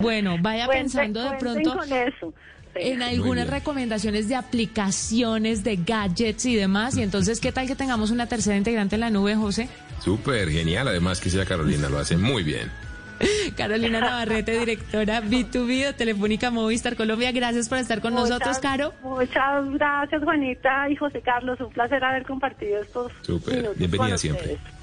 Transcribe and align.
Bueno, 0.00 0.36
vaya 0.40 0.68
pensando 0.68 1.20
de 1.28 1.36
pronto 1.38 1.76
con 1.76 1.92
eso. 1.92 2.32
en 2.76 3.02
algunas 3.02 3.48
recomendaciones 3.50 4.28
de 4.28 4.36
aplicaciones, 4.36 5.64
de 5.64 5.74
gadgets 5.74 6.46
y 6.46 6.54
demás. 6.54 6.96
Y 6.96 7.02
entonces, 7.02 7.40
¿qué 7.40 7.50
tal 7.50 7.66
que 7.66 7.74
tengamos 7.74 8.12
una 8.12 8.26
tercera 8.28 8.56
integrante 8.56 8.94
en 8.94 9.00
la 9.00 9.10
nube, 9.10 9.34
José? 9.34 9.68
Súper 9.98 10.50
genial, 10.50 10.86
además 10.86 11.20
que 11.20 11.30
sea 11.30 11.44
Carolina, 11.44 11.88
lo 11.88 11.98
hace 11.98 12.16
muy 12.16 12.44
bien. 12.44 12.70
Carolina 13.56 13.98
Navarrete, 13.98 14.60
directora 14.60 15.20
B2B 15.20 15.86
de 15.86 15.92
Telefónica 15.94 16.52
Movistar 16.52 16.94
Colombia. 16.94 17.32
Gracias 17.32 17.68
por 17.68 17.78
estar 17.78 18.00
con 18.00 18.14
nosotros, 18.14 18.60
Caro. 18.60 18.94
Muchas 19.02 19.68
gracias, 19.70 20.22
Juanita 20.22 20.88
y 20.90 20.94
José 20.94 21.20
Carlos. 21.22 21.58
Un 21.60 21.70
placer 21.70 22.04
haber 22.04 22.22
compartido 22.24 22.80
estos 22.80 23.10
Súper, 23.22 23.56
minutos 23.56 23.78
bienvenida 23.78 24.10
con 24.10 24.18
siempre. 24.20 24.52
ustedes. 24.54 24.77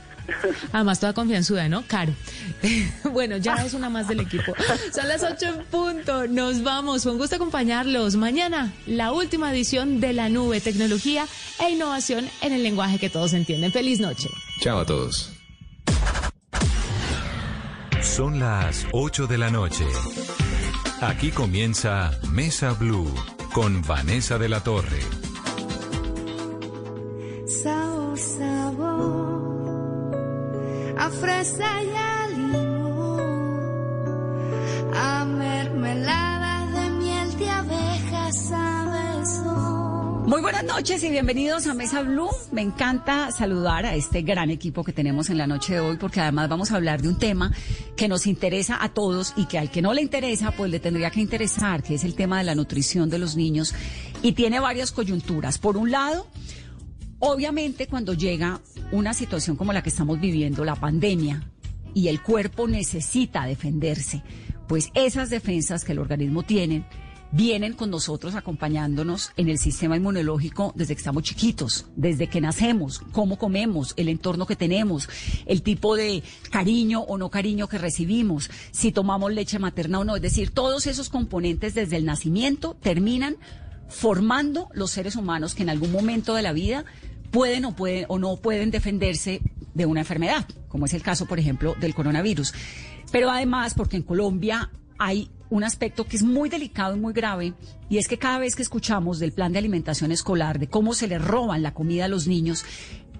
Además, 0.71 0.99
toda 0.99 1.13
confianzuda, 1.13 1.69
¿no? 1.69 1.83
Caro. 1.87 2.13
bueno, 3.11 3.37
ya 3.37 3.55
es 3.65 3.73
una 3.73 3.89
más 3.89 4.07
del 4.07 4.21
equipo. 4.21 4.53
Son 4.93 5.07
las 5.07 5.23
8 5.23 5.45
en 5.45 5.65
punto. 5.65 6.27
Nos 6.27 6.63
vamos. 6.63 7.03
Fue 7.03 7.11
un 7.11 7.17
gusto 7.17 7.35
acompañarlos. 7.35 8.15
Mañana, 8.15 8.73
la 8.85 9.11
última 9.11 9.51
edición 9.51 9.99
de 9.99 10.13
La 10.13 10.29
Nube, 10.29 10.61
tecnología 10.61 11.27
e 11.59 11.71
innovación 11.71 12.29
en 12.41 12.53
el 12.53 12.63
lenguaje 12.63 12.99
que 12.99 13.09
todos 13.09 13.33
entienden. 13.33 13.71
Feliz 13.71 13.99
noche. 13.99 14.29
Chao 14.61 14.79
a 14.79 14.85
todos. 14.85 15.31
Son 18.01 18.39
las 18.39 18.85
8 18.93 19.27
de 19.27 19.37
la 19.37 19.49
noche. 19.49 19.85
Aquí 21.01 21.31
comienza 21.31 22.11
Mesa 22.31 22.71
Blue 22.73 23.13
con 23.53 23.81
Vanessa 23.81 24.37
de 24.37 24.47
la 24.47 24.61
Torre. 24.61 25.01
Sabor, 27.63 28.17
sabor, 28.17 29.44
a 30.97 31.09
fresa 31.09 31.83
y 31.83 31.89
a 31.95 32.27
limón, 32.29 33.19
a 34.93 35.25
mermelada 35.25 36.67
de 36.71 36.89
miel 36.91 37.37
de 37.37 37.49
abeja, 37.49 38.31
sabes 38.31 39.41
Muy 40.25 40.41
buenas 40.41 40.63
noches 40.63 41.03
y 41.03 41.09
bienvenidos 41.09 41.67
a 41.67 41.73
Mesa 41.73 42.01
Blue. 42.01 42.29
Me 42.51 42.61
encanta 42.61 43.31
saludar 43.31 43.85
a 43.85 43.95
este 43.95 44.21
gran 44.21 44.49
equipo 44.49 44.83
que 44.83 44.93
tenemos 44.93 45.29
en 45.29 45.37
la 45.37 45.47
noche 45.47 45.73
de 45.73 45.81
hoy 45.81 45.97
porque 45.97 46.21
además 46.21 46.47
vamos 46.49 46.71
a 46.71 46.77
hablar 46.77 47.01
de 47.01 47.09
un 47.09 47.17
tema 47.17 47.51
que 47.97 48.07
nos 48.07 48.25
interesa 48.25 48.81
a 48.81 48.89
todos 48.89 49.33
y 49.35 49.45
que 49.45 49.59
al 49.59 49.69
que 49.69 49.81
no 49.81 49.93
le 49.93 50.01
interesa 50.01 50.51
pues 50.51 50.71
le 50.71 50.79
tendría 50.79 51.09
que 51.11 51.19
interesar, 51.19 51.83
que 51.83 51.95
es 51.95 52.05
el 52.05 52.15
tema 52.15 52.37
de 52.37 52.45
la 52.45 52.55
nutrición 52.55 53.09
de 53.09 53.19
los 53.19 53.35
niños 53.35 53.75
y 54.21 54.31
tiene 54.31 54.59
varias 54.59 54.91
coyunturas. 54.91 55.57
Por 55.57 55.77
un 55.77 55.91
lado, 55.91 56.25
obviamente 57.19 57.87
cuando 57.87 58.13
llega 58.13 58.61
una 58.91 59.13
situación 59.13 59.55
como 59.55 59.73
la 59.73 59.83
que 59.83 59.89
estamos 59.89 60.19
viviendo, 60.19 60.65
la 60.65 60.75
pandemia, 60.75 61.43
y 61.93 62.09
el 62.09 62.21
cuerpo 62.21 62.67
necesita 62.67 63.45
defenderse, 63.45 64.21
pues 64.67 64.91
esas 64.93 65.29
defensas 65.29 65.83
que 65.85 65.93
el 65.93 65.99
organismo 65.99 66.43
tiene 66.43 66.85
vienen 67.31 67.73
con 67.73 67.89
nosotros 67.89 68.35
acompañándonos 68.35 69.31
en 69.35 69.49
el 69.49 69.57
sistema 69.57 69.97
inmunológico 69.97 70.71
desde 70.75 70.95
que 70.95 70.99
estamos 70.99 71.23
chiquitos, 71.23 71.87
desde 71.95 72.27
que 72.27 72.39
nacemos, 72.39 72.99
cómo 73.11 73.37
comemos, 73.37 73.93
el 73.97 74.09
entorno 74.09 74.45
que 74.45 74.55
tenemos, 74.55 75.09
el 75.45 75.61
tipo 75.61 75.95
de 75.95 76.23
cariño 76.51 77.01
o 77.01 77.17
no 77.17 77.29
cariño 77.29 77.67
que 77.67 77.77
recibimos, 77.77 78.49
si 78.71 78.91
tomamos 78.91 79.33
leche 79.33 79.59
materna 79.59 79.99
o 79.99 80.03
no, 80.05 80.15
es 80.15 80.21
decir, 80.21 80.51
todos 80.51 80.87
esos 80.87 81.09
componentes 81.09 81.73
desde 81.73 81.97
el 81.97 82.05
nacimiento 82.05 82.77
terminan 82.81 83.37
formando 83.87 84.69
los 84.73 84.91
seres 84.91 85.15
humanos 85.15 85.55
que 85.55 85.63
en 85.63 85.69
algún 85.69 85.91
momento 85.91 86.35
de 86.35 86.41
la 86.41 86.53
vida 86.53 86.85
pueden 87.31 87.65
o 87.65 87.75
pueden 87.75 88.05
o 88.07 88.19
no 88.19 88.37
pueden 88.37 88.71
defenderse 88.71 89.41
de 89.73 89.85
una 89.85 90.01
enfermedad, 90.01 90.45
como 90.67 90.85
es 90.85 90.93
el 90.93 91.01
caso, 91.01 91.25
por 91.25 91.39
ejemplo, 91.39 91.75
del 91.79 91.93
coronavirus. 91.93 92.53
Pero 93.11 93.29
además, 93.29 93.73
porque 93.73 93.97
en 93.97 94.03
Colombia 94.03 94.71
hay 94.97 95.29
un 95.49 95.63
aspecto 95.63 96.05
que 96.05 96.17
es 96.17 96.23
muy 96.23 96.49
delicado 96.49 96.95
y 96.95 96.99
muy 96.99 97.13
grave, 97.13 97.53
y 97.89 97.97
es 97.97 98.07
que 98.07 98.17
cada 98.17 98.39
vez 98.39 98.55
que 98.55 98.63
escuchamos 98.63 99.19
del 99.19 99.33
plan 99.33 99.51
de 99.51 99.59
alimentación 99.59 100.11
escolar, 100.11 100.59
de 100.59 100.67
cómo 100.67 100.93
se 100.93 101.07
le 101.07 101.19
roban 101.19 101.61
la 101.61 101.73
comida 101.73 102.05
a 102.05 102.07
los 102.07 102.27
niños, 102.27 102.65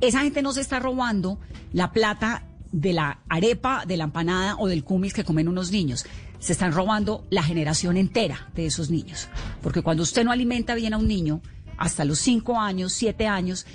esa 0.01 0.21
gente 0.21 0.41
no 0.41 0.53
se 0.53 0.61
está 0.61 0.79
robando 0.79 1.39
la 1.73 1.91
plata 1.91 2.47
de 2.71 2.93
la 2.93 3.19
arepa, 3.29 3.85
de 3.85 3.97
la 3.97 4.05
empanada 4.05 4.55
o 4.57 4.67
del 4.67 4.83
cumis 4.83 5.13
que 5.13 5.23
comen 5.23 5.47
unos 5.47 5.71
niños. 5.71 6.05
Se 6.45 6.53
están 6.53 6.73
robando 6.73 7.25
la 7.31 7.41
generación 7.41 7.97
entera 7.97 8.51
de 8.53 8.67
esos 8.67 8.91
niños. 8.91 9.29
Porque 9.63 9.81
cuando 9.81 10.03
usted 10.03 10.23
no 10.23 10.31
alimenta 10.31 10.75
bien 10.75 10.93
a 10.93 10.97
un 10.99 11.07
niño, 11.07 11.41
hasta 11.75 12.05
los 12.05 12.19
5 12.19 12.59
años, 12.59 12.93
7 12.93 13.25
años, 13.25 13.65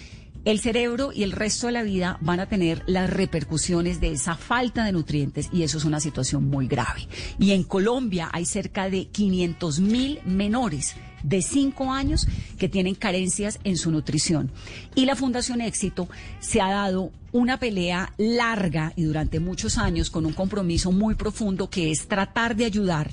el 0.45 0.61
cerebro 0.61 1.11
y 1.13 1.25
el 1.25 1.33
resto 1.33 1.67
de 1.67 1.73
la 1.73 1.83
vida 1.83 2.17
van 2.21 2.39
a 2.39 2.47
tener 2.47 2.85
las 2.87 3.11
repercusiones 3.11 4.01
de 4.01 4.13
esa 4.13 4.37
falta 4.37 4.85
de 4.85 4.93
nutrientes 4.93 5.49
y 5.53 5.65
eso 5.65 5.79
es 5.79 5.85
una 5.85 5.99
situación 5.99 6.49
muy 6.49 6.69
grave. 6.69 7.09
Y 7.41 7.51
en 7.51 7.65
Colombia 7.65 8.31
hay 8.33 8.45
cerca 8.45 8.89
de 8.89 9.09
500 9.09 9.81
mil 9.81 10.21
menores 10.25 10.95
de 11.23 11.43
5 11.43 11.93
años 11.93 12.27
que 12.59 12.69
tienen 12.69 12.95
carencias 12.95 13.59
en 13.65 13.77
su 13.77 13.91
nutrición. 13.91 14.51
Y 14.95 15.07
la 15.07 15.17
Fundación 15.17 15.61
Éxito 15.61 16.09
se 16.41 16.61
ha 16.61 16.71
dado 16.71 17.11
una 17.33 17.59
pelea 17.59 18.13
larga 18.19 18.93
y 18.97 19.05
durante 19.05 19.41
muchos 19.41 19.79
años 19.79 20.11
con 20.11 20.27
un 20.27 20.33
compromiso 20.33 20.93
muy 20.93 21.15
profundo 21.15 21.71
que 21.71 21.91
es 21.91 22.09
tratar 22.09 22.57
de 22.57 22.65
ayudar 22.65 23.11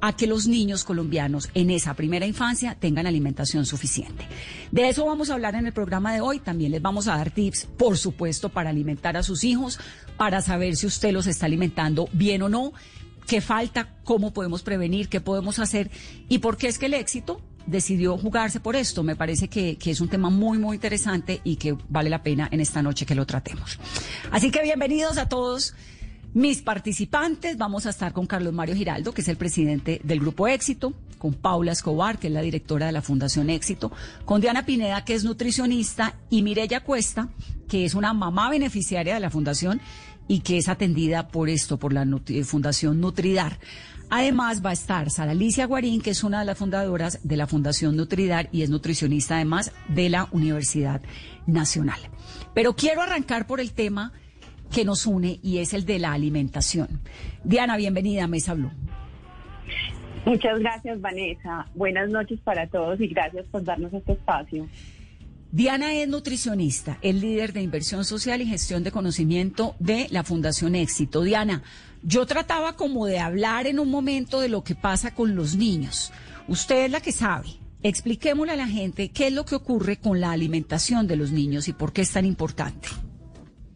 a 0.00 0.14
que 0.14 0.26
los 0.26 0.46
niños 0.46 0.84
colombianos 0.84 1.48
en 1.54 1.70
esa 1.70 1.94
primera 1.94 2.26
infancia 2.26 2.76
tengan 2.78 3.06
alimentación 3.06 3.64
suficiente. 3.64 4.26
De 4.70 4.86
eso 4.86 5.06
vamos 5.06 5.30
a 5.30 5.34
hablar 5.34 5.54
en 5.54 5.66
el 5.66 5.72
programa 5.72 6.12
de 6.12 6.20
hoy. 6.20 6.40
También 6.40 6.72
les 6.72 6.82
vamos 6.82 7.08
a 7.08 7.16
dar 7.16 7.30
tips, 7.30 7.66
por 7.78 7.96
supuesto, 7.96 8.50
para 8.50 8.68
alimentar 8.68 9.16
a 9.16 9.22
sus 9.22 9.44
hijos, 9.44 9.78
para 10.18 10.42
saber 10.42 10.76
si 10.76 10.86
usted 10.86 11.12
los 11.12 11.26
está 11.26 11.46
alimentando 11.46 12.06
bien 12.12 12.42
o 12.42 12.50
no, 12.50 12.74
qué 13.26 13.40
falta, 13.40 13.88
cómo 14.04 14.32
podemos 14.32 14.62
prevenir, 14.62 15.08
qué 15.08 15.20
podemos 15.20 15.58
hacer 15.58 15.90
y 16.28 16.38
por 16.38 16.56
qué 16.56 16.68
es 16.68 16.78
que 16.78 16.86
el 16.86 16.94
éxito 16.94 17.40
decidió 17.66 18.16
jugarse 18.18 18.60
por 18.60 18.76
esto. 18.76 19.02
Me 19.02 19.16
parece 19.16 19.48
que, 19.48 19.76
que, 19.76 19.90
es 19.90 20.00
un 20.00 20.08
tema 20.08 20.30
muy, 20.30 20.58
muy 20.58 20.76
interesante 20.76 21.40
y 21.44 21.56
que 21.56 21.76
vale 21.88 22.10
la 22.10 22.22
pena 22.22 22.48
en 22.50 22.60
esta 22.60 22.82
noche 22.82 23.06
que 23.06 23.14
lo 23.14 23.26
tratemos. 23.26 23.78
Así 24.30 24.50
que 24.50 24.62
bienvenidos 24.62 25.18
a 25.18 25.28
todos. 25.28 25.74
Mis 26.34 26.62
participantes, 26.62 27.56
vamos 27.56 27.86
a 27.86 27.90
estar 27.90 28.12
con 28.12 28.26
Carlos 28.26 28.52
Mario 28.52 28.74
Giraldo, 28.74 29.14
que 29.14 29.20
es 29.20 29.28
el 29.28 29.36
presidente 29.36 30.00
del 30.02 30.18
Grupo 30.18 30.48
Éxito, 30.48 30.92
con 31.16 31.32
Paula 31.32 31.70
Escobar, 31.70 32.18
que 32.18 32.26
es 32.26 32.32
la 32.32 32.42
directora 32.42 32.86
de 32.86 32.92
la 32.92 33.02
Fundación 33.02 33.50
Éxito, 33.50 33.92
con 34.24 34.40
Diana 34.40 34.66
Pineda, 34.66 35.04
que 35.04 35.14
es 35.14 35.22
nutricionista, 35.22 36.16
y 36.30 36.42
Mireya 36.42 36.80
Cuesta, 36.80 37.28
que 37.68 37.84
es 37.84 37.94
una 37.94 38.12
mamá 38.14 38.50
beneficiaria 38.50 39.14
de 39.14 39.20
la 39.20 39.30
Fundación 39.30 39.80
y 40.28 40.40
que 40.40 40.58
es 40.58 40.68
atendida 40.68 41.28
por 41.28 41.48
esto, 41.48 41.78
por 41.78 41.92
la 41.92 42.04
Nutri 42.04 42.42
Fundación 42.44 43.00
Nutridar. 43.00 43.58
Además 44.10 44.64
va 44.64 44.70
a 44.70 44.74
estar 44.74 45.10
Sara 45.10 45.32
Alicia 45.32 45.66
Guarín, 45.66 46.00
que 46.00 46.10
es 46.10 46.24
una 46.24 46.40
de 46.40 46.44
las 46.44 46.58
fundadoras 46.58 47.20
de 47.22 47.36
la 47.36 47.46
Fundación 47.46 47.96
Nutridar 47.96 48.48
y 48.52 48.62
es 48.62 48.70
nutricionista 48.70 49.36
además 49.36 49.72
de 49.88 50.08
la 50.08 50.28
Universidad 50.30 51.02
Nacional. 51.46 51.98
Pero 52.54 52.76
quiero 52.76 53.02
arrancar 53.02 53.46
por 53.46 53.60
el 53.60 53.72
tema 53.72 54.12
que 54.72 54.84
nos 54.84 55.06
une 55.06 55.38
y 55.42 55.58
es 55.58 55.72
el 55.74 55.84
de 55.84 55.98
la 55.98 56.12
alimentación. 56.12 57.00
Diana, 57.44 57.76
bienvenida 57.76 58.24
a 58.24 58.28
Mesa 58.28 58.54
Blue. 58.54 58.70
Muchas 60.24 60.58
gracias, 60.58 61.00
Vanessa. 61.00 61.66
Buenas 61.74 62.08
noches 62.08 62.40
para 62.40 62.66
todos 62.66 63.00
y 63.00 63.08
gracias 63.08 63.46
por 63.46 63.62
darnos 63.62 63.92
este 63.92 64.12
espacio. 64.12 64.66
Diana 65.54 65.94
es 65.94 66.08
nutricionista, 66.08 66.98
es 67.00 67.14
líder 67.14 67.52
de 67.52 67.62
inversión 67.62 68.04
social 68.04 68.42
y 68.42 68.46
gestión 68.46 68.82
de 68.82 68.90
conocimiento 68.90 69.76
de 69.78 70.08
la 70.10 70.24
Fundación 70.24 70.74
Éxito. 70.74 71.22
Diana, 71.22 71.62
yo 72.02 72.26
trataba 72.26 72.72
como 72.72 73.06
de 73.06 73.20
hablar 73.20 73.68
en 73.68 73.78
un 73.78 73.88
momento 73.88 74.40
de 74.40 74.48
lo 74.48 74.64
que 74.64 74.74
pasa 74.74 75.14
con 75.14 75.36
los 75.36 75.54
niños. 75.54 76.12
Usted 76.48 76.86
es 76.86 76.90
la 76.90 77.00
que 77.00 77.12
sabe. 77.12 77.50
Expliquémosle 77.84 78.54
a 78.54 78.56
la 78.56 78.66
gente 78.66 79.10
qué 79.10 79.28
es 79.28 79.32
lo 79.32 79.44
que 79.44 79.54
ocurre 79.54 79.96
con 79.96 80.20
la 80.20 80.32
alimentación 80.32 81.06
de 81.06 81.14
los 81.14 81.30
niños 81.30 81.68
y 81.68 81.72
por 81.72 81.92
qué 81.92 82.02
es 82.02 82.12
tan 82.12 82.24
importante. 82.24 82.88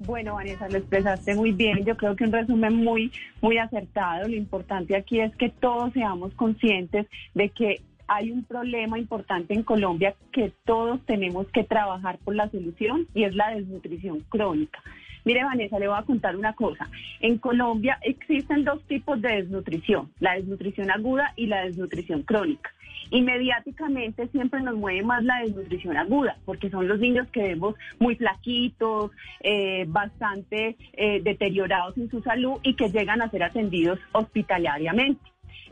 Bueno, 0.01 0.35
Vanessa, 0.35 0.69
lo 0.69 0.79
expresaste 0.79 1.37
muy 1.37 1.53
bien. 1.53 1.85
Yo 1.85 1.97
creo 1.97 2.17
que 2.17 2.25
un 2.25 2.33
resumen 2.33 2.75
muy, 2.75 3.13
muy 3.41 3.59
acertado. 3.59 4.27
Lo 4.27 4.35
importante 4.35 4.97
aquí 4.97 5.21
es 5.21 5.33
que 5.37 5.49
todos 5.49 5.93
seamos 5.93 6.35
conscientes 6.35 7.07
de 7.35 7.51
que 7.51 7.83
hay 8.09 8.33
un 8.33 8.43
problema 8.43 8.99
importante 8.99 9.55
en 9.55 9.63
Colombia 9.63 10.15
que 10.33 10.53
todos 10.65 11.05
tenemos 11.07 11.47
que 11.49 11.63
trabajar 11.63 12.19
por 12.25 12.35
la 12.35 12.51
solución 12.51 13.07
y 13.15 13.25
es 13.25 13.35
la 13.35 13.51
desnutrición 13.55 14.21
crónica. 14.29 14.83
Mire, 15.25 15.45
Vanessa, 15.45 15.79
le 15.79 15.89
voy 15.89 15.99
a 15.99 16.03
contar 16.03 16.37
una 16.37 16.55
cosa. 16.55 16.89
En 17.21 17.37
Colombia 17.37 17.99
existen 18.03 18.65
dos 18.65 18.83
tipos 18.85 19.21
de 19.21 19.37
desnutrición, 19.37 20.11
la 20.21 20.35
desnutrición 20.35 20.91
aguda 20.91 21.35
y 21.37 21.47
la 21.47 21.67
desnutrición 21.67 22.23
crónica. 22.23 22.71
Y 23.11 23.23
mediáticamente 23.23 24.29
siempre 24.29 24.63
nos 24.63 24.77
mueve 24.77 25.03
más 25.03 25.23
la 25.25 25.41
desnutrición 25.41 25.97
aguda, 25.97 26.39
porque 26.45 26.71
son 26.71 26.89
los 26.89 26.99
niños 26.99 27.29
que 27.29 27.43
vemos 27.43 27.75
muy 27.99 28.17
flaquitos, 28.17 29.11
eh, 29.41 29.85
bastante 29.89 30.77
eh, 30.95 31.21
deteriorados 31.23 31.97
en 31.99 32.11
su 32.11 32.23
salud 32.23 32.59
y 32.63 32.75
que 32.75 32.89
llegan 32.89 33.21
a 33.21 33.31
ser 33.31 33.43
atendidos 33.43 33.99
hospitalariamente. 34.13 35.21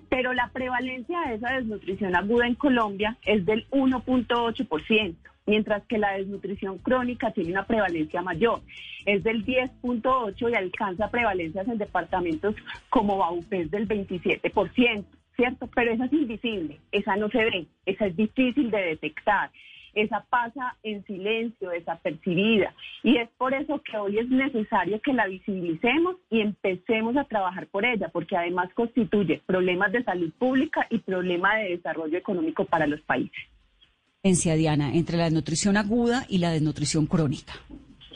Pero 0.08 0.32
la 0.32 0.48
prevalencia 0.48 1.20
de 1.22 1.34
esa 1.34 1.52
desnutrición 1.52 2.14
aguda 2.14 2.46
en 2.46 2.54
Colombia 2.54 3.16
es 3.24 3.44
del 3.44 3.68
1.8%. 3.70 5.16
mientras 5.48 5.84
que 5.84 5.98
la 5.98 6.16
desnutrición 6.16 6.78
crónica 6.78 7.30
tiene 7.30 7.52
una 7.52 7.66
prevalencia 7.66 8.20
mayor. 8.20 8.62
Es 9.04 9.22
del 9.22 9.46
10.8 9.46 10.50
y 10.50 10.54
alcanza 10.56 11.08
prevalencias 11.08 11.68
en 11.68 11.78
departamentos 11.78 12.56
como 12.90 13.18
Baupés 13.18 13.70
del 13.70 13.86
27%, 13.86 15.04
¿cierto? 15.36 15.68
Pero 15.72 15.92
esa 15.92 16.06
es 16.06 16.12
invisible, 16.12 16.80
esa 16.90 17.14
no 17.14 17.28
se 17.30 17.44
ve, 17.44 17.66
esa 17.84 18.06
es 18.06 18.16
difícil 18.16 18.72
de 18.72 18.82
detectar 18.82 19.50
esa 19.96 20.24
pasa 20.28 20.76
en 20.82 21.04
silencio, 21.06 21.70
desapercibida. 21.70 22.74
Y 23.02 23.16
es 23.16 23.28
por 23.38 23.54
eso 23.54 23.82
que 23.82 23.96
hoy 23.96 24.18
es 24.18 24.28
necesario 24.28 25.00
que 25.00 25.12
la 25.12 25.26
visibilicemos 25.26 26.16
y 26.30 26.40
empecemos 26.40 27.16
a 27.16 27.24
trabajar 27.24 27.66
por 27.66 27.84
ella, 27.84 28.10
porque 28.12 28.36
además 28.36 28.68
constituye 28.74 29.42
problemas 29.46 29.90
de 29.92 30.04
salud 30.04 30.32
pública 30.38 30.86
y 30.90 30.98
problemas 30.98 31.56
de 31.56 31.70
desarrollo 31.70 32.18
económico 32.18 32.66
para 32.66 32.86
los 32.86 33.00
países. 33.00 33.42
Diana, 34.22 34.92
entre 34.92 35.16
la 35.16 35.24
desnutrición 35.24 35.76
aguda 35.76 36.24
y 36.28 36.38
la 36.38 36.50
desnutrición 36.50 37.06
crónica. 37.06 37.54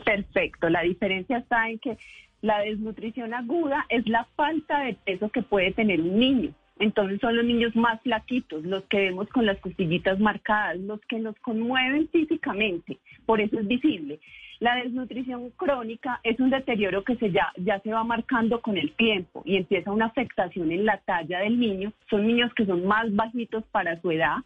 Perfecto, 0.04 0.68
la 0.68 0.82
diferencia 0.82 1.38
está 1.38 1.70
en 1.70 1.78
que 1.78 1.96
la 2.42 2.58
desnutrición 2.60 3.32
aguda 3.32 3.86
es 3.88 4.08
la 4.08 4.26
falta 4.34 4.80
de 4.80 4.94
peso 4.94 5.28
que 5.28 5.42
puede 5.42 5.72
tener 5.72 6.00
un 6.00 6.18
niño 6.18 6.54
entonces 6.80 7.20
son 7.20 7.36
los 7.36 7.44
niños 7.44 7.76
más 7.76 8.00
flaquitos, 8.00 8.64
los 8.64 8.82
que 8.84 8.98
vemos 8.98 9.28
con 9.28 9.46
las 9.46 9.58
costillitas 9.58 10.18
marcadas, 10.18 10.78
los 10.78 11.00
que 11.02 11.18
nos 11.18 11.36
conmueven 11.40 12.08
físicamente, 12.08 12.98
por 13.26 13.40
eso 13.40 13.60
es 13.60 13.68
visible. 13.68 14.18
La 14.60 14.76
desnutrición 14.76 15.50
crónica 15.56 16.20
es 16.22 16.38
un 16.40 16.50
deterioro 16.50 17.04
que 17.04 17.16
se 17.16 17.30
ya, 17.30 17.52
ya 17.56 17.80
se 17.80 17.92
va 17.92 18.04
marcando 18.04 18.60
con 18.60 18.76
el 18.76 18.92
tiempo 18.92 19.42
y 19.44 19.56
empieza 19.56 19.92
una 19.92 20.06
afectación 20.06 20.70
en 20.72 20.84
la 20.84 20.98
talla 20.98 21.40
del 21.40 21.58
niño. 21.58 21.92
Son 22.10 22.26
niños 22.26 22.52
que 22.54 22.66
son 22.66 22.84
más 22.86 23.14
bajitos 23.14 23.64
para 23.70 23.98
su 24.02 24.10
edad, 24.10 24.36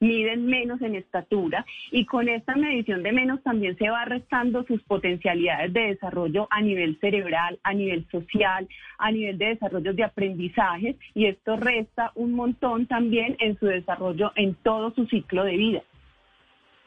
miden 0.00 0.46
menos 0.46 0.80
en 0.82 0.94
estatura 0.94 1.64
y 1.90 2.06
con 2.06 2.28
esta 2.28 2.54
medición 2.54 3.02
de 3.02 3.12
menos 3.12 3.42
también 3.42 3.76
se 3.78 3.88
va 3.88 4.04
restando 4.04 4.64
sus 4.64 4.82
potencialidades 4.82 5.72
de 5.72 5.80
desarrollo 5.80 6.46
a 6.50 6.60
nivel 6.60 6.98
cerebral, 7.00 7.58
a 7.62 7.72
nivel 7.74 8.06
social, 8.10 8.68
a 8.98 9.10
nivel 9.10 9.38
de 9.38 9.46
desarrollo 9.46 9.92
de 9.92 10.04
aprendizaje 10.04 10.96
y 11.14 11.26
esto 11.26 11.56
resta 11.56 12.12
un 12.14 12.32
montón 12.32 12.86
también 12.86 13.36
en 13.40 13.58
su 13.58 13.66
desarrollo 13.66 14.32
en 14.36 14.54
todo 14.54 14.92
su 14.94 15.06
ciclo 15.06 15.44
de 15.44 15.56
vida. 15.56 15.82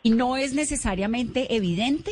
Y 0.03 0.11
no 0.11 0.37
es 0.37 0.53
necesariamente 0.53 1.55
evidente, 1.55 2.11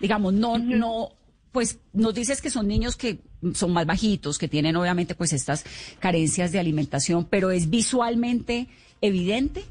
digamos, 0.00 0.34
no, 0.34 0.58
no, 0.58 1.10
pues 1.52 1.80
nos 1.92 2.14
dices 2.14 2.42
que 2.42 2.50
son 2.50 2.68
niños 2.68 2.96
que 2.96 3.18
son 3.54 3.72
más 3.72 3.86
bajitos, 3.86 4.38
que 4.38 4.48
tienen 4.48 4.76
obviamente 4.76 5.14
pues 5.14 5.32
estas 5.32 5.64
carencias 5.98 6.52
de 6.52 6.58
alimentación, 6.58 7.24
pero 7.24 7.50
es 7.50 7.70
visualmente 7.70 8.68
evidente 9.00 9.64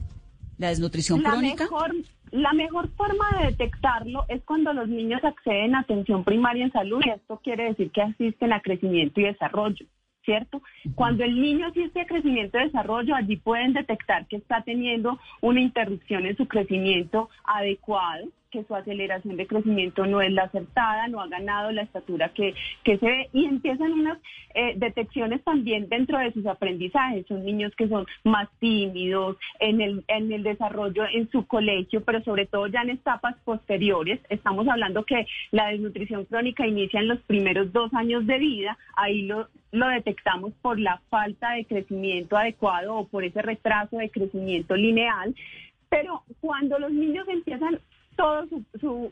la 0.60 0.70
desnutrición 0.70 1.24
la 1.24 1.32
crónica? 1.32 1.64
Mejor, 1.64 1.96
la 2.32 2.54
mejor 2.54 2.90
forma 2.90 3.26
de 3.40 3.48
detectarlo 3.48 4.26
es 4.28 4.44
cuando 4.44 4.74
los 4.74 4.88
niños 4.88 5.24
acceden 5.24 5.74
a 5.74 5.80
atención 5.80 6.24
primaria 6.24 6.66
en 6.66 6.72
salud 6.72 7.02
y 7.04 7.10
esto 7.10 7.40
quiere 7.44 7.70
decir 7.70 7.90
que 7.92 8.04
asisten 8.04 8.54
a 8.54 8.62
crecimiento 8.62 9.20
y 9.20 9.24
desarrollo. 9.24 9.86
¿Cierto? 10.26 10.62
Cuando 10.94 11.24
el 11.24 11.42
niño 11.42 11.68
asiste 11.68 12.02
a 12.02 12.06
crecimiento 12.06 12.60
y 12.60 12.66
desarrollo, 12.66 13.16
allí 13.16 13.38
pueden 13.38 13.74
detectar 13.74 14.28
que 14.28 14.36
está 14.36 14.62
teniendo 14.62 15.18
una 15.42 15.60
interrupción 15.60 16.26
en 16.28 16.38
su 16.38 16.48
crecimiento 16.48 17.30
adecuado, 17.46 18.28
que 18.52 18.64
su 18.64 18.76
aceleración 18.76 19.38
de 19.38 19.48
crecimiento 19.48 20.06
no 20.06 20.22
es 20.22 20.32
la 20.32 20.44
acertada, 20.44 21.08
no 21.08 21.22
ha 21.22 21.28
ganado 21.28 21.72
la 21.72 21.84
estatura 21.84 22.30
que, 22.30 22.54
que 22.84 22.98
se 22.98 23.06
ve 23.06 23.30
y 23.34 23.46
empiezan 23.46 23.92
unas 23.92 24.18
eh, 24.54 24.74
detecciones 24.76 25.44
también 25.44 25.88
dentro 25.90 26.18
de 26.18 26.34
sus 26.34 26.46
aprendizajes. 26.46 27.26
Son 27.28 27.46
niños 27.46 27.74
que 27.76 27.88
son 27.88 28.06
más 28.24 28.50
tímidos 28.60 29.38
en 29.60 29.82
el, 29.82 30.04
en 30.08 30.32
el 30.32 30.44
desarrollo 30.44 31.04
en 31.12 31.30
su 31.30 31.46
colegio, 31.46 32.04
pero 32.04 32.24
sobre 32.24 32.46
todo 32.46 32.68
ya 32.68 32.82
en 32.82 32.92
etapas 32.92 33.36
posteriores. 33.46 34.20
Estamos 34.30 34.68
hablando 34.68 35.06
que 35.06 35.28
la 35.52 35.68
desnutrición 35.68 36.26
crónica 36.26 36.66
inicia 36.66 37.00
en 37.00 37.08
los 37.08 37.20
primeros 37.22 37.72
dos 37.72 37.94
años 37.94 38.26
de 38.26 38.40
vida, 38.40 38.78
ahí 38.96 39.24
lo, 39.24 39.48
lo 39.72 39.88
detectamos 39.90 40.54
por 40.62 40.80
la 40.80 41.02
falta 41.10 41.52
de 41.52 41.66
crecimiento 41.66 42.36
adecuado 42.38 42.96
o 42.96 43.08
por 43.08 43.24
ese 43.24 43.42
retraso 43.42 43.98
de 43.98 44.10
crecimiento 44.10 44.76
lineal. 44.76 45.36
Pero 45.90 46.24
cuando 46.40 46.78
los 46.78 46.92
niños 46.92 47.28
empiezan 47.28 47.80
todo 48.20 48.46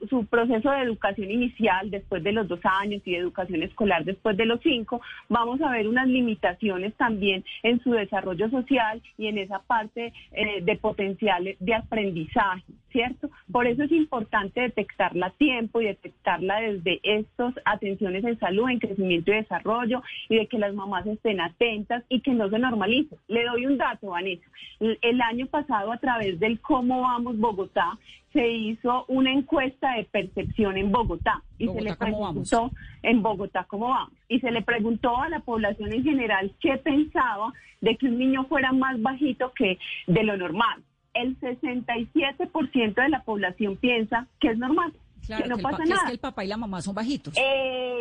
su, 0.09 0.25
proceso 0.25 0.69
de 0.69 0.81
educación 0.81 1.31
inicial 1.31 1.89
después 1.89 2.21
de 2.23 2.33
los 2.33 2.45
dos 2.49 2.59
años 2.65 3.01
y 3.05 3.11
de 3.11 3.19
educación 3.19 3.63
escolar 3.63 4.03
después 4.03 4.35
de 4.35 4.45
los 4.45 4.59
cinco, 4.59 4.99
vamos 5.29 5.61
a 5.61 5.71
ver 5.71 5.87
unas 5.87 6.09
limitaciones 6.09 6.93
también 6.95 7.45
en 7.63 7.81
su 7.81 7.91
desarrollo 7.91 8.49
social 8.49 9.01
y 9.17 9.27
en 9.27 9.37
esa 9.37 9.59
parte 9.59 10.11
eh, 10.33 10.61
de 10.61 10.75
potenciales 10.75 11.55
de 11.61 11.73
aprendizaje, 11.73 12.65
¿cierto? 12.91 13.29
Por 13.49 13.65
eso 13.65 13.83
es 13.83 13.93
importante 13.93 14.59
detectarla 14.59 15.27
a 15.27 15.31
tiempo 15.31 15.79
y 15.79 15.85
detectarla 15.85 16.59
desde 16.59 16.99
estas 17.03 17.53
atenciones 17.63 18.25
en 18.25 18.37
salud, 18.39 18.69
en 18.69 18.79
crecimiento 18.79 19.31
y 19.31 19.35
desarrollo 19.35 20.03
y 20.27 20.35
de 20.35 20.47
que 20.47 20.59
las 20.59 20.73
mamás 20.73 21.07
estén 21.07 21.39
atentas 21.39 22.03
y 22.09 22.19
que 22.19 22.33
no 22.33 22.49
se 22.49 22.59
normalice. 22.59 23.15
Le 23.29 23.45
doy 23.45 23.67
un 23.67 23.77
dato, 23.77 24.07
Vanessa. 24.07 24.43
El 24.81 25.21
año 25.21 25.47
pasado 25.47 25.93
a 25.93 25.97
través 25.97 26.41
del 26.41 26.59
Cómo 26.59 27.03
Vamos 27.03 27.37
Bogotá, 27.39 27.97
se 28.37 28.47
hizo 28.47 29.03
una 29.07 29.31
encuesta 29.31 29.93
de 29.95 30.03
percepción 30.03 30.77
en 30.77 30.91
Bogotá 30.91 31.41
y 31.57 31.67
se 31.69 31.81
le 31.81 31.95
preguntó 31.95 32.69
en 33.01 33.23
Bogotá 33.23 33.65
cómo 33.67 33.89
vamos 33.89 34.13
y 34.29 34.39
se 34.41 34.51
le 34.51 34.61
preguntó 34.61 35.17
a 35.17 35.27
la 35.27 35.39
población 35.39 35.91
en 35.91 36.03
general 36.03 36.53
qué 36.59 36.77
pensaba 36.77 37.51
de 37.81 37.97
que 37.97 38.05
un 38.05 38.19
niño 38.19 38.45
fuera 38.45 38.71
más 38.73 39.01
bajito 39.01 39.51
que 39.53 39.79
de 40.05 40.23
lo 40.23 40.37
normal. 40.37 40.83
El 41.15 41.35
67% 41.39 42.93
de 42.93 43.09
la 43.09 43.23
población 43.23 43.75
piensa 43.75 44.27
que 44.39 44.49
es 44.49 44.57
normal. 44.59 44.93
que 45.25 45.49
no 45.49 45.57
pasa 45.57 45.83
nada. 45.85 46.01
Es 46.01 46.03
que 46.03 46.13
el 46.13 46.19
papá 46.19 46.45
y 46.45 46.47
la 46.47 46.57
mamá 46.57 46.79
son 46.83 46.93
bajitos. 46.93 47.33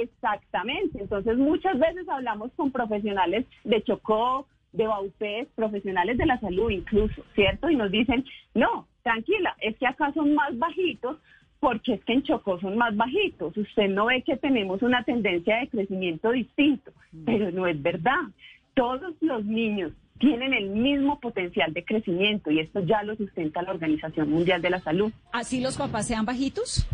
Exactamente. 0.02 1.00
Entonces, 1.00 1.38
muchas 1.38 1.78
veces 1.78 2.06
hablamos 2.10 2.52
con 2.56 2.70
profesionales 2.70 3.46
de 3.64 3.82
Chocó, 3.84 4.46
de 4.76 4.86
Baupés, 4.86 5.48
profesionales 5.54 6.18
de 6.18 6.26
la 6.26 6.38
salud 6.40 6.70
incluso, 6.70 7.24
¿cierto? 7.34 7.70
Y 7.70 7.76
nos 7.76 7.90
dicen, 7.90 8.24
no, 8.54 8.86
tranquila, 9.02 9.56
es 9.60 9.76
que 9.78 9.86
acá 9.86 10.12
son 10.12 10.34
más 10.34 10.56
bajitos 10.58 11.18
porque 11.60 11.94
es 11.94 12.04
que 12.04 12.12
en 12.12 12.22
Chocó 12.22 12.60
son 12.60 12.76
más 12.76 12.94
bajitos. 12.96 13.56
Usted 13.56 13.88
no 13.88 14.06
ve 14.06 14.22
que 14.22 14.36
tenemos 14.36 14.82
una 14.82 15.02
tendencia 15.04 15.56
de 15.56 15.68
crecimiento 15.68 16.30
distinto, 16.30 16.92
mm. 17.12 17.24
pero 17.24 17.50
no 17.50 17.66
es 17.66 17.80
verdad. 17.80 18.20
Todos 18.74 19.14
los 19.20 19.44
niños 19.44 19.92
tienen 20.18 20.52
el 20.52 20.70
mismo 20.70 21.18
potencial 21.20 21.72
de 21.72 21.84
crecimiento 21.84 22.50
y 22.50 22.60
esto 22.60 22.80
ya 22.80 23.02
lo 23.02 23.16
sustenta 23.16 23.62
la 23.62 23.72
Organización 23.72 24.30
Mundial 24.30 24.62
de 24.62 24.70
la 24.70 24.80
Salud. 24.80 25.12
¿Así 25.32 25.60
los 25.60 25.76
papás 25.76 26.06
sean 26.06 26.24
bajitos? 26.24 26.86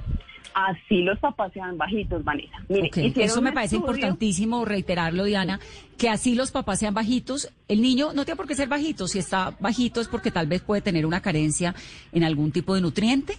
Así 0.54 1.02
los 1.02 1.18
papás 1.18 1.52
sean 1.52 1.76
bajitos, 1.78 2.22
Vanessa. 2.24 2.56
eso 2.68 3.42
me 3.42 3.52
parece 3.52 3.76
importantísimo 3.76 4.64
reiterarlo, 4.64 5.24
Diana, 5.24 5.60
que 5.98 6.08
así 6.08 6.34
los 6.34 6.50
papás 6.50 6.80
sean 6.80 6.94
bajitos. 6.94 7.52
El 7.68 7.82
niño 7.82 8.12
no 8.14 8.24
tiene 8.24 8.36
por 8.36 8.46
qué 8.46 8.54
ser 8.54 8.68
bajito, 8.68 9.06
si 9.06 9.18
está 9.18 9.54
bajito 9.60 10.00
es 10.00 10.08
porque 10.08 10.30
tal 10.30 10.46
vez 10.46 10.62
puede 10.62 10.82
tener 10.82 11.06
una 11.06 11.20
carencia 11.20 11.74
en 12.12 12.24
algún 12.24 12.52
tipo 12.52 12.74
de 12.74 12.80
nutriente. 12.80 13.34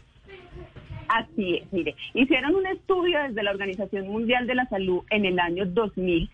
Así 1.08 1.58
es, 1.58 1.72
mire, 1.72 1.96
hicieron 2.14 2.56
un 2.56 2.66
estudio 2.66 3.20
desde 3.28 3.44
la 3.44 3.52
Organización 3.52 4.08
Mundial 4.08 4.48
de 4.48 4.56
la 4.56 4.68
Salud 4.68 5.04
en 5.12 5.26
el 5.26 5.38
año 5.40 5.66
2000 5.66 6.30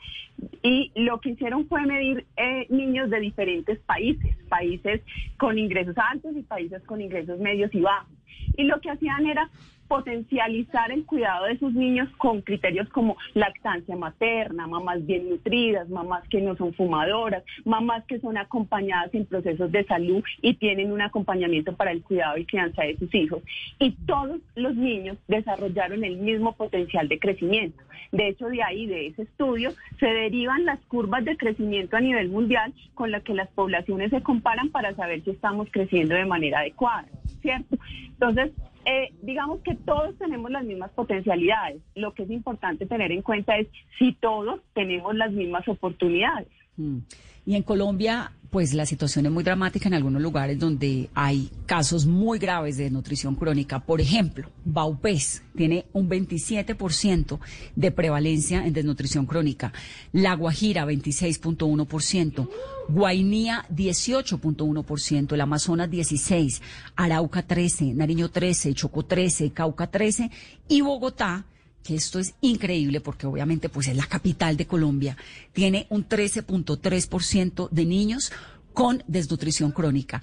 y 0.64 0.92
lo 0.96 1.20
que 1.20 1.32
hicieron 1.32 1.68
fue 1.68 1.86
medir 1.86 2.26
eh, 2.38 2.66
niños 2.70 3.10
de 3.10 3.20
diferentes 3.20 3.80
países, 3.80 4.36
países 4.48 5.02
con 5.38 5.58
ingresos 5.58 5.96
altos 5.98 6.36
y 6.36 6.44
países 6.44 6.82
con 6.84 7.02
ingresos 7.02 7.40
medios 7.40 7.74
y 7.74 7.82
bajos. 7.82 8.14
Y 8.56 8.64
lo 8.64 8.80
que 8.80 8.90
hacían 8.90 9.26
era 9.26 9.50
potencializar 9.90 10.92
el 10.92 11.04
cuidado 11.06 11.46
de 11.46 11.58
sus 11.58 11.74
niños 11.74 12.08
con 12.18 12.42
criterios 12.42 12.88
como 12.90 13.18
lactancia 13.34 13.96
materna, 13.98 14.68
mamás 14.68 15.06
bien 15.06 15.30
nutridas, 15.30 15.90
mamás 15.90 16.26
que 16.30 16.40
no 16.40 16.56
son 16.56 16.74
fumadoras, 16.76 17.44
mamás 17.66 18.06
que 18.06 18.20
son 18.20 18.38
acompañadas 18.38 19.14
en 19.14 19.26
procesos 19.26 19.72
de 19.72 19.84
salud 19.86 20.24
y 20.42 20.54
tienen 20.54 20.92
un 20.92 21.02
acompañamiento 21.02 21.76
para 21.76 21.92
el 21.92 22.04
cuidado 22.04 22.38
y 22.38 22.46
crianza 22.46 22.84
de 22.84 22.98
sus 22.98 23.14
hijos. 23.16 23.42
Y 23.80 23.92
todos 24.06 24.40
los 24.56 24.76
niños 24.76 25.18
desarrollaron 25.28 26.04
el 26.04 26.18
mismo 26.18 26.54
potencial 26.54 27.10
de 27.10 27.20
crecimiento. 27.20 27.84
De 28.12 28.28
hecho, 28.28 28.48
de 28.48 28.62
ahí, 28.62 28.86
de 28.86 29.08
ese 29.08 29.24
estudio, 29.24 29.72
se 30.00 30.06
derivan 30.06 30.66
las 30.66 30.80
curvas 30.82 31.26
de 31.26 31.36
crecimiento 31.36 31.98
a 31.98 32.02
nivel 32.02 32.30
mundial 32.30 32.74
con 32.94 33.12
las 33.12 33.24
que 33.24 33.34
las 33.34 33.50
poblaciones 33.50 34.12
se 34.12 34.22
comparan 34.22 34.70
para 34.70 34.94
saber 34.96 35.24
si 35.24 35.32
estamos 35.32 35.68
creciendo 35.72 36.14
de 36.14 36.26
manera 36.26 36.60
adecuada, 36.60 37.08
¿cierto? 37.42 37.78
Entonces, 38.06 38.52
eh, 38.86 39.14
digamos 39.22 39.62
que 39.62 39.76
todos 39.76 40.18
tenemos 40.18 40.50
las 40.52 40.64
mismas 40.64 40.92
potencialidades. 40.92 41.82
Lo 41.96 42.14
que 42.14 42.24
es 42.24 42.30
importante 42.30 42.86
tener 42.86 43.12
en 43.12 43.22
cuenta 43.22 43.58
es 43.58 43.68
si 43.98 44.14
todos 44.14 44.62
tenemos 44.74 45.16
las 45.16 45.32
mismas 45.32 45.68
oportunidades. 45.68 46.48
Mm. 46.80 47.00
Y 47.46 47.56
en 47.56 47.64
Colombia, 47.64 48.32
pues 48.52 48.74
la 48.74 48.86
situación 48.86 49.26
es 49.26 49.32
muy 49.32 49.44
dramática 49.44 49.88
en 49.88 49.96
algunos 49.96 50.22
lugares 50.22 50.60
donde 50.60 51.10
hay 51.14 51.50
casos 51.66 52.06
muy 52.06 52.38
graves 52.40 52.78
de 52.78 52.84
desnutrición 52.84 53.36
crónica. 53.36 53.80
Por 53.80 54.02
ejemplo, 54.02 54.50
Baupés 54.66 55.42
tiene 55.56 55.86
un 55.94 56.10
27% 56.10 57.40
de 57.76 57.92
prevalencia 57.92 58.66
en 58.66 58.74
desnutrición 58.74 59.26
crónica. 59.26 59.74
La 60.12 60.36
Guajira, 60.36 60.86
26.1%. 60.86 62.50
Guainía, 62.88 63.66
18.1%. 63.74 65.34
El 65.34 65.42
Amazonas, 65.42 65.90
16%. 65.90 66.62
Arauca, 66.96 67.48
13%. 67.48 67.96
Nariño, 67.96 68.30
13%. 68.30 68.74
Chocó, 68.74 69.08
13%. 69.08 69.54
Cauca, 69.54 69.92
13%. 69.92 70.30
Y 70.68 70.82
Bogotá, 70.82 71.46
que 71.84 71.96
esto 71.96 72.20
es 72.20 72.36
increíble 72.42 73.02
porque 73.02 73.28
obviamente 73.28 73.70
pues 73.70 73.88
es 73.88 73.96
la 73.96 74.06
capital 74.06 74.58
de 74.58 74.68
Colombia, 74.68 75.18
tiene 75.54 75.88
un 75.90 76.08
13.3% 76.08 77.70
de 77.70 77.86
niños 77.86 78.32
con 78.74 79.04
desnutrición 79.08 79.72
crónica. 79.72 80.22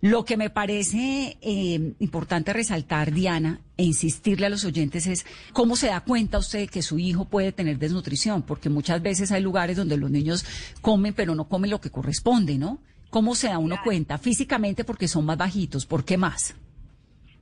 Lo 0.00 0.24
que 0.24 0.36
me 0.36 0.48
parece 0.48 1.38
eh, 1.40 1.94
importante 1.98 2.52
resaltar, 2.52 3.12
Diana, 3.12 3.60
e 3.76 3.84
insistirle 3.84 4.46
a 4.46 4.48
los 4.48 4.64
oyentes 4.64 5.08
es 5.08 5.26
cómo 5.52 5.74
se 5.74 5.88
da 5.88 6.00
cuenta 6.02 6.38
usted 6.38 6.70
que 6.70 6.82
su 6.82 7.00
hijo 7.00 7.24
puede 7.24 7.50
tener 7.50 7.78
desnutrición, 7.78 8.42
porque 8.42 8.68
muchas 8.68 9.02
veces 9.02 9.32
hay 9.32 9.42
lugares 9.42 9.76
donde 9.76 9.96
los 9.96 10.08
niños 10.08 10.44
comen, 10.82 11.14
pero 11.14 11.34
no 11.34 11.48
comen 11.48 11.70
lo 11.70 11.80
que 11.80 11.90
corresponde, 11.90 12.58
¿no? 12.58 12.78
¿Cómo 13.10 13.34
se 13.34 13.48
da 13.48 13.58
uno 13.58 13.76
cuenta? 13.82 14.18
Físicamente 14.18 14.84
porque 14.84 15.08
son 15.08 15.24
más 15.24 15.36
bajitos, 15.36 15.84
¿por 15.84 16.04
qué 16.04 16.16
más? 16.16 16.54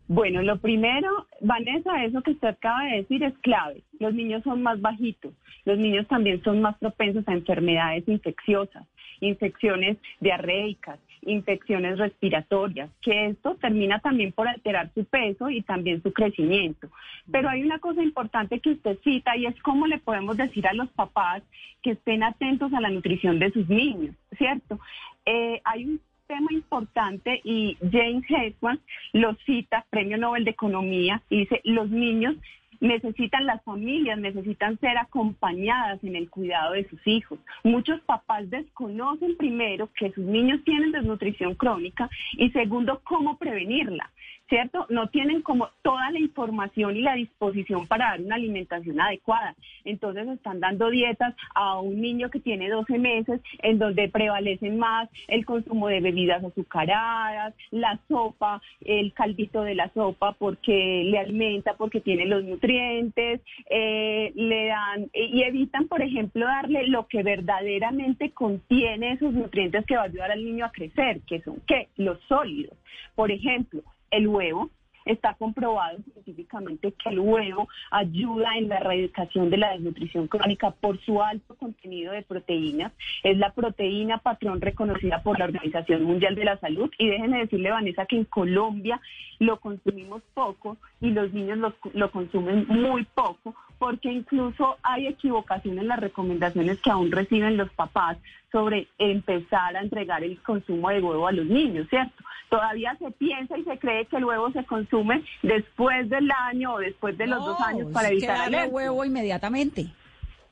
Bueno, 0.08 0.40
lo 0.42 0.58
primero, 0.58 1.08
Vanessa, 1.40 2.04
eso 2.04 2.22
que 2.22 2.32
usted 2.32 2.48
acaba 2.48 2.84
de 2.84 2.96
decir 2.98 3.22
es 3.22 3.36
clave. 3.38 3.82
Los 3.98 4.14
niños 4.14 4.42
son 4.42 4.62
más 4.62 4.80
bajitos. 4.80 5.32
Los 5.64 5.78
niños 5.78 6.06
también 6.08 6.42
son 6.42 6.62
más 6.62 6.76
propensos 6.78 7.26
a 7.28 7.32
enfermedades 7.32 8.08
infecciosas, 8.08 8.86
infecciones 9.20 9.98
diarreicas, 10.20 10.98
infecciones 11.22 11.98
respiratorias, 11.98 12.90
que 13.02 13.26
esto 13.26 13.56
termina 13.56 13.98
también 13.98 14.32
por 14.32 14.48
alterar 14.48 14.90
su 14.94 15.04
peso 15.04 15.50
y 15.50 15.62
también 15.62 16.02
su 16.02 16.12
crecimiento. 16.12 16.88
Pero 17.30 17.48
hay 17.48 17.62
una 17.62 17.78
cosa 17.78 18.02
importante 18.02 18.60
que 18.60 18.70
usted 18.70 18.98
cita 19.02 19.36
y 19.36 19.46
es 19.46 19.60
cómo 19.62 19.86
le 19.86 19.98
podemos 19.98 20.36
decir 20.36 20.66
a 20.66 20.72
los 20.72 20.88
papás 20.90 21.42
que 21.82 21.92
estén 21.92 22.22
atentos 22.22 22.72
a 22.72 22.80
la 22.80 22.90
nutrición 22.90 23.38
de 23.38 23.50
sus 23.50 23.68
niños, 23.68 24.14
¿cierto? 24.38 24.78
Eh, 25.24 25.60
hay 25.64 25.84
un 25.84 26.00
tema 26.26 26.48
importante 26.52 27.40
y 27.44 27.76
James 27.80 28.24
Heswan 28.28 28.80
lo 29.12 29.34
cita, 29.46 29.86
Premio 29.90 30.18
Nobel 30.18 30.44
de 30.44 30.50
Economía, 30.50 31.22
y 31.30 31.40
dice, 31.40 31.60
los 31.64 31.90
niños 31.90 32.36
necesitan 32.80 33.46
las 33.46 33.62
familias, 33.64 34.18
necesitan 34.18 34.78
ser 34.80 34.98
acompañadas 34.98 36.02
en 36.04 36.16
el 36.16 36.28
cuidado 36.28 36.72
de 36.72 36.88
sus 36.88 37.04
hijos. 37.06 37.38
Muchos 37.64 38.00
papás 38.02 38.48
desconocen 38.50 39.36
primero 39.36 39.88
que 39.98 40.12
sus 40.12 40.24
niños 40.24 40.62
tienen 40.64 40.92
desnutrición 40.92 41.54
crónica 41.54 42.10
y 42.32 42.50
segundo, 42.50 43.00
cómo 43.04 43.38
prevenirla. 43.38 44.10
¿Cierto? 44.48 44.86
No 44.88 45.08
tienen 45.08 45.42
como 45.42 45.68
toda 45.82 46.10
la 46.10 46.20
información 46.20 46.96
y 46.96 47.02
la 47.02 47.14
disposición 47.14 47.86
para 47.86 48.10
dar 48.10 48.20
una 48.20 48.36
alimentación 48.36 49.00
adecuada. 49.00 49.54
Entonces 49.84 50.28
están 50.28 50.60
dando 50.60 50.90
dietas 50.90 51.34
a 51.54 51.80
un 51.80 52.00
niño 52.00 52.30
que 52.30 52.40
tiene 52.40 52.68
12 52.68 52.98
meses 52.98 53.40
en 53.62 53.78
donde 53.78 54.08
prevalecen 54.08 54.78
más 54.78 55.08
el 55.28 55.44
consumo 55.44 55.88
de 55.88 56.00
bebidas 56.00 56.44
azucaradas, 56.44 57.54
la 57.70 57.98
sopa, 58.08 58.60
el 58.84 59.12
caldito 59.12 59.62
de 59.62 59.74
la 59.74 59.88
sopa 59.90 60.32
porque 60.32 61.02
le 61.04 61.18
alimenta, 61.18 61.74
porque 61.74 62.00
tiene 62.00 62.26
los 62.26 62.44
nutrientes, 62.44 63.40
eh, 63.70 64.32
le 64.34 64.66
dan 64.66 65.10
y 65.12 65.42
evitan, 65.42 65.88
por 65.88 66.02
ejemplo, 66.02 66.46
darle 66.46 66.86
lo 66.86 67.06
que 67.06 67.22
verdaderamente 67.22 68.30
contiene 68.30 69.12
esos 69.12 69.32
nutrientes 69.32 69.84
que 69.86 69.96
va 69.96 70.02
a 70.02 70.06
ayudar 70.06 70.30
al 70.30 70.44
niño 70.44 70.64
a 70.64 70.72
crecer, 70.72 71.20
que 71.26 71.40
son 71.42 71.60
qué? 71.66 71.88
Los 71.96 72.20
sólidos. 72.28 72.76
Por 73.14 73.30
ejemplo, 73.30 73.82
el 74.10 74.28
huevo. 74.28 74.70
Está 75.04 75.34
comprobado 75.34 75.98
científicamente 76.02 76.92
que 76.92 77.10
el 77.10 77.20
huevo 77.20 77.68
ayuda 77.92 78.56
en 78.56 78.68
la 78.68 78.78
erradicación 78.78 79.50
de 79.50 79.56
la 79.56 79.70
desnutrición 79.70 80.26
crónica 80.26 80.72
por 80.72 81.00
su 81.02 81.22
alto 81.22 81.54
contenido 81.54 82.12
de 82.12 82.22
proteínas. 82.22 82.92
Es 83.22 83.38
la 83.38 83.52
proteína 83.52 84.18
patrón 84.18 84.60
reconocida 84.60 85.22
por 85.22 85.38
la 85.38 85.44
Organización 85.44 86.02
Mundial 86.02 86.34
de 86.34 86.44
la 86.44 86.58
Salud. 86.58 86.90
Y 86.98 87.06
déjenme 87.06 87.38
decirle, 87.38 87.70
Vanessa, 87.70 88.06
que 88.06 88.16
en 88.16 88.24
Colombia 88.24 89.00
lo 89.38 89.60
consumimos 89.60 90.22
poco 90.34 90.76
y 91.00 91.10
los 91.10 91.32
niños 91.32 91.58
lo, 91.58 91.74
lo 91.92 92.10
consumen 92.10 92.66
muy 92.66 93.04
poco 93.04 93.54
porque 93.78 94.10
incluso 94.10 94.76
hay 94.82 95.06
equivocación 95.06 95.78
en 95.78 95.88
las 95.88 96.00
recomendaciones 96.00 96.80
que 96.80 96.90
aún 96.90 97.12
reciben 97.12 97.56
los 97.56 97.70
papás 97.70 98.16
sobre 98.52 98.88
empezar 98.98 99.76
a 99.76 99.82
entregar 99.82 100.24
el 100.24 100.40
consumo 100.42 100.88
de 100.90 101.00
huevo 101.00 101.26
a 101.26 101.32
los 101.32 101.46
niños, 101.46 101.86
¿cierto? 101.90 102.24
Todavía 102.48 102.96
se 102.98 103.10
piensa 103.10 103.58
y 103.58 103.64
se 103.64 103.78
cree 103.78 104.06
que 104.06 104.16
el 104.16 104.24
huevo 104.24 104.50
se 104.52 104.64
consume 104.64 105.22
después 105.42 106.08
del 106.08 106.30
año 106.30 106.74
o 106.74 106.78
después 106.78 107.18
de 107.18 107.26
los 107.26 107.44
dos 107.44 107.60
años 107.60 107.92
para 107.92 108.08
evitar 108.08 108.54
el 108.54 108.70
huevo 108.70 109.04
inmediatamente. 109.04 109.86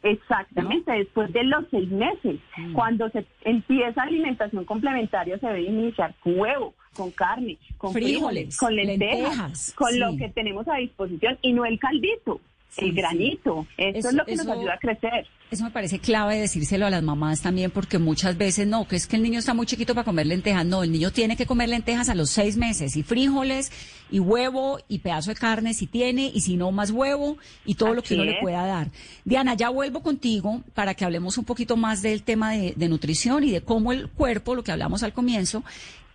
Exactamente, 0.03 0.93
después 0.93 1.33
de 1.33 1.45
los 1.45 1.65
seis 1.71 1.91
meses. 1.91 2.39
Mm. 2.59 2.75
Cuando 2.75 3.09
se 3.09 3.25
empieza 3.43 4.03
alimentación 4.03 4.65
complementaria 4.67 5.39
se 5.39 5.47
debe 5.47 5.63
iniciar 5.63 6.15
con 6.21 6.39
huevo, 6.39 6.75
con 6.95 7.11
carne, 7.11 7.57
con 7.79 7.93
frijoles, 7.95 8.59
con 8.59 8.77
lentejas, 8.77 9.73
con 9.75 9.99
lo 9.99 10.15
que 10.17 10.29
tenemos 10.29 10.69
a 10.69 10.77
disposición 10.77 11.39
y 11.41 11.55
no 11.55 11.65
el 11.65 11.79
caldito 11.79 12.41
el 12.77 12.93
granito. 12.93 13.67
Eso, 13.77 14.09
es 14.09 14.15
lo 14.15 14.25
que 14.25 14.37
nos 14.37 14.47
ayuda 14.47 14.75
a 14.75 14.79
crecer. 14.79 15.27
Eso 15.51 15.65
me 15.65 15.71
parece 15.71 15.99
clave 15.99 16.39
decírselo 16.39 16.87
a 16.87 16.91
las 16.91 17.03
mamás 17.03 17.41
también, 17.41 17.71
porque 17.71 17.99
muchas 17.99 18.37
veces 18.37 18.67
no, 18.67 18.89
que 18.89 18.97
es 18.97 19.07
que 19.07 19.17
el 19.17 19.23
niño 19.23 19.39
está 19.39 19.55
muy 19.55 19.67
chiquito 19.67 19.95
para 19.95 20.05
comer 20.05 20.27
lentejas. 20.27 20.67
No, 20.67 20.83
el 20.83 20.91
niño 20.91 21.13
tiene 21.13 21.37
que 21.37 21.47
comer 21.47 21.69
lentejas 21.69 22.09
a 22.09 22.15
los 22.15 22.31
seis 22.31 22.57
meses, 22.57 22.97
y 22.97 23.03
frijoles, 23.03 23.71
y 24.11 24.19
huevo, 24.19 24.79
y 24.89 24.99
pedazo 24.99 25.31
de 25.31 25.37
carne 25.37 25.75
si 25.75 25.87
tiene, 25.87 26.31
y 26.35 26.41
si 26.41 26.57
no, 26.57 26.73
más 26.73 26.91
huevo, 26.91 27.39
y 27.65 27.75
todo 27.75 27.95
lo 27.95 28.03
que 28.03 28.15
uno 28.15 28.25
le 28.25 28.41
pueda 28.41 28.67
dar. 28.67 28.91
Diana, 29.25 29.55
ya 29.55 29.69
vuelvo 29.69 30.03
contigo 30.03 30.63
para 30.75 30.95
que 30.95 31.05
hablemos 31.05 31.39
un 31.39 31.45
poquito 31.45 31.77
más 31.77 32.03
del 32.03 32.23
tema 32.23 32.53
de, 32.53 32.89
nutrición 32.89 33.45
y 33.45 33.51
de 33.51 33.63
cómo 33.63 33.93
el 33.93 34.09
cuerpo, 34.09 34.55
lo 34.55 34.65
que 34.65 34.73
hablamos 34.73 35.03
al 35.03 35.13
comienzo, 35.13 35.65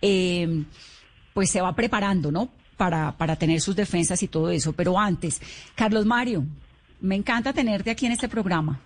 eh, 0.02 0.64
pues 1.34 1.50
se 1.50 1.60
va 1.60 1.74
preparando, 1.74 2.30
¿no? 2.30 2.50
Para, 2.80 3.12
para 3.12 3.36
tener 3.36 3.60
sus 3.60 3.76
defensas 3.76 4.22
y 4.22 4.28
todo 4.28 4.48
eso. 4.48 4.72
Pero 4.72 4.98
antes, 4.98 5.42
Carlos 5.74 6.06
Mario, 6.06 6.44
me 7.02 7.14
encanta 7.14 7.52
tenerte 7.52 7.90
aquí 7.90 8.06
en 8.06 8.12
este 8.12 8.26
programa. 8.26 8.80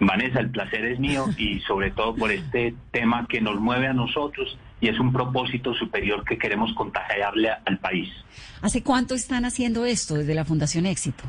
Vanessa, 0.00 0.40
el 0.40 0.50
placer 0.50 0.84
es 0.84 0.98
mío 0.98 1.26
y 1.38 1.60
sobre 1.60 1.92
todo 1.92 2.16
por 2.16 2.32
este 2.32 2.74
tema 2.90 3.28
que 3.28 3.40
nos 3.40 3.60
mueve 3.60 3.86
a 3.86 3.92
nosotros 3.92 4.58
y 4.80 4.88
es 4.88 4.98
un 4.98 5.12
propósito 5.12 5.72
superior 5.74 6.24
que 6.24 6.38
queremos 6.38 6.72
contagiarle 6.74 7.50
al 7.64 7.78
país. 7.78 8.08
¿Hace 8.62 8.82
cuánto 8.82 9.14
están 9.14 9.44
haciendo 9.44 9.84
esto 9.84 10.16
desde 10.16 10.34
la 10.34 10.44
Fundación 10.44 10.86
Éxito, 10.86 11.22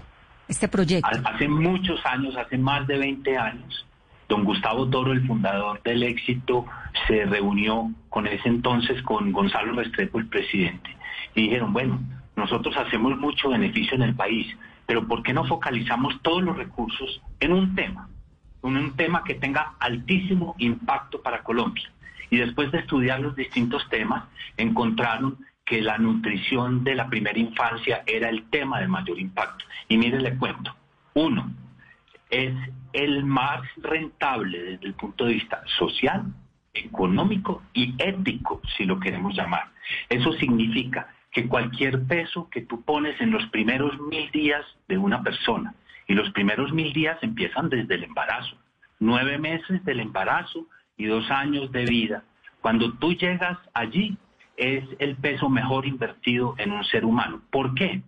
este 0.48 0.68
proyecto? 0.68 1.08
Hace 1.24 1.48
muchos 1.48 2.04
años, 2.04 2.36
hace 2.36 2.58
más 2.58 2.88
de 2.88 2.98
20 2.98 3.38
años. 3.38 3.86
Don 4.32 4.46
Gustavo 4.46 4.88
Toro, 4.88 5.12
el 5.12 5.28
fundador 5.28 5.84
del 5.84 6.04
Éxito, 6.04 6.66
se 7.06 7.26
reunió 7.26 7.92
con 8.08 8.28
ese 8.28 8.48
entonces 8.48 9.04
con 9.04 9.34
Gonzalo 9.34 9.74
Restrepo, 9.74 10.20
el 10.20 10.28
presidente 10.28 10.90
y 11.36 11.42
dijeron, 11.42 11.74
bueno, 11.74 12.00
nosotros 12.38 12.78
hacemos 12.78 13.18
mucho 13.18 13.50
beneficio 13.50 13.96
en 13.96 14.04
el 14.04 14.16
país, 14.16 14.48
pero 14.86 15.06
¿por 15.06 15.22
qué 15.22 15.34
no 15.34 15.44
focalizamos 15.44 16.22
todos 16.22 16.44
los 16.44 16.56
recursos 16.56 17.22
en 17.42 17.52
un 17.52 17.76
tema? 17.76 18.08
En 18.64 18.78
un 18.78 18.96
tema 18.96 19.22
que 19.26 19.36
tenga 19.36 19.74
altísimo 19.82 20.56
impacto 20.60 21.22
para 21.22 21.44
Colombia. 21.44 21.92
Y 22.30 22.38
después 22.38 22.72
de 22.72 22.80
estudiar 22.80 23.20
los 23.20 23.36
distintos 23.36 23.86
temas, 23.90 24.24
encontraron 24.56 25.40
que 25.66 25.82
la 25.82 25.98
nutrición 25.98 26.86
de 26.86 26.96
la 26.96 27.10
primera 27.10 27.38
infancia 27.38 28.04
era 28.06 28.30
el 28.30 28.44
tema 28.50 28.80
de 28.80 28.88
mayor 28.88 29.20
impacto. 29.20 29.66
Y 29.90 29.98
mire, 29.98 30.22
le 30.22 30.38
cuento. 30.38 30.74
Uno, 31.16 31.52
es 32.30 32.54
el 32.94 33.24
más 33.26 33.62
rentable 33.78 34.62
desde 34.64 34.86
el 34.86 34.94
punto 34.94 35.26
de 35.26 35.34
vista 35.34 35.64
social, 35.78 36.26
económico 36.74 37.64
y 37.74 37.96
ético, 37.98 38.62
si 38.78 38.86
lo 38.86 39.00
queremos 39.00 39.36
llamar. 39.36 39.72
Eso 40.10 40.32
significa 40.34 41.14
que 41.32 41.48
cualquier 41.48 42.06
peso 42.06 42.50
que 42.50 42.62
tú 42.62 42.82
pones 42.84 43.20
en 43.22 43.32
los 43.32 43.46
primeros 43.48 44.00
mil 44.00 44.30
días 44.32 44.66
de 44.88 44.98
una 44.98 45.24
persona, 45.24 45.74
y 46.08 46.14
los 46.14 46.30
primeros 46.32 46.74
mil 46.74 46.92
días 46.92 47.18
empiezan 47.22 47.70
desde 47.70 47.96
el 47.96 48.04
embarazo, 48.04 48.58
nueve 49.00 49.38
meses 49.38 49.84
del 49.86 50.00
embarazo 50.00 50.68
y 50.98 51.06
dos 51.06 51.30
años 51.32 51.72
de 51.72 51.86
vida. 51.86 52.24
Cuando 52.62 52.94
tú 52.94 53.14
llegas 53.14 53.58
allí, 53.74 54.18
es 54.58 54.84
el 55.00 55.16
peso 55.16 55.50
mejor 55.50 55.86
invertido 55.88 56.54
en 56.58 56.72
un 56.72 56.84
ser 56.84 57.06
humano. 57.06 57.42
¿Por 57.50 57.74
qué? 57.74 58.02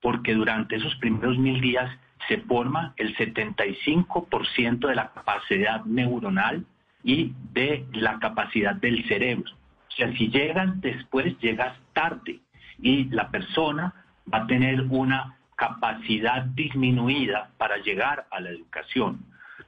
Porque 0.00 0.34
durante 0.34 0.76
esos 0.76 0.94
primeros 0.96 1.38
mil 1.38 1.60
días 1.60 1.90
se 2.28 2.38
forma 2.38 2.94
el 2.96 3.16
75% 3.16 4.88
de 4.88 4.94
la 4.94 5.12
capacidad 5.12 5.84
neuronal 5.84 6.64
y 7.02 7.32
de 7.52 7.86
la 7.92 8.18
capacidad 8.18 8.74
del 8.74 9.06
cerebro. 9.06 9.50
O 9.52 9.92
sea, 9.96 10.12
si 10.12 10.28
llegas 10.28 10.80
después, 10.80 11.38
llegas 11.38 11.76
tarde 11.92 12.40
y 12.78 13.04
la 13.04 13.30
persona 13.30 13.94
va 14.32 14.38
a 14.38 14.46
tener 14.46 14.82
una 14.90 15.36
capacidad 15.56 16.44
disminuida 16.44 17.50
para 17.56 17.78
llegar 17.78 18.26
a 18.30 18.40
la 18.40 18.50
educación. 18.50 19.20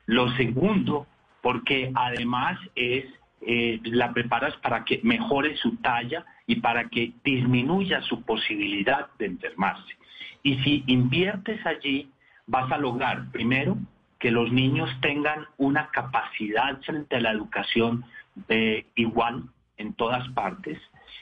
Lo 0.06 0.30
segundo, 0.36 1.06
porque 1.40 1.90
además 1.94 2.58
es 2.74 3.06
eh, 3.40 3.80
la 3.84 4.12
preparas 4.12 4.56
para 4.56 4.84
que 4.84 5.00
mejore 5.04 5.56
su 5.56 5.76
talla 5.76 6.24
y 6.46 6.56
para 6.56 6.88
que 6.88 7.12
disminuya 7.22 8.02
su 8.02 8.22
posibilidad 8.22 9.06
de 9.18 9.26
enfermarse. 9.26 9.94
Y 10.42 10.58
si 10.58 10.84
inviertes 10.88 11.64
allí, 11.64 12.10
vas 12.48 12.70
a 12.72 12.78
lograr, 12.78 13.30
primero, 13.30 13.76
que 14.18 14.32
los 14.32 14.50
niños 14.50 14.90
tengan 15.00 15.46
una 15.58 15.90
capacidad 15.90 16.80
frente 16.82 17.16
a 17.16 17.20
la 17.20 17.30
educación 17.30 18.04
eh, 18.48 18.86
igual 18.96 19.44
en 19.76 19.94
todas 19.94 20.28
partes. 20.30 20.78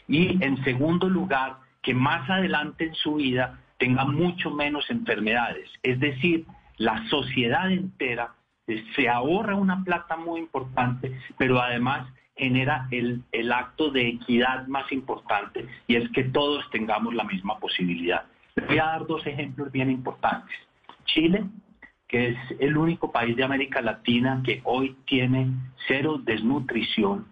Y 0.08 0.42
en 0.42 0.62
segundo 0.64 1.10
lugar, 1.10 1.58
que 1.82 1.92
más 1.92 2.28
adelante 2.30 2.86
en 2.86 2.94
su 2.94 3.16
vida 3.16 3.60
tengan 3.78 4.14
mucho 4.14 4.50
menos 4.50 4.88
enfermedades. 4.88 5.68
Es 5.82 6.00
decir, 6.00 6.46
la 6.78 7.06
sociedad 7.08 7.70
entera 7.70 8.34
eh, 8.66 8.82
se 8.94 9.08
ahorra 9.08 9.56
una 9.56 9.84
plata 9.84 10.16
muy 10.16 10.40
importante, 10.40 11.20
pero 11.36 11.60
además 11.60 12.08
genera 12.34 12.86
el, 12.90 13.22
el 13.32 13.52
acto 13.52 13.90
de 13.90 14.08
equidad 14.08 14.66
más 14.66 14.90
importante 14.92 15.66
y 15.86 15.96
es 15.96 16.10
que 16.10 16.24
todos 16.24 16.68
tengamos 16.70 17.14
la 17.14 17.24
misma 17.24 17.58
posibilidad. 17.58 18.24
Voy 18.68 18.78
a 18.78 18.86
dar 18.86 19.06
dos 19.06 19.26
ejemplos 19.26 19.70
bien 19.70 19.90
importantes. 19.90 20.65
Chile, 21.06 21.44
que 22.08 22.28
es 22.28 22.38
el 22.60 22.76
único 22.76 23.10
país 23.10 23.36
de 23.36 23.44
América 23.44 23.80
Latina 23.80 24.42
que 24.44 24.60
hoy 24.64 24.96
tiene 25.06 25.48
cero 25.88 26.20
desnutrición. 26.22 27.26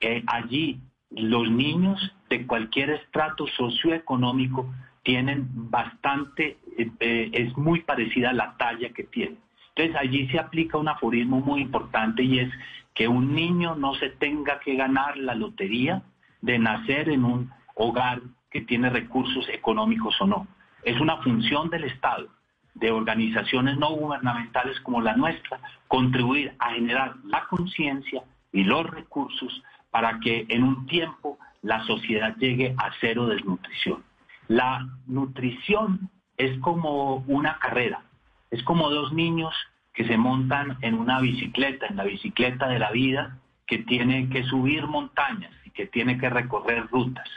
Eh, 0.00 0.22
allí 0.26 0.80
los 1.10 1.50
niños 1.50 2.14
de 2.28 2.46
cualquier 2.46 2.90
estrato 2.90 3.46
socioeconómico 3.48 4.72
tienen 5.02 5.48
bastante, 5.52 6.58
eh, 6.78 6.90
eh, 7.00 7.30
es 7.32 7.56
muy 7.56 7.80
parecida 7.80 8.30
a 8.30 8.34
la 8.34 8.56
talla 8.56 8.90
que 8.90 9.04
tienen. 9.04 9.38
Entonces 9.74 9.96
allí 9.96 10.28
se 10.28 10.38
aplica 10.38 10.78
un 10.78 10.88
aforismo 10.88 11.40
muy 11.40 11.62
importante 11.62 12.22
y 12.22 12.38
es 12.40 12.50
que 12.94 13.08
un 13.08 13.34
niño 13.34 13.74
no 13.74 13.94
se 13.94 14.10
tenga 14.10 14.60
que 14.60 14.76
ganar 14.76 15.16
la 15.16 15.34
lotería 15.34 16.02
de 16.42 16.58
nacer 16.58 17.08
en 17.08 17.24
un 17.24 17.50
hogar 17.74 18.20
que 18.50 18.60
tiene 18.62 18.90
recursos 18.90 19.48
económicos 19.48 20.20
o 20.20 20.26
no. 20.26 20.46
Es 20.82 21.00
una 21.00 21.18
función 21.18 21.70
del 21.70 21.84
Estado, 21.84 22.28
de 22.74 22.90
organizaciones 22.90 23.76
no 23.78 23.90
gubernamentales 23.90 24.80
como 24.80 25.00
la 25.00 25.16
nuestra, 25.16 25.60
contribuir 25.88 26.54
a 26.58 26.72
generar 26.72 27.16
la 27.24 27.46
conciencia 27.48 28.22
y 28.52 28.64
los 28.64 28.86
recursos 28.88 29.62
para 29.90 30.20
que 30.20 30.46
en 30.48 30.62
un 30.62 30.86
tiempo 30.86 31.38
la 31.62 31.84
sociedad 31.84 32.36
llegue 32.36 32.74
a 32.78 32.90
cero 33.00 33.26
desnutrición. 33.26 34.02
La 34.48 34.88
nutrición 35.06 36.10
es 36.36 36.58
como 36.60 37.16
una 37.26 37.58
carrera, 37.58 38.02
es 38.50 38.62
como 38.62 38.90
dos 38.90 39.12
niños 39.12 39.54
que 39.92 40.06
se 40.06 40.16
montan 40.16 40.78
en 40.80 40.94
una 40.94 41.20
bicicleta, 41.20 41.86
en 41.86 41.96
la 41.96 42.04
bicicleta 42.04 42.68
de 42.68 42.78
la 42.78 42.90
vida, 42.90 43.38
que 43.66 43.78
tiene 43.78 44.28
que 44.30 44.44
subir 44.44 44.86
montañas 44.86 45.52
y 45.64 45.70
que 45.70 45.86
tiene 45.86 46.18
que 46.18 46.30
recorrer 46.30 46.88
rutas. 46.90 47.28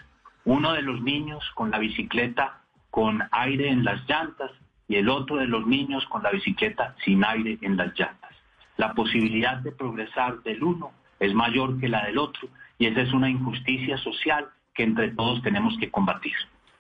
Uno 0.46 0.74
de 0.74 0.82
los 0.82 1.02
niños 1.02 1.44
con 1.54 1.72
la 1.72 1.80
bicicleta 1.80 2.62
con 2.90 3.24
aire 3.32 3.70
en 3.70 3.84
las 3.84 4.08
llantas 4.08 4.52
y 4.88 4.96
el 4.96 5.10
otro 5.10 5.38
de 5.38 5.48
los 5.48 5.66
niños 5.66 6.06
con 6.08 6.24
la 6.24 6.32
bicicleta 6.32 6.96
sin 7.04 7.24
aire 7.24 7.58
en 7.62 7.78
las 7.78 7.98
llantas. 7.98 8.32
La 8.78 8.94
posibilidad 8.94 9.58
de 9.58 9.72
progresar 9.72 10.42
del 10.44 10.64
uno 10.64 10.92
es 11.20 11.34
mayor 11.34 11.80
que 11.80 11.88
la 11.88 12.06
del 12.06 12.18
otro 12.18 12.50
y 12.78 12.88
esa 12.88 13.02
es 13.02 13.14
una 13.14 13.30
injusticia 13.30 13.98
social 13.98 14.48
que 14.74 14.84
entre 14.84 15.12
todos 15.12 15.42
tenemos 15.42 15.76
que 15.80 15.90
combatir. 15.90 16.34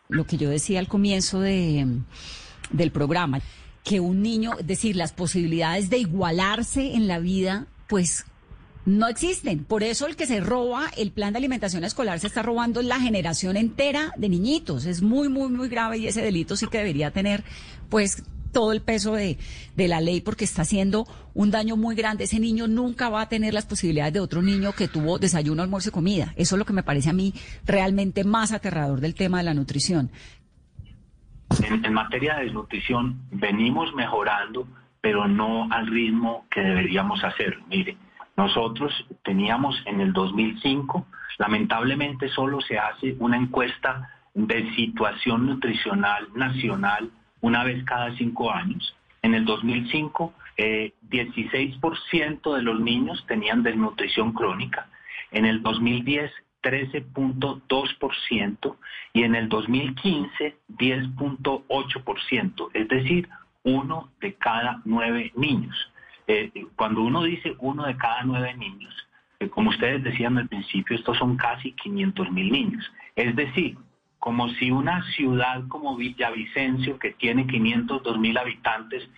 Lo 0.10 0.26
que 0.26 0.38
yo 0.38 0.50
decía 0.50 0.80
al 0.80 0.88
comienzo 0.88 1.40
de, 1.40 1.88
del 2.72 2.92
programa, 2.92 3.40
que 3.84 4.00
un 4.00 4.22
niño, 4.22 4.52
es 4.60 4.68
decir, 4.68 4.96
las 4.96 5.14
posibilidades 5.14 5.90
de 5.90 6.00
igualarse 6.00 6.96
en 6.96 7.08
la 7.08 7.20
vida, 7.20 7.68
pues 7.88 8.26
no 8.86 9.08
existen. 9.08 9.64
Por 9.64 9.84
eso 9.84 10.08
el 10.08 10.16
que 10.16 10.26
se 10.26 10.40
roba 10.40 10.90
el 10.98 11.12
plan 11.12 11.34
de 11.34 11.38
alimentación 11.38 11.84
escolar 11.84 12.20
se 12.20 12.28
está 12.28 12.42
robando 12.42 12.82
la 12.82 13.00
generación 13.00 13.58
entera 13.58 14.12
de 14.18 14.30
niñitos. 14.30 14.86
Es 14.86 15.02
muy, 15.02 15.30
muy, 15.30 15.50
muy 15.50 15.70
grave 15.70 15.98
y 15.98 16.08
ese 16.08 16.22
delito 16.22 16.56
sí 16.56 16.68
que 16.68 16.80
debería 16.80 17.12
tener, 17.12 17.44
pues, 17.90 18.24
todo 18.52 18.72
el 18.72 18.82
peso 18.82 19.14
de, 19.14 19.40
de, 19.76 19.88
la 19.88 20.00
ley 20.00 20.22
porque 20.22 20.46
está 20.46 20.62
haciendo 20.62 21.08
un 21.34 21.50
daño 21.50 21.76
muy 21.76 21.96
grande. 21.96 22.26
Ese 22.26 22.40
niño 22.40 22.68
nunca 22.68 23.10
va 23.10 23.22
a 23.22 23.30
tener 23.30 23.54
las 23.54 23.66
posibilidades 23.66 24.14
de 24.14 24.20
otro 24.20 24.42
niño 24.44 24.74
que 24.74 24.88
tuvo 24.88 25.18
desayuno, 25.18 25.64
almuerzo 25.64 25.90
y 25.90 25.92
comida. 25.92 26.34
Eso 26.36 26.56
es 26.56 26.60
lo 26.60 26.66
que 26.66 26.74
me 26.74 26.84
parece 26.84 27.10
a 27.10 27.14
mí 27.14 27.34
realmente 27.66 28.24
más 28.24 28.52
aterrador 28.52 29.02
del 29.02 29.16
tema 29.16 29.40
de 29.40 29.46
la 29.46 29.56
nutrición. 29.56 30.12
En, 31.68 31.84
en 31.84 31.94
materia 31.94 32.36
de 32.36 32.46
desnutrición 32.46 33.22
venimos 33.32 33.94
mejorando, 33.96 34.68
pero 35.02 35.28
no 35.28 35.68
al 35.72 35.88
ritmo 35.88 36.46
que 36.52 36.62
deberíamos 36.62 37.24
hacer. 37.24 37.58
Mire, 37.70 37.98
nosotros 38.36 38.92
teníamos 39.24 39.82
en 39.86 40.02
el 40.02 40.14
2005, 40.14 41.06
lamentablemente 41.38 42.30
solo 42.30 42.62
se 42.62 42.78
hace 42.78 43.16
una 43.20 43.38
encuesta 43.38 44.10
de 44.34 44.74
situación 44.76 45.46
nutricional 45.46 46.28
nacional 46.36 47.12
una 47.42 47.64
vez 47.64 47.84
cada 47.86 48.16
cinco 48.16 48.52
años. 48.52 48.96
En 49.22 49.36
el 49.36 49.46
2005, 49.46 50.34
eh, 50.58 50.94
16% 51.10 52.56
de 52.56 52.62
los 52.62 52.80
niños 52.80 53.24
tenían 53.28 53.64
desnutrición 53.64 54.34
crónica. 54.34 54.88
En 55.32 55.46
el 55.46 55.62
2010, 55.62 56.32
13.2% 56.64 58.78
y 59.14 59.24
en 59.24 59.36
el 59.36 59.50
2015, 59.50 60.56
10.8%, 60.70 62.70
es 62.74 62.88
decir, 62.88 63.30
uno 63.64 64.10
de 64.20 64.34
cada 64.36 64.82
nueve 64.86 65.32
niños. 65.36 65.76
Eh, 66.28 66.52
cuando 66.76 67.02
uno 67.02 67.24
dice 67.24 67.56
uno 67.60 67.86
de 67.86 67.98
cada 67.98 68.24
nueve 68.24 68.54
niños, 68.56 68.94
eh, 69.40 69.50
como 69.50 69.70
ustedes 69.70 70.04
decían 70.04 70.38
al 70.38 70.48
principio, 70.48 70.96
estos 70.96 71.18
son 71.18 71.38
casi 71.38 71.72
500 71.74 72.32
mil 72.32 72.52
niños. 72.52 72.92
Es 73.16 73.36
decir, 73.36 73.78
como 74.20 74.50
si 74.50 74.72
una 74.72 75.04
ciudad 75.12 75.68
como 75.68 75.98
Villavicencio, 75.98 76.98
que 76.98 77.12
tiene 77.12 77.46
502 77.46 78.18
mil 78.20 78.38
habitantes, 78.38 79.10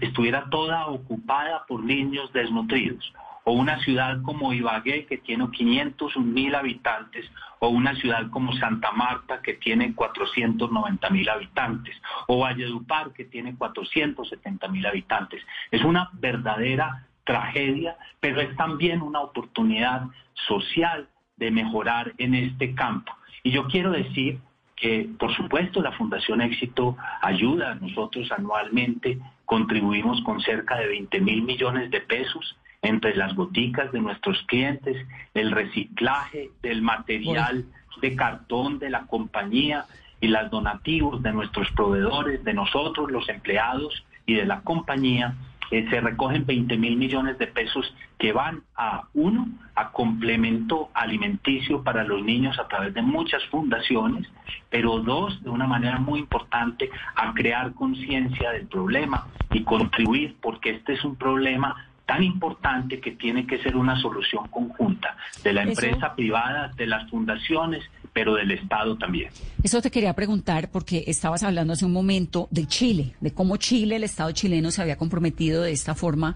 estuviera 0.00 0.50
toda 0.50 0.88
ocupada 0.88 1.64
por 1.66 1.84
niños 1.84 2.32
desnutridos 2.32 3.12
o 3.44 3.52
una 3.52 3.78
ciudad 3.80 4.20
como 4.22 4.52
Ibagué 4.52 5.06
que 5.06 5.18
tiene 5.18 5.50
501 5.50 6.26
mil 6.26 6.54
habitantes, 6.54 7.30
o 7.58 7.68
una 7.68 7.94
ciudad 7.96 8.30
como 8.30 8.52
Santa 8.54 8.92
Marta 8.92 9.42
que 9.42 9.54
tiene 9.54 9.94
490 9.94 11.10
mil 11.10 11.28
habitantes, 11.28 11.96
o 12.26 12.40
Valledupar 12.40 13.12
que 13.12 13.24
tiene 13.24 13.54
470 13.56 14.68
mil 14.68 14.86
habitantes. 14.86 15.42
Es 15.70 15.82
una 15.84 16.10
verdadera 16.14 17.06
tragedia, 17.24 17.96
pero 18.18 18.40
es 18.40 18.56
también 18.56 19.02
una 19.02 19.20
oportunidad 19.20 20.02
social 20.48 21.08
de 21.36 21.50
mejorar 21.50 22.12
en 22.18 22.34
este 22.34 22.74
campo. 22.74 23.12
Y 23.42 23.50
yo 23.50 23.66
quiero 23.66 23.90
decir 23.90 24.38
que, 24.76 25.08
por 25.18 25.34
supuesto, 25.34 25.82
la 25.82 25.92
Fundación 25.92 26.40
Éxito 26.40 26.96
ayuda. 27.20 27.74
Nosotros 27.74 28.30
anualmente 28.32 29.18
contribuimos 29.44 30.20
con 30.22 30.40
cerca 30.40 30.76
de 30.76 30.88
20 30.88 31.20
mil 31.20 31.42
millones 31.42 31.90
de 31.90 32.00
pesos 32.00 32.56
entre 32.82 33.14
las 33.14 33.34
boticas 33.34 33.92
de 33.92 34.00
nuestros 34.00 34.42
clientes, 34.46 34.96
el 35.34 35.50
reciclaje 35.50 36.50
del 36.62 36.82
material 36.82 37.64
de 38.00 38.16
cartón 38.16 38.78
de 38.78 38.90
la 38.90 39.06
compañía 39.06 39.84
y 40.20 40.28
las 40.28 40.50
donativos 40.50 41.22
de 41.22 41.32
nuestros 41.32 41.70
proveedores, 41.72 42.42
de 42.44 42.54
nosotros 42.54 43.10
los 43.10 43.28
empleados 43.28 44.04
y 44.26 44.34
de 44.34 44.46
la 44.46 44.60
compañía, 44.62 45.34
eh, 45.70 45.86
se 45.88 46.00
recogen 46.00 46.46
20 46.46 46.76
mil 46.76 46.96
millones 46.96 47.38
de 47.38 47.46
pesos 47.46 47.94
que 48.18 48.32
van 48.32 48.62
a, 48.76 49.04
uno, 49.14 49.48
a 49.76 49.92
complemento 49.92 50.90
alimenticio 50.94 51.84
para 51.84 52.02
los 52.02 52.24
niños 52.24 52.58
a 52.58 52.66
través 52.66 52.92
de 52.92 53.02
muchas 53.02 53.44
fundaciones, 53.46 54.26
pero 54.68 54.98
dos, 54.98 55.42
de 55.44 55.50
una 55.50 55.68
manera 55.68 55.98
muy 55.98 56.18
importante, 56.18 56.90
a 57.14 57.32
crear 57.34 57.72
conciencia 57.74 58.50
del 58.50 58.66
problema 58.66 59.28
y 59.52 59.62
contribuir, 59.62 60.36
porque 60.42 60.70
este 60.70 60.94
es 60.94 61.04
un 61.04 61.14
problema 61.14 61.89
tan 62.10 62.24
importante 62.24 63.00
que 63.00 63.12
tiene 63.12 63.46
que 63.46 63.62
ser 63.62 63.76
una 63.76 63.96
solución 64.02 64.48
conjunta 64.48 65.16
de 65.44 65.52
la 65.52 65.62
empresa 65.62 66.12
privada, 66.16 66.72
de 66.76 66.88
las 66.88 67.08
fundaciones, 67.08 67.84
pero 68.12 68.34
del 68.34 68.50
Estado 68.50 68.98
también. 68.98 69.30
Eso 69.62 69.80
te 69.80 69.92
quería 69.92 70.12
preguntar 70.12 70.72
porque 70.72 71.04
estabas 71.06 71.44
hablando 71.44 71.72
hace 71.72 71.84
un 71.84 71.92
momento 71.92 72.48
de 72.50 72.66
Chile, 72.66 73.14
de 73.20 73.32
cómo 73.32 73.58
Chile, 73.58 73.94
el 73.94 74.02
Estado 74.02 74.32
chileno 74.32 74.72
se 74.72 74.82
había 74.82 74.96
comprometido 74.96 75.62
de 75.62 75.70
esta 75.70 75.94
forma 75.94 76.34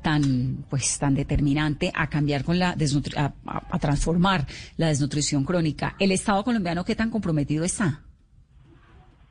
tan 0.00 0.64
pues 0.70 0.96
tan 1.00 1.16
determinante 1.16 1.90
a 1.92 2.06
cambiar 2.06 2.44
con 2.44 2.60
la 2.60 2.76
a, 3.16 3.32
a 3.46 3.78
transformar 3.80 4.46
la 4.76 4.86
desnutrición 4.86 5.42
crónica. 5.42 5.96
¿El 5.98 6.12
Estado 6.12 6.44
colombiano 6.44 6.84
qué 6.84 6.94
tan 6.94 7.10
comprometido 7.10 7.64
está? 7.64 8.05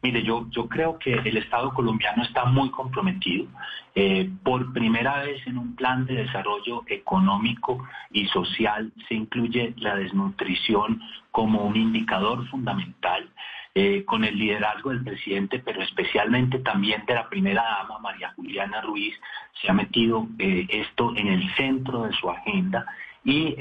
Mire, 0.05 0.21
yo, 0.21 0.45
creo 0.69 0.99
que 0.99 1.13
el 1.13 1.37
Estado 1.37 1.73
colombiano 1.73 2.21
está 2.21 2.45
muy 2.45 2.69
comprometido. 2.69 3.47
Eh, 3.95 4.29
por 4.43 4.71
primera 4.71 5.23
vez 5.23 5.41
en 5.47 5.57
un 5.57 5.75
plan 5.75 6.05
de 6.05 6.17
desarrollo 6.25 6.83
económico 6.85 7.83
y 8.11 8.27
social 8.27 8.93
se 9.07 9.15
incluye 9.15 9.73
la 9.77 9.95
desnutrición 9.95 11.01
como 11.31 11.63
un 11.63 11.75
indicador 11.75 12.47
fundamental. 12.49 13.31
eh, 13.77 14.05
con 14.05 14.23
el 14.23 14.37
liderazgo 14.37 14.91
del 14.91 15.03
presidente, 15.03 15.59
pero 15.59 15.81
especialmente 15.81 16.59
también 16.59 17.03
de 17.05 17.13
la 17.13 17.27
primera 17.27 17.61
dama, 17.61 17.99
María 17.99 18.31
Juliana 18.33 18.79
Ruiz, 18.79 19.13
se 19.59 19.69
ha 19.69 19.73
metido 19.73 20.29
eh, 20.39 20.65
esto 20.69 21.13
en 21.17 21.27
el 21.27 21.53
centro 21.55 22.03
de 22.03 22.13
su 22.13 22.29
agenda 22.29 22.85
y 23.25 23.53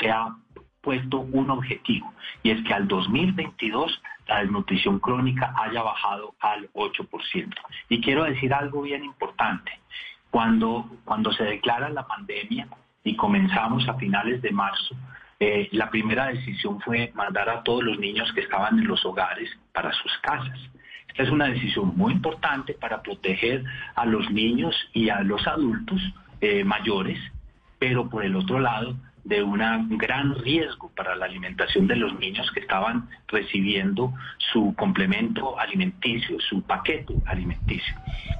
se 0.00 0.10
ha 0.10 0.34
puesto 0.80 1.20
un 1.20 1.50
objetivo, 1.50 2.12
y 2.42 2.50
es 2.50 2.60
que 2.64 2.74
al 2.74 2.88
2022 2.88 4.02
la 4.26 4.40
desnutrición 4.40 4.98
crónica 4.98 5.54
haya 5.56 5.82
bajado 5.82 6.34
al 6.40 6.68
8%. 6.72 7.54
Y 7.88 8.00
quiero 8.00 8.24
decir 8.24 8.52
algo 8.52 8.82
bien 8.82 9.04
importante. 9.04 9.72
Cuando, 10.30 10.90
cuando 11.04 11.32
se 11.32 11.44
declara 11.44 11.88
la 11.88 12.06
pandemia 12.06 12.68
y 13.04 13.16
comenzamos 13.16 13.88
a 13.88 13.94
finales 13.94 14.42
de 14.42 14.50
marzo, 14.50 14.96
eh, 15.38 15.68
la 15.72 15.90
primera 15.90 16.26
decisión 16.26 16.80
fue 16.80 17.12
mandar 17.14 17.48
a 17.48 17.62
todos 17.62 17.84
los 17.84 17.98
niños 17.98 18.32
que 18.32 18.40
estaban 18.40 18.78
en 18.78 18.86
los 18.86 19.04
hogares 19.04 19.50
para 19.72 19.92
sus 19.92 20.12
casas. 20.22 20.58
Esta 21.08 21.22
es 21.22 21.30
una 21.30 21.46
decisión 21.46 21.96
muy 21.96 22.12
importante 22.12 22.74
para 22.74 23.02
proteger 23.02 23.64
a 23.94 24.04
los 24.04 24.30
niños 24.30 24.74
y 24.92 25.08
a 25.08 25.20
los 25.20 25.46
adultos 25.46 26.00
eh, 26.40 26.64
mayores, 26.64 27.18
pero 27.78 28.08
por 28.08 28.24
el 28.24 28.36
otro 28.36 28.60
lado, 28.60 28.96
de 29.26 29.42
un 29.42 29.98
gran 29.98 30.34
riesgo 30.36 30.90
para 30.94 31.16
la 31.16 31.26
alimentación 31.26 31.88
de 31.88 31.96
los 31.96 32.16
niños 32.18 32.48
que 32.52 32.60
estaban 32.60 33.08
recibiendo 33.26 34.14
su 34.52 34.72
complemento 34.76 35.58
alimenticio, 35.58 36.38
su 36.40 36.62
paquete 36.62 37.14
alimenticio. 37.26 37.94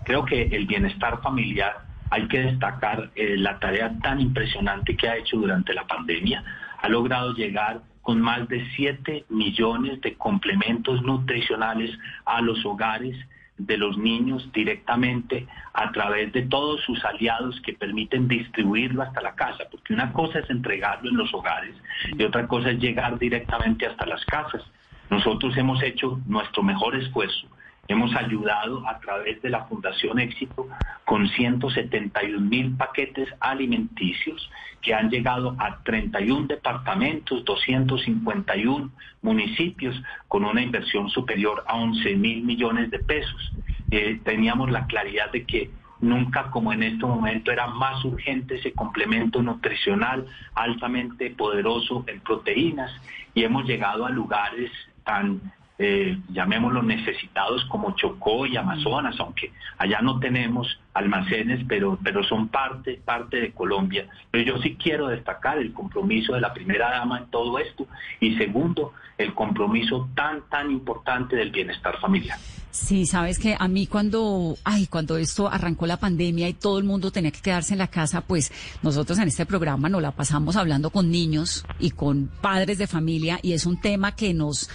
Creo 0.04 0.24
que 0.24 0.42
el 0.42 0.66
bienestar 0.66 1.20
familiar 1.22 1.84
hay 2.10 2.28
que 2.28 2.38
destacar 2.40 3.10
eh, 3.16 3.36
la 3.36 3.58
tarea 3.58 3.98
tan 4.00 4.20
impresionante 4.20 4.96
que 4.96 5.08
ha 5.08 5.16
hecho 5.16 5.36
durante 5.36 5.74
la 5.74 5.86
pandemia 5.88 6.44
ha 6.80 6.88
logrado 6.88 7.34
llegar 7.34 7.80
con 8.02 8.20
más 8.20 8.48
de 8.48 8.64
7 8.76 9.24
millones 9.30 10.00
de 10.02 10.14
complementos 10.14 11.02
nutricionales 11.02 11.90
a 12.24 12.40
los 12.40 12.64
hogares 12.64 13.16
de 13.58 13.76
los 13.76 13.96
niños 13.96 14.50
directamente 14.52 15.46
a 15.72 15.90
través 15.92 16.32
de 16.32 16.42
todos 16.42 16.82
sus 16.82 17.02
aliados 17.04 17.60
que 17.62 17.72
permiten 17.72 18.28
distribuirlo 18.28 19.02
hasta 19.02 19.20
la 19.20 19.34
casa, 19.34 19.64
porque 19.70 19.94
una 19.94 20.12
cosa 20.12 20.40
es 20.40 20.50
entregarlo 20.50 21.10
en 21.10 21.16
los 21.16 21.32
hogares 21.32 21.74
y 22.06 22.22
otra 22.22 22.46
cosa 22.46 22.70
es 22.70 22.78
llegar 22.78 23.18
directamente 23.18 23.86
hasta 23.86 24.06
las 24.06 24.24
casas. 24.26 24.62
Nosotros 25.08 25.56
hemos 25.56 25.82
hecho 25.82 26.20
nuestro 26.26 26.62
mejor 26.62 26.96
esfuerzo 26.96 27.48
Hemos 27.88 28.14
ayudado 28.16 28.86
a 28.88 28.98
través 28.98 29.40
de 29.42 29.50
la 29.50 29.64
Fundación 29.64 30.18
Éxito 30.18 30.68
con 31.04 31.28
171 31.28 32.40
mil 32.40 32.76
paquetes 32.76 33.28
alimenticios 33.40 34.50
que 34.82 34.94
han 34.94 35.10
llegado 35.10 35.56
a 35.58 35.82
31 35.82 36.46
departamentos, 36.46 37.44
251 37.44 38.90
municipios 39.22 40.00
con 40.28 40.44
una 40.44 40.62
inversión 40.62 41.08
superior 41.10 41.64
a 41.66 41.76
11 41.76 42.16
mil 42.16 42.42
millones 42.42 42.90
de 42.90 42.98
pesos. 42.98 43.52
Eh, 43.90 44.20
teníamos 44.24 44.70
la 44.70 44.86
claridad 44.86 45.30
de 45.30 45.44
que 45.44 45.70
nunca 46.00 46.50
como 46.50 46.72
en 46.72 46.82
este 46.82 47.06
momento 47.06 47.50
era 47.50 47.68
más 47.68 48.04
urgente 48.04 48.56
ese 48.56 48.72
complemento 48.72 49.42
nutricional 49.42 50.26
altamente 50.54 51.30
poderoso 51.30 52.04
en 52.06 52.20
proteínas 52.20 52.90
y 53.34 53.44
hemos 53.44 53.64
llegado 53.66 54.04
a 54.04 54.10
lugares 54.10 54.70
tan 55.04 55.40
eh, 55.78 56.18
llamémoslo 56.30 56.82
necesitados 56.82 57.64
como 57.66 57.94
Chocó 57.96 58.46
y 58.46 58.56
Amazonas, 58.56 59.14
aunque 59.18 59.52
allá 59.78 60.00
no 60.00 60.18
tenemos 60.18 60.80
almacenes, 60.94 61.64
pero, 61.68 61.98
pero 62.02 62.24
son 62.24 62.48
parte, 62.48 63.00
parte 63.04 63.40
de 63.40 63.52
Colombia. 63.52 64.08
Pero 64.30 64.44
yo 64.44 64.62
sí 64.62 64.76
quiero 64.82 65.08
destacar 65.08 65.58
el 65.58 65.72
compromiso 65.72 66.34
de 66.34 66.40
la 66.40 66.54
primera 66.54 66.90
dama 66.90 67.18
en 67.18 67.26
todo 67.26 67.58
esto 67.58 67.86
y 68.20 68.36
segundo, 68.36 68.92
el 69.18 69.34
compromiso 69.34 70.08
tan, 70.14 70.42
tan 70.48 70.70
importante 70.70 71.36
del 71.36 71.50
bienestar 71.50 71.98
familiar. 72.00 72.38
Sí, 72.70 73.06
sabes 73.06 73.38
que 73.38 73.56
a 73.58 73.68
mí 73.68 73.86
cuando, 73.86 74.58
ay, 74.62 74.86
cuando 74.86 75.16
esto 75.16 75.48
arrancó 75.48 75.86
la 75.86 75.96
pandemia 75.96 76.46
y 76.46 76.52
todo 76.52 76.78
el 76.78 76.84
mundo 76.84 77.10
tenía 77.10 77.30
que 77.30 77.40
quedarse 77.40 77.72
en 77.72 77.78
la 77.78 77.88
casa, 77.88 78.20
pues 78.20 78.52
nosotros 78.82 79.18
en 79.18 79.28
este 79.28 79.46
programa 79.46 79.88
nos 79.88 80.02
la 80.02 80.10
pasamos 80.10 80.56
hablando 80.56 80.90
con 80.90 81.10
niños 81.10 81.64
y 81.78 81.92
con 81.92 82.30
padres 82.42 82.76
de 82.76 82.86
familia 82.86 83.38
y 83.42 83.54
es 83.54 83.64
un 83.64 83.80
tema 83.80 84.14
que 84.14 84.34
nos 84.34 84.68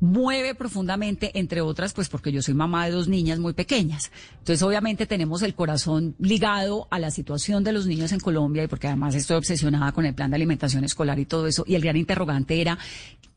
mueve 0.00 0.54
profundamente, 0.54 1.38
entre 1.38 1.60
otras, 1.60 1.92
pues 1.92 2.08
porque 2.08 2.32
yo 2.32 2.42
soy 2.42 2.54
mamá 2.54 2.86
de 2.86 2.92
dos 2.92 3.08
niñas 3.08 3.38
muy 3.38 3.52
pequeñas. 3.52 4.10
Entonces, 4.38 4.62
obviamente 4.62 5.06
tenemos 5.06 5.42
el 5.42 5.54
corazón 5.54 6.14
ligado 6.18 6.86
a 6.90 6.98
la 6.98 7.10
situación 7.10 7.64
de 7.64 7.72
los 7.72 7.86
niños 7.86 8.12
en 8.12 8.20
Colombia 8.20 8.64
y 8.64 8.66
porque 8.66 8.88
además 8.88 9.14
estoy 9.14 9.36
obsesionada 9.36 9.92
con 9.92 10.04
el 10.04 10.14
plan 10.14 10.30
de 10.30 10.36
alimentación 10.36 10.84
escolar 10.84 11.18
y 11.18 11.24
todo 11.24 11.46
eso. 11.46 11.64
Y 11.66 11.74
el 11.74 11.82
gran 11.82 11.96
interrogante 11.96 12.60
era, 12.60 12.78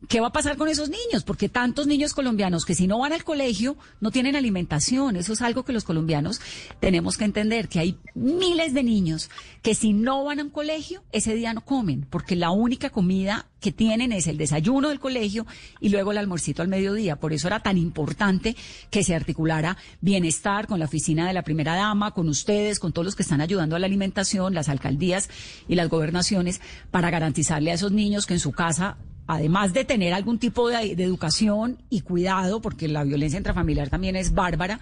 ¿qué 0.07 0.21
va 0.21 0.27
a 0.27 0.31
pasar 0.31 0.57
con 0.57 0.69
esos 0.69 0.89
niños? 0.89 1.23
Porque 1.25 1.49
tantos 1.49 1.85
niños 1.87 2.13
colombianos 2.13 2.65
que 2.65 2.75
si 2.75 2.87
no 2.87 2.99
van 2.99 3.11
al 3.11 3.23
colegio 3.23 3.75
no 3.99 4.11
tienen 4.11 4.35
alimentación. 4.35 5.15
Eso 5.15 5.33
es 5.33 5.41
algo 5.41 5.65
que 5.65 5.73
los 5.73 5.83
colombianos 5.83 6.39
tenemos 6.79 7.17
que 7.17 7.25
entender, 7.25 7.67
que 7.67 7.79
hay 7.79 7.97
miles 8.15 8.73
de 8.73 8.83
niños 8.83 9.29
que 9.61 9.75
si 9.75 9.93
no 9.93 10.23
van 10.23 10.39
a 10.39 10.43
un 10.43 10.49
colegio, 10.49 11.03
ese 11.11 11.35
día 11.35 11.53
no 11.53 11.61
comen, 11.61 12.07
porque 12.09 12.35
la 12.35 12.51
única 12.51 12.89
comida 12.89 13.47
que 13.59 13.71
tienen 13.73 14.13
es 14.13 14.27
el 14.27 14.37
desayuno 14.37 14.87
del 14.87 15.01
colegio 15.01 15.45
y 15.81 15.89
luego 15.89 16.11
el 16.11 16.17
almuercito 16.17 16.61
al 16.61 16.69
mediodía. 16.69 17.17
Por 17.17 17.33
eso 17.33 17.47
era 17.47 17.59
tan 17.59 17.77
importante 17.77 18.55
que 18.89 19.03
se 19.03 19.15
articulara 19.15 19.75
bienestar 19.99 20.67
con 20.67 20.79
la 20.79 20.85
oficina 20.85 21.27
de 21.27 21.33
la 21.33 21.43
primera 21.43 21.75
dama, 21.75 22.11
con 22.11 22.29
ustedes, 22.29 22.79
con 22.79 22.93
todos 22.93 23.05
los 23.05 23.15
que 23.15 23.23
están 23.23 23.41
ayudando 23.41 23.75
a 23.75 23.79
la 23.79 23.87
alimentación, 23.87 24.53
las 24.53 24.69
alcaldías 24.69 25.29
y 25.67 25.75
las 25.75 25.89
gobernaciones, 25.89 26.61
para 26.89 27.09
garantizarle 27.09 27.71
a 27.71 27.73
esos 27.73 27.91
niños 27.91 28.25
que 28.25 28.35
en 28.35 28.39
su 28.39 28.53
casa 28.53 28.97
además 29.29 29.73
de 29.73 29.85
tener 29.85 30.11
algún 30.15 30.39
tipo 30.39 30.69
de, 30.69 30.93
educación 30.93 31.77
y 31.91 32.01
cuidado, 32.01 32.61
porque 32.61 32.87
la 32.87 33.03
violencia 33.03 33.37
intrafamiliar 33.37 33.87
también 33.87 34.15
es 34.15 34.33
bárbara, 34.33 34.79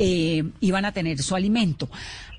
eh, 0.00 0.42
iban 0.58 0.84
a 0.84 0.90
tener 0.90 1.22
su 1.22 1.36
alimento. 1.36 1.88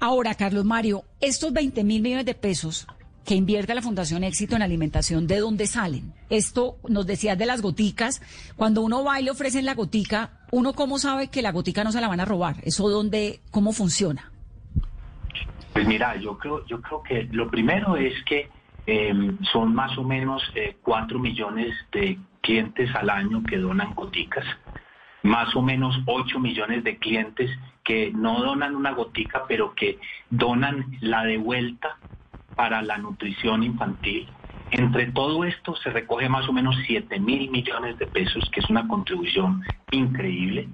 Ahora, 0.01 0.35
Carlos 0.35 0.65
Mario, 0.65 1.05
estos 1.21 1.53
20 1.53 1.85
mil 1.85 2.01
millones 2.01 2.25
de 2.25 2.35
pesos 2.35 2.85
que 3.23 3.35
invierte 3.35 3.73
la 3.73 3.81
Fundación 3.81 4.25
Éxito 4.25 4.57
en 4.57 4.63
alimentación, 4.63 5.27
¿de 5.27 5.39
dónde 5.39 5.65
salen? 5.65 6.13
Esto 6.29 6.75
nos 6.89 7.07
decías 7.07 7.37
de 7.37 7.45
las 7.45 7.61
goticas. 7.61 8.21
Cuando 8.57 8.81
uno 8.81 9.05
va 9.05 9.21
y 9.21 9.23
le 9.23 9.31
ofrecen 9.31 9.63
la 9.63 9.75
gotica, 9.75 10.41
¿uno 10.51 10.73
cómo 10.73 10.99
sabe 10.99 11.29
que 11.29 11.41
la 11.41 11.53
gotica 11.53 11.85
no 11.85 11.93
se 11.93 12.01
la 12.01 12.09
van 12.09 12.19
a 12.19 12.25
robar? 12.25 12.57
¿Eso 12.63 12.89
dónde, 12.89 13.39
cómo 13.49 13.71
funciona? 13.71 14.29
Pues 15.71 15.87
mira, 15.87 16.19
yo 16.19 16.37
creo, 16.37 16.65
yo 16.67 16.81
creo 16.81 17.01
que 17.01 17.23
lo 17.31 17.49
primero 17.49 17.95
es 17.95 18.13
que 18.25 18.49
em, 18.85 19.37
son 19.51 19.73
más 19.73 19.97
o 19.97 20.03
menos 20.03 20.43
eh, 20.55 20.77
4 20.81 21.19
millones 21.19 21.73
de 21.91 22.19
clientes 22.41 22.93
al 22.95 23.09
año 23.09 23.43
que 23.43 23.57
donan 23.57 23.93
goticas, 23.95 24.45
más 25.23 25.55
o 25.55 25.61
menos 25.61 25.97
8 26.05 26.39
millones 26.39 26.83
de 26.83 26.97
clientes 26.97 27.49
que 27.83 28.11
no 28.11 28.41
donan 28.41 28.75
una 28.75 28.91
gotica, 28.91 29.45
pero 29.47 29.73
que 29.75 29.99
donan 30.29 30.85
la 31.01 31.23
de 31.23 31.37
vuelta 31.37 31.97
para 32.55 32.81
la 32.81 32.97
nutrición 32.97 33.63
infantil. 33.63 34.27
Entre 34.71 35.11
todo 35.11 35.43
esto 35.45 35.75
se 35.75 35.89
recoge 35.91 36.27
más 36.27 36.47
o 36.49 36.53
menos 36.53 36.75
7 36.87 37.19
mil 37.19 37.49
millones 37.51 37.97
de 37.99 38.07
pesos, 38.07 38.49
que 38.51 38.59
es 38.59 38.69
una 38.69 38.87
contribución 38.87 39.63
increíble. 39.91 40.67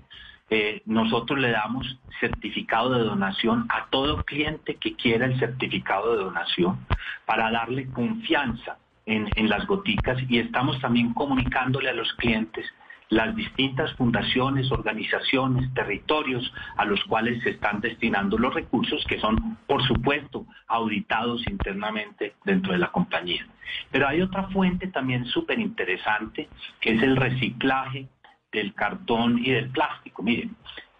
Eh, 0.53 0.81
nosotros 0.85 1.39
le 1.39 1.49
damos 1.51 1.97
certificado 2.19 2.93
de 2.93 3.05
donación 3.05 3.67
a 3.69 3.87
todo 3.89 4.21
cliente 4.25 4.75
que 4.75 4.97
quiera 4.97 5.25
el 5.25 5.39
certificado 5.39 6.11
de 6.11 6.23
donación 6.25 6.85
para 7.25 7.49
darle 7.49 7.89
confianza 7.89 8.77
en, 9.05 9.29
en 9.37 9.47
las 9.47 9.65
goticas 9.65 10.17
y 10.27 10.39
estamos 10.39 10.77
también 10.81 11.13
comunicándole 11.13 11.89
a 11.89 11.93
los 11.93 12.11
clientes 12.15 12.65
las 13.07 13.33
distintas 13.33 13.93
fundaciones, 13.95 14.69
organizaciones, 14.73 15.73
territorios 15.73 16.53
a 16.75 16.83
los 16.83 17.01
cuales 17.05 17.41
se 17.43 17.51
están 17.51 17.79
destinando 17.79 18.37
los 18.37 18.53
recursos 18.53 19.05
que 19.07 19.19
son, 19.19 19.57
por 19.67 19.81
supuesto, 19.87 20.45
auditados 20.67 21.45
internamente 21.49 22.35
dentro 22.43 22.73
de 22.73 22.79
la 22.79 22.91
compañía. 22.91 23.45
Pero 23.89 24.07
hay 24.07 24.21
otra 24.21 24.49
fuente 24.49 24.87
también 24.87 25.25
súper 25.25 25.59
interesante, 25.59 26.49
que 26.81 26.93
es 26.93 27.03
el 27.03 27.15
reciclaje 27.15 28.07
del 28.51 28.73
cartón 28.73 29.39
y 29.39 29.51
del 29.51 29.69
plástico. 29.69 30.23
Miren, 30.23 30.55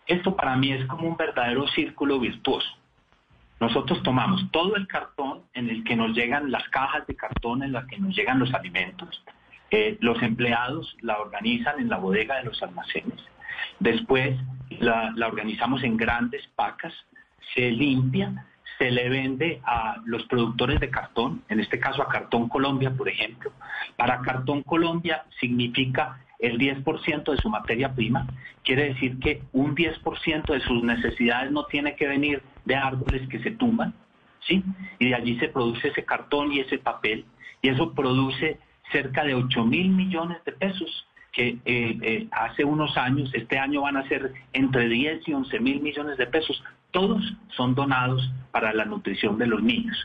esto 0.08 0.36
para 0.36 0.56
mí 0.56 0.72
es 0.72 0.86
como 0.86 1.08
un 1.08 1.18
verdadero 1.18 1.68
círculo 1.68 2.20
virtuoso. 2.20 2.70
Nosotros 3.60 4.02
tomamos 4.02 4.50
todo 4.52 4.76
el 4.76 4.88
cartón 4.88 5.44
en 5.54 5.70
el 5.70 5.84
que 5.84 5.96
nos 5.96 6.16
llegan 6.16 6.52
las 6.52 6.68
cajas 6.70 7.06
de 7.06 7.16
cartón 7.16 7.62
en 7.62 7.72
las 7.72 7.86
que 7.86 8.00
nos 8.00 8.16
llegan 8.16 8.40
los 8.40 8.54
alimentos, 8.54 9.24
eh, 9.70 9.98
los 10.02 10.22
empleados 10.24 10.98
la 11.02 11.20
organizan 11.20 11.80
en 11.80 11.88
la 11.88 11.98
bodega 11.98 12.38
de 12.38 12.46
los 12.46 12.62
almacenes. 12.64 13.24
Después 13.80 14.36
la, 14.80 15.14
organizamos 15.28 15.84
en 15.84 15.96
grandes 15.96 16.46
pacas, 16.56 16.94
se 17.54 17.70
limpia, 17.72 18.48
se 18.78 18.90
le 18.90 19.10
vende 19.10 19.62
a 19.64 19.98
los 20.06 20.24
productores 20.24 20.80
de 20.80 20.90
cartón, 20.90 21.44
en 21.48 21.60
este 21.60 21.80
caso 21.80 22.02
a 22.02 22.08
Cartón 22.08 22.50
Colombia, 22.50 22.92
por 22.92 23.08
ejemplo. 23.10 23.52
Para 23.96 24.22
Cartón 24.22 24.64
Colombia 24.64 25.26
significa 25.40 26.20
el 26.42 26.58
10% 26.58 27.32
de 27.32 27.38
su 27.38 27.50
materia 27.50 27.94
prima, 27.94 28.28
quiere 28.64 28.94
decir 28.94 29.20
que 29.20 29.44
un 29.54 29.76
10% 29.76 30.46
de 30.46 30.60
sus 30.62 30.84
necesidades 30.84 31.52
no 31.52 31.66
tiene 31.66 31.96
que 31.96 32.08
venir 32.08 32.42
de 32.66 32.76
árboles 32.76 33.28
que 33.30 33.40
se 33.40 33.52
tumban, 33.52 33.94
¿sí? 34.48 34.64
Y 35.00 35.10
de 35.10 35.16
allí 35.16 35.40
se 35.40 35.50
produce 35.50 35.90
ese 35.90 36.04
cartón 36.04 36.52
y 36.52 36.60
ese 36.60 36.80
papel, 36.80 37.26
y 37.62 37.70
eso 37.70 37.94
produce 37.94 38.60
cerca 38.92 39.24
de 39.24 39.36
8 39.36 39.66
mil 39.66 39.90
millones 39.90 40.44
de 40.44 40.52
pesos 40.52 41.06
que 41.32 41.60
eh, 41.66 41.98
eh, 42.02 42.28
hace 42.32 42.66
unos 42.66 42.98
años, 42.98 43.32
este 43.34 43.58
año 43.58 43.82
van 43.82 43.98
a 43.98 44.08
ser 44.10 44.34
entre 44.54 44.90
10 44.90 45.28
y 45.28 45.34
11 45.34 45.60
mil 45.60 45.82
millones 45.82 46.18
de 46.18 46.28
pesos. 46.28 46.62
Todos 46.92 47.24
son 47.56 47.74
donados 47.74 48.30
para 48.52 48.74
la 48.74 48.84
nutrición 48.84 49.38
de 49.38 49.48
los 49.48 49.64
niños. 49.64 49.98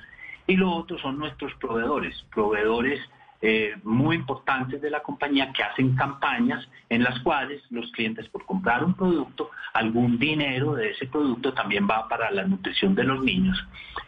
Y 0.47 0.57
lo 0.57 0.73
otro 0.73 0.99
son 0.99 1.19
nuestros 1.19 1.53
proveedores, 1.55 2.25
proveedores 2.33 3.01
eh, 3.43 3.75
muy 3.85 4.17
importantes 4.17 4.81
de 4.81 4.89
la 4.89 5.03
compañía 5.03 5.53
que 5.53 5.63
hacen 5.63 5.95
campañas 5.95 6.67
en 6.89 7.03
las 7.03 7.21
cuales 7.21 7.63
los 7.71 7.91
clientes 7.93 8.27
por 8.31 8.47
comprar 8.47 8.83
un 8.83 8.95
producto, 8.95 9.51
algún 9.75 10.19
dinero 10.19 10.75
de 10.75 10.93
ese 10.93 11.07
producto 11.07 11.53
también 11.53 11.87
va 11.87 12.09
para 12.09 12.31
la 12.31 12.45
nutrición 12.45 12.95
de 12.95 13.05
los 13.05 13.23
niños. 13.23 13.63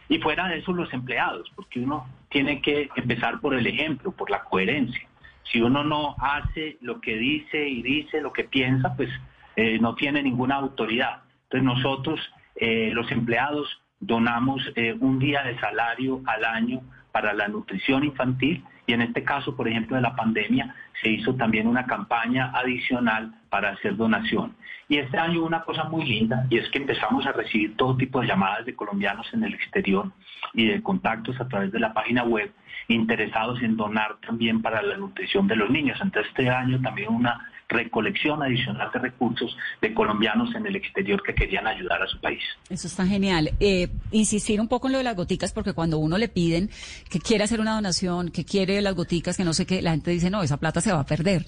Y 0.07 0.17
fuera 0.17 0.47
de 0.47 0.57
eso 0.57 0.73
los 0.73 0.91
empleados, 0.93 1.47
porque 1.55 1.79
uno 1.79 2.07
tiene 2.29 2.59
que 2.61 2.89
empezar 2.95 3.39
por 3.39 3.53
el 3.53 3.67
ejemplo, 3.67 4.11
por 4.11 4.31
la 4.31 4.43
coherencia. 4.43 5.07
Si 5.51 5.61
uno 5.61 5.83
no 5.83 6.15
hace 6.19 6.77
lo 6.81 6.99
que 6.99 7.15
dice 7.15 7.67
y 7.67 7.83
dice 7.83 8.21
lo 8.21 8.33
que 8.33 8.45
piensa, 8.45 8.95
pues 8.95 9.09
eh, 9.55 9.77
no 9.79 9.93
tiene 9.93 10.23
ninguna 10.23 10.55
autoridad. 10.55 11.21
Entonces 11.43 11.63
nosotros, 11.63 12.19
eh, 12.55 12.91
los 12.93 13.11
empleados, 13.11 13.67
donamos 13.99 14.61
un 15.01 15.19
día 15.19 15.43
de 15.43 15.59
salario 15.59 16.21
al 16.25 16.45
año 16.45 16.81
para 17.11 17.33
la 17.33 17.49
nutrición 17.49 18.05
infantil 18.05 18.63
y 18.89 18.93
en 18.93 19.03
este 19.03 19.23
caso, 19.23 19.55
por 19.55 19.67
ejemplo, 19.67 19.97
de 19.97 20.01
la 20.01 20.15
pandemia, 20.15 20.73
se 20.99 21.09
hizo 21.09 21.35
también 21.35 21.67
una 21.67 21.85
campaña 21.85 22.51
adicional 22.55 23.35
para 23.51 23.69
hacer 23.69 23.95
donación. 23.95 24.55
Y 24.87 24.97
este 24.97 25.15
año 25.15 25.43
una 25.43 25.61
cosa 25.61 25.83
muy 25.83 26.05
linda, 26.05 26.47
y 26.49 26.57
es 26.57 26.67
que 26.69 26.79
empezamos 26.79 27.23
a 27.27 27.31
recibir 27.31 27.77
todo 27.77 27.95
tipo 27.95 28.19
de 28.19 28.25
llamadas 28.25 28.65
de 28.65 28.75
colombianos 28.75 29.31
en 29.31 29.43
el 29.43 29.53
exterior 29.53 30.11
y 30.55 30.65
de 30.65 30.81
contactos 30.81 31.39
a 31.39 31.47
través 31.47 31.71
de 31.71 31.79
la 31.79 31.93
página 31.93 32.23
web 32.23 32.51
interesados 32.87 33.61
en 33.61 33.77
donar 33.77 34.17
también 34.25 34.63
para 34.63 34.81
la 34.81 34.97
nutrición 34.97 35.45
de 35.47 35.57
los 35.57 35.69
niños. 35.69 35.99
Entonces 36.01 36.31
este 36.31 36.49
año 36.49 36.81
también 36.81 37.13
una 37.13 37.47
recolección 37.69 38.41
adicional 38.41 38.89
de 38.91 38.99
recursos 38.99 39.55
de 39.81 39.93
colombianos 39.93 40.53
en 40.55 40.65
el 40.65 40.75
exterior 40.75 41.21
que 41.23 41.33
querían 41.33 41.67
ayudar 41.67 42.01
a 42.01 42.07
su 42.07 42.19
país. 42.19 42.41
Eso 42.69 42.87
está 42.87 43.05
genial. 43.05 43.51
Eh, 43.59 43.89
insistir 44.11 44.59
un 44.59 44.67
poco 44.67 44.87
en 44.87 44.93
lo 44.93 44.97
de 44.97 45.03
las 45.03 45.15
goticas, 45.15 45.53
porque 45.53 45.73
cuando 45.73 45.99
uno 45.99 46.17
le 46.17 46.27
piden 46.27 46.69
que 47.09 47.19
quiere 47.19 47.43
hacer 47.43 47.61
una 47.61 47.75
donación, 47.75 48.29
que 48.31 48.43
quiere 48.43 48.81
las 48.81 48.95
goticas, 48.95 49.37
que 49.37 49.45
no 49.45 49.53
sé 49.53 49.65
qué, 49.65 49.81
la 49.81 49.91
gente 49.91 50.11
dice, 50.11 50.29
no, 50.29 50.43
esa 50.43 50.57
plata 50.57 50.81
se 50.81 50.91
va 50.91 50.99
a 50.99 51.05
perder. 51.05 51.45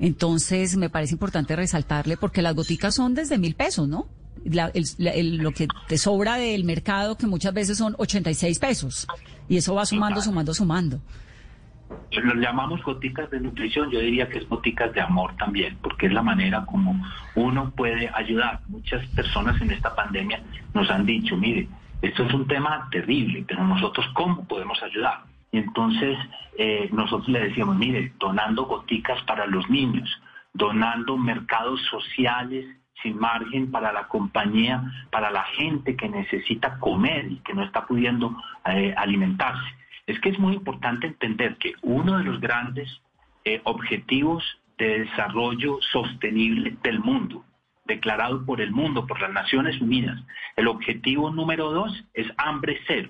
Entonces, 0.00 0.76
me 0.76 0.90
parece 0.90 1.14
importante 1.14 1.54
resaltarle, 1.54 2.16
porque 2.16 2.42
las 2.42 2.54
goticas 2.54 2.94
son 2.94 3.14
desde 3.14 3.38
mil 3.38 3.54
pesos, 3.54 3.88
¿no? 3.88 4.08
lo 4.44 5.52
que 5.52 5.68
te 5.86 5.98
sobra 5.98 6.36
del 6.36 6.64
mercado, 6.64 7.16
que 7.16 7.28
muchas 7.28 7.54
veces 7.54 7.78
son 7.78 7.94
86 7.98 8.58
pesos. 8.58 9.06
Y 9.48 9.58
eso 9.58 9.74
va 9.74 9.86
sumando, 9.86 10.20
sumando, 10.20 10.52
sumando. 10.52 11.00
Lo 12.10 12.34
llamamos 12.34 12.82
goticas 12.82 13.30
de 13.30 13.40
nutrición, 13.40 13.90
yo 13.90 14.00
diría 14.00 14.28
que 14.28 14.38
es 14.38 14.48
goticas 14.48 14.92
de 14.92 15.00
amor 15.00 15.34
también, 15.36 15.78
porque 15.82 16.06
es 16.06 16.12
la 16.12 16.22
manera 16.22 16.64
como 16.66 16.94
uno 17.34 17.70
puede 17.70 18.10
ayudar. 18.14 18.60
Muchas 18.68 19.06
personas 19.08 19.60
en 19.60 19.70
esta 19.70 19.94
pandemia 19.94 20.42
nos 20.74 20.90
han 20.90 21.06
dicho, 21.06 21.36
mire, 21.36 21.68
esto 22.02 22.24
es 22.24 22.34
un 22.34 22.46
tema 22.46 22.88
terrible, 22.90 23.44
pero 23.46 23.64
nosotros 23.64 24.06
cómo 24.14 24.46
podemos 24.46 24.82
ayudar. 24.82 25.20
Y 25.50 25.58
entonces 25.58 26.18
eh, 26.58 26.88
nosotros 26.92 27.28
le 27.28 27.48
decíamos, 27.48 27.76
mire, 27.76 28.12
donando 28.18 28.64
goticas 28.64 29.22
para 29.22 29.46
los 29.46 29.68
niños, 29.70 30.08
donando 30.52 31.16
mercados 31.16 31.80
sociales 31.90 32.66
sin 33.02 33.18
margen 33.18 33.70
para 33.70 33.92
la 33.92 34.08
compañía, 34.08 34.82
para 35.10 35.30
la 35.30 35.44
gente 35.56 35.96
que 35.96 36.08
necesita 36.08 36.78
comer 36.78 37.30
y 37.30 37.36
que 37.38 37.54
no 37.54 37.64
está 37.64 37.86
pudiendo 37.86 38.36
eh, 38.66 38.94
alimentarse. 38.96 39.81
Es 40.12 40.20
que 40.20 40.28
es 40.28 40.38
muy 40.38 40.52
importante 40.52 41.06
entender 41.06 41.56
que 41.56 41.72
uno 41.80 42.18
de 42.18 42.24
los 42.24 42.38
grandes 42.38 43.00
eh, 43.46 43.62
objetivos 43.64 44.44
de 44.76 45.06
desarrollo 45.06 45.78
sostenible 45.90 46.76
del 46.82 47.00
mundo, 47.00 47.46
declarado 47.86 48.44
por 48.44 48.60
el 48.60 48.72
mundo, 48.72 49.06
por 49.06 49.22
las 49.22 49.32
Naciones 49.32 49.80
Unidas, 49.80 50.22
el 50.56 50.68
objetivo 50.68 51.30
número 51.30 51.70
dos 51.70 52.04
es 52.12 52.26
hambre 52.36 52.78
cero. 52.86 53.08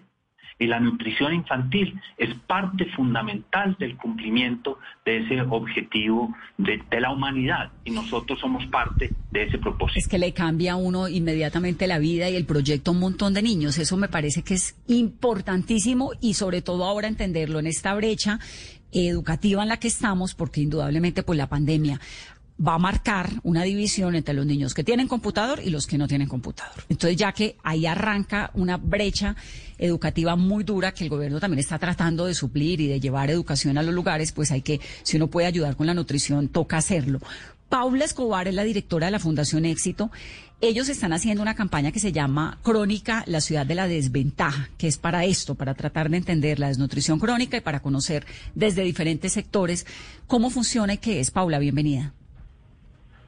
Y 0.63 0.67
la 0.69 0.79
nutrición 0.79 1.35
infantil 1.35 2.01
es 2.17 2.33
parte 2.47 2.87
fundamental 2.95 3.75
del 3.81 3.97
cumplimiento 3.97 4.79
de 5.05 5.19
ese 5.19 5.41
objetivo 5.41 6.33
de, 6.57 6.81
la 7.01 7.11
humanidad 7.11 7.73
y 7.85 7.91
nosotros 7.91 8.39
somos 8.39 8.65
parte 8.67 9.11
de 9.33 9.43
ese 9.43 9.59
propósito. 9.59 9.99
Es 9.99 10.07
que 10.07 10.19
le 10.19 10.33
cambia 10.33 10.75
a 10.75 10.77
uno 10.77 11.09
inmediatamente 11.09 11.89
la 11.89 11.99
vida 11.99 12.31
y 12.31 12.37
el 12.37 12.47
proyecto 12.47 12.93
a 12.93 12.95
un 12.95 13.01
montón 13.01 13.35
de 13.35 13.43
niños. 13.43 13.77
Eso 13.77 13.97
me 13.97 14.07
parece 14.07 14.45
que 14.45 14.55
es 14.55 14.77
importantísimo 14.87 16.13
y 16.21 16.35
sobre 16.35 16.63
todo 16.63 16.85
ahora 16.85 17.09
entenderlo 17.09 17.59
en 17.59 17.67
esta 17.67 17.93
brecha 17.95 18.39
educativa 18.93 19.63
en 19.63 19.69
la 19.71 19.79
que 19.79 19.89
estamos, 19.89 20.35
porque 20.35 20.61
indudablemente 20.61 21.25
pues 21.25 21.37
la 21.37 21.49
pandemia 21.49 21.99
va 22.65 22.75
a 22.75 22.79
marcar 22.79 23.31
una 23.43 23.63
división 23.63 24.15
entre 24.15 24.35
los 24.35 24.47
niños 24.47 24.75
que 24.75 24.85
tienen 24.85 25.09
computador 25.09 25.61
y 25.65 25.71
los 25.71 25.87
que 25.87 25.99
no 25.99 26.07
tienen 26.07 26.29
computador. 26.29 26.85
Entonces, 26.89 27.17
ya 27.17 27.33
que 27.33 27.57
ahí 27.63 27.87
arranca 27.87 28.51
una 28.55 28.77
brecha 28.77 29.37
educativa 29.79 30.37
muy 30.37 30.63
dura 30.65 30.93
que 30.93 31.05
el 31.05 31.11
gobierno 31.11 31.41
también 31.41 31.59
está 31.59 31.79
tratando 31.79 32.27
de 32.27 32.35
suplir 32.35 32.81
y 32.81 32.87
de 32.87 33.01
llevar 33.01 33.31
educación 33.31 33.79
a 33.79 33.83
los 33.83 33.95
lugares, 33.95 34.33
pues 34.33 34.53
hay 34.53 34.63
que, 34.63 34.81
si 35.03 35.17
uno 35.17 35.29
puede 35.29 35.47
ayudar 35.47 35.77
con 35.77 35.87
la 35.87 35.95
nutrición, 35.95 36.49
toca 36.49 36.77
hacerlo. 36.77 37.21
Paula 37.69 38.05
Escobar 38.05 38.49
es 38.49 38.55
la 38.55 38.65
directora 38.65 39.07
de 39.07 39.13
la 39.13 39.19
Fundación 39.19 39.65
Éxito. 39.65 40.11
Ellos 40.61 40.91
están 40.91 41.13
haciendo 41.15 41.43
una 41.43 41.55
campaña 41.55 41.91
que 41.91 42.01
se 42.01 42.13
llama 42.13 42.59
Crónica, 42.63 43.25
la 43.27 43.41
ciudad 43.41 43.67
de 43.67 43.75
la 43.75 43.89
desventaja, 43.89 44.69
que 44.77 44.87
es 44.87 44.99
para 44.99 45.25
esto, 45.25 45.55
para 45.55 45.75
tratar 45.75 46.11
de 46.11 46.19
entender 46.19 46.59
la 46.59 46.69
desnutrición 46.69 47.19
crónica 47.19 47.57
y 47.57 47.63
para 47.63 47.81
conocer 47.81 48.27
desde 48.55 48.83
diferentes 48.83 49.33
sectores 49.33 49.87
cómo 50.27 50.51
funciona 50.51 50.93
y 50.93 50.99
qué 50.99 51.19
es. 51.19 51.31
Paula, 51.31 51.59
bienvenida. 51.59 52.13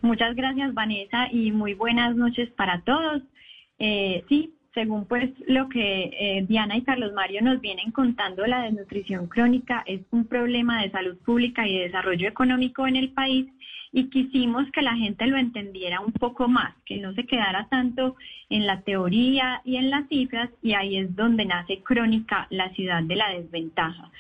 Muchas 0.05 0.37
gracias, 0.37 0.75
Vanessa, 0.75 1.29
y 1.33 1.51
muy 1.51 1.73
buenas 1.73 2.15
noches 2.15 2.51
para 2.51 2.83
todos. 2.83 3.23
Eh, 3.79 4.23
sí, 4.29 4.53
según 4.75 5.07
pues 5.07 5.31
lo 5.49 5.71
que 5.71 6.11
eh, 6.13 6.45
Diana 6.47 6.77
y 6.77 6.83
Carlos 6.83 7.15
Mario 7.15 7.41
nos 7.41 7.59
vienen 7.63 7.91
contando, 7.91 8.47
la 8.47 8.65
desnutrición 8.65 9.29
crónica 9.29 9.83
es 9.87 10.03
un 10.11 10.27
problema 10.27 10.83
de 10.83 10.91
salud 10.91 11.17
pública 11.25 11.67
y 11.67 11.79
de 11.79 11.85
desarrollo 11.85 12.29
económico 12.29 12.87
en 12.87 12.97
el 12.97 13.13
país 13.13 13.47
y 13.93 14.11
quisimos 14.11 14.71
que 14.73 14.83
la 14.83 14.95
gente 14.95 15.27
lo 15.27 15.39
entendiera 15.39 16.01
un 16.01 16.13
poco 16.13 16.49
más, 16.49 16.75
que 16.85 16.99
no 16.99 17.15
se 17.15 17.25
quedara 17.25 17.67
tanto 17.71 18.17
en 18.51 18.67
la 18.67 18.83
teoría 18.83 19.63
y 19.65 19.77
en 19.77 19.89
las 19.89 20.07
cifras 20.09 20.51
y 20.61 20.75
ahí 20.75 20.99
es 20.99 21.17
donde 21.17 21.47
nace 21.47 21.83
Crónica, 21.83 22.47
la 22.51 22.69
ciudad 22.75 23.03
de 23.05 23.17
la 23.17 23.31
desventaja. 23.31 24.11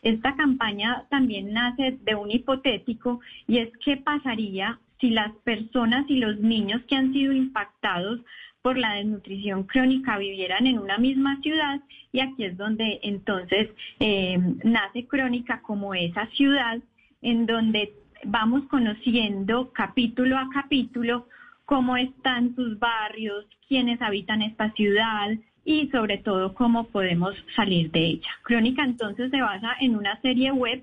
Esta 0.00 0.36
campaña 0.36 1.04
también 1.10 1.52
nace 1.52 1.98
de 2.02 2.14
un 2.14 2.30
hipotético 2.30 3.20
y 3.46 3.58
es 3.58 3.68
qué 3.84 3.98
pasaría 3.98 4.78
si 5.04 5.10
las 5.10 5.32
personas 5.44 6.06
y 6.08 6.16
los 6.16 6.40
niños 6.40 6.80
que 6.88 6.96
han 6.96 7.12
sido 7.12 7.34
impactados 7.34 8.20
por 8.62 8.78
la 8.78 8.94
desnutrición 8.94 9.64
crónica 9.64 10.16
vivieran 10.16 10.66
en 10.66 10.78
una 10.78 10.96
misma 10.96 11.38
ciudad 11.42 11.82
y 12.10 12.20
aquí 12.20 12.44
es 12.44 12.56
donde 12.56 13.00
entonces 13.02 13.68
eh, 14.00 14.38
nace 14.64 15.06
crónica 15.06 15.60
como 15.60 15.92
esa 15.92 16.26
ciudad 16.28 16.78
en 17.20 17.44
donde 17.44 17.92
vamos 18.24 18.62
conociendo 18.70 19.70
capítulo 19.74 20.38
a 20.38 20.48
capítulo 20.54 21.28
cómo 21.66 21.98
están 21.98 22.54
sus 22.54 22.78
barrios, 22.78 23.44
quiénes 23.68 24.00
habitan 24.00 24.40
esta 24.40 24.72
ciudad 24.72 25.32
y 25.66 25.88
sobre 25.88 26.16
todo 26.16 26.54
cómo 26.54 26.84
podemos 26.84 27.34
salir 27.54 27.90
de 27.90 28.06
ella. 28.06 28.30
Crónica 28.42 28.84
entonces 28.84 29.30
se 29.30 29.42
basa 29.42 29.76
en 29.80 29.96
una 29.96 30.18
serie 30.22 30.50
web 30.50 30.82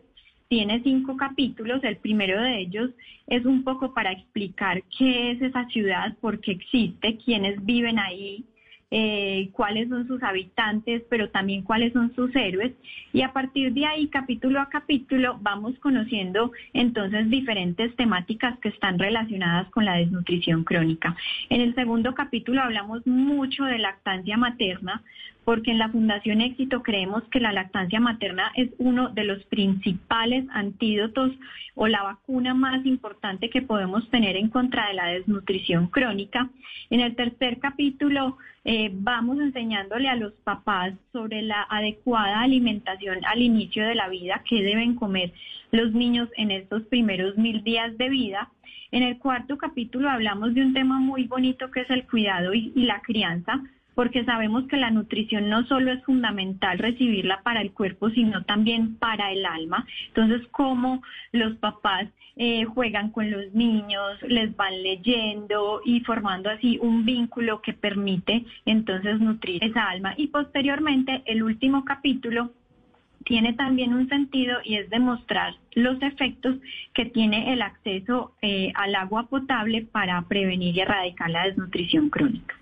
tiene 0.51 0.81
cinco 0.83 1.15
capítulos. 1.15 1.81
El 1.81 1.95
primero 1.95 2.41
de 2.41 2.59
ellos 2.59 2.89
es 3.25 3.45
un 3.45 3.63
poco 3.63 3.93
para 3.93 4.11
explicar 4.11 4.83
qué 4.97 5.31
es 5.31 5.41
esa 5.41 5.65
ciudad, 5.69 6.17
por 6.19 6.41
qué 6.41 6.51
existe, 6.51 7.17
quiénes 7.23 7.63
viven 7.63 7.97
ahí, 7.97 8.43
eh, 8.93 9.47
cuáles 9.53 9.87
son 9.87 10.05
sus 10.07 10.21
habitantes, 10.21 11.03
pero 11.09 11.29
también 11.29 11.61
cuáles 11.63 11.93
son 11.93 12.13
sus 12.15 12.35
héroes. 12.35 12.73
Y 13.13 13.21
a 13.21 13.31
partir 13.31 13.71
de 13.71 13.85
ahí, 13.85 14.09
capítulo 14.09 14.59
a 14.59 14.67
capítulo, 14.67 15.37
vamos 15.39 15.79
conociendo 15.79 16.51
entonces 16.73 17.29
diferentes 17.29 17.95
temáticas 17.95 18.59
que 18.59 18.67
están 18.67 18.99
relacionadas 18.99 19.69
con 19.69 19.85
la 19.85 19.95
desnutrición 19.95 20.65
crónica. 20.65 21.15
En 21.49 21.61
el 21.61 21.73
segundo 21.75 22.13
capítulo 22.13 22.61
hablamos 22.61 23.07
mucho 23.07 23.63
de 23.63 23.79
lactancia 23.79 24.35
materna, 24.35 25.01
porque 25.43 25.71
en 25.71 25.80
la 25.80 25.89
Fundación 25.89 26.41
Éxito 26.41 26.84
creemos 26.84 27.23
que 27.32 27.39
la 27.39 27.51
lactancia 27.51 27.99
materna 27.99 28.51
es 28.56 28.69
uno 28.77 29.10
de 29.10 29.23
los 29.23 29.43
principales 29.45 30.45
antídotos 30.51 31.32
o 31.75 31.88
la 31.88 32.04
vacuna 32.04 32.54
más 32.54 32.86
importante 32.86 33.49
que 33.49 33.62
podemos 33.62 34.08
tener 34.10 34.36
en 34.36 34.49
contra 34.49 34.88
de 34.88 34.93
la 34.93 35.08
desnutrición 35.08 35.88
crónica. 35.88 36.49
En 36.89 36.99
el 36.99 37.15
tercer 37.15 37.60
capítulo 37.60 38.38
eh, 38.65 38.91
vamos 38.93 39.39
enseñándole 39.39 40.08
a 40.08 40.15
los 40.15 40.34
papás 40.43 40.93
sobre 41.12 41.41
la 41.41 41.63
adecuada 41.63 42.41
alimentación 42.41 43.25
al 43.25 43.41
inicio 43.41 43.86
de 43.88 43.95
la 43.95 44.10
vida, 44.10 44.43
que 44.47 44.62
deben 44.62 44.95
comer 44.95 45.34
los 45.71 45.91
niños 45.93 46.30
en 46.38 46.51
estos 46.51 46.84
primeros 46.84 47.38
mil 47.38 47.63
días 47.63 47.97
de 47.97 48.10
vida. 48.10 48.49
En 48.91 49.04
el 49.04 49.17
cuarto 49.17 49.58
capítulo 49.58 50.10
hablamos 50.10 50.54
de 50.54 50.62
un 50.62 50.73
tema 50.73 50.99
muy 50.99 51.23
bonito 51.23 51.71
que 51.71 51.82
es 51.82 51.89
el 51.89 52.06
cuidado 52.06 52.54
y 52.54 52.71
la 52.75 53.01
crianza 53.01 53.62
porque 53.95 54.23
sabemos 54.25 54.67
que 54.67 54.77
la 54.77 54.91
nutrición 54.91 55.49
no 55.49 55.65
solo 55.65 55.91
es 55.91 56.04
fundamental 56.04 56.77
recibirla 56.80 57.41
para 57.43 57.62
el 57.62 57.71
cuerpo, 57.71 58.10
sino 58.10 58.43
también 58.43 58.95
para 58.95 59.32
el 59.32 59.45
alma. 59.45 59.86
Entonces, 60.08 60.47
cómo 60.51 61.01
los 61.32 61.56
papás 61.58 62.08
eh, 62.38 62.63
juegan 62.65 63.12
con 63.12 63.30
los 63.30 63.54
niños, 63.54 64.21
les 64.23 64.56
van 64.56 64.82
leyendo 64.82 65.82
y 65.84 65.99
formando 66.01 66.49
así 66.49 66.80
un 66.82 67.06
vínculo 67.06 67.62
que 67.62 67.73
permite 67.73 68.45
entonces 68.65 69.19
nutrir 69.19 69.63
esa 69.63 69.89
alma. 69.89 70.13
Y 70.17 70.27
posteriormente, 70.27 71.23
el 71.25 71.43
último 71.43 71.84
capítulo 71.84 72.51
tiene 73.25 73.54
también 73.54 73.93
un 73.93 74.08
sentido 74.10 74.60
y 74.63 74.75
es 74.77 74.89
demostrar 74.89 75.56
los 75.73 76.01
efectos 76.01 76.56
que 76.93 77.06
tiene 77.06 77.54
el 77.54 77.62
acceso 77.62 78.34
eh, 78.41 78.71
al 78.75 78.95
agua 78.95 79.27
potable 79.27 79.84
para 79.84 80.21
prevenir 80.23 80.75
y 80.75 80.80
erradicar 80.80 81.30
la 81.30 81.45
desnutrición 81.45 82.10
crónica. 82.10 82.56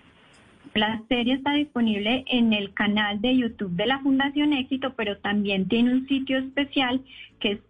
La 0.74 1.02
serie 1.08 1.34
está 1.34 1.54
disponible 1.54 2.24
en 2.28 2.52
el 2.52 2.72
canal 2.74 3.20
de 3.20 3.36
YouTube 3.36 3.72
de 3.72 3.86
la 3.86 3.98
Fundación 3.98 4.52
Éxito, 4.52 4.94
pero 4.96 5.18
también 5.18 5.66
tiene 5.66 5.92
un 5.92 6.06
sitio 6.06 6.38
especial 6.38 7.02
que 7.40 7.50
es 7.52 7.60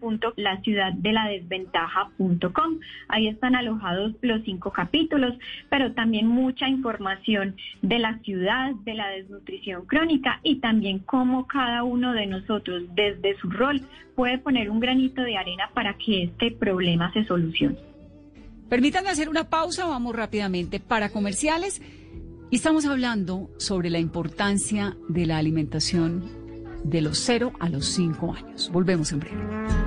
www.laciudaddeladesventaja.com. 0.00 2.78
Ahí 3.08 3.26
están 3.26 3.56
alojados 3.56 4.14
los 4.20 4.44
cinco 4.44 4.70
capítulos, 4.70 5.34
pero 5.70 5.92
también 5.92 6.28
mucha 6.28 6.68
información 6.68 7.56
de 7.82 7.98
la 7.98 8.18
ciudad, 8.18 8.76
de 8.84 8.94
la 8.94 9.08
desnutrición 9.08 9.84
crónica 9.86 10.38
y 10.44 10.60
también 10.60 11.00
cómo 11.00 11.48
cada 11.48 11.82
uno 11.82 12.12
de 12.12 12.26
nosotros 12.26 12.84
desde 12.94 13.36
su 13.38 13.50
rol 13.50 13.80
puede 14.14 14.38
poner 14.38 14.70
un 14.70 14.78
granito 14.78 15.22
de 15.22 15.36
arena 15.36 15.68
para 15.74 15.94
que 15.94 16.22
este 16.24 16.52
problema 16.52 17.12
se 17.12 17.24
solucione. 17.24 17.97
Permítanme 18.68 19.08
hacer 19.08 19.28
una 19.28 19.48
pausa, 19.48 19.86
vamos 19.86 20.14
rápidamente 20.14 20.78
para 20.80 21.08
comerciales. 21.08 21.80
Y 22.50 22.56
estamos 22.56 22.86
hablando 22.86 23.50
sobre 23.58 23.90
la 23.90 23.98
importancia 23.98 24.96
de 25.08 25.26
la 25.26 25.38
alimentación 25.38 26.24
de 26.84 27.02
los 27.02 27.18
0 27.18 27.52
a 27.60 27.68
los 27.68 27.86
5 27.86 28.34
años. 28.34 28.70
Volvemos 28.72 29.12
en 29.12 29.20
breve. 29.20 29.77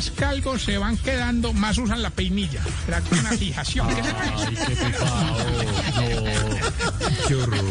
Más 0.00 0.10
calvos 0.12 0.62
se 0.62 0.78
van 0.78 0.96
quedando, 0.96 1.52
más 1.52 1.76
usan 1.76 2.00
la 2.00 2.08
peinilla. 2.08 2.62
Que 2.86 3.18
una 3.18 3.32
fijación. 3.32 3.86
qué 7.28 7.34
horror. 7.34 7.62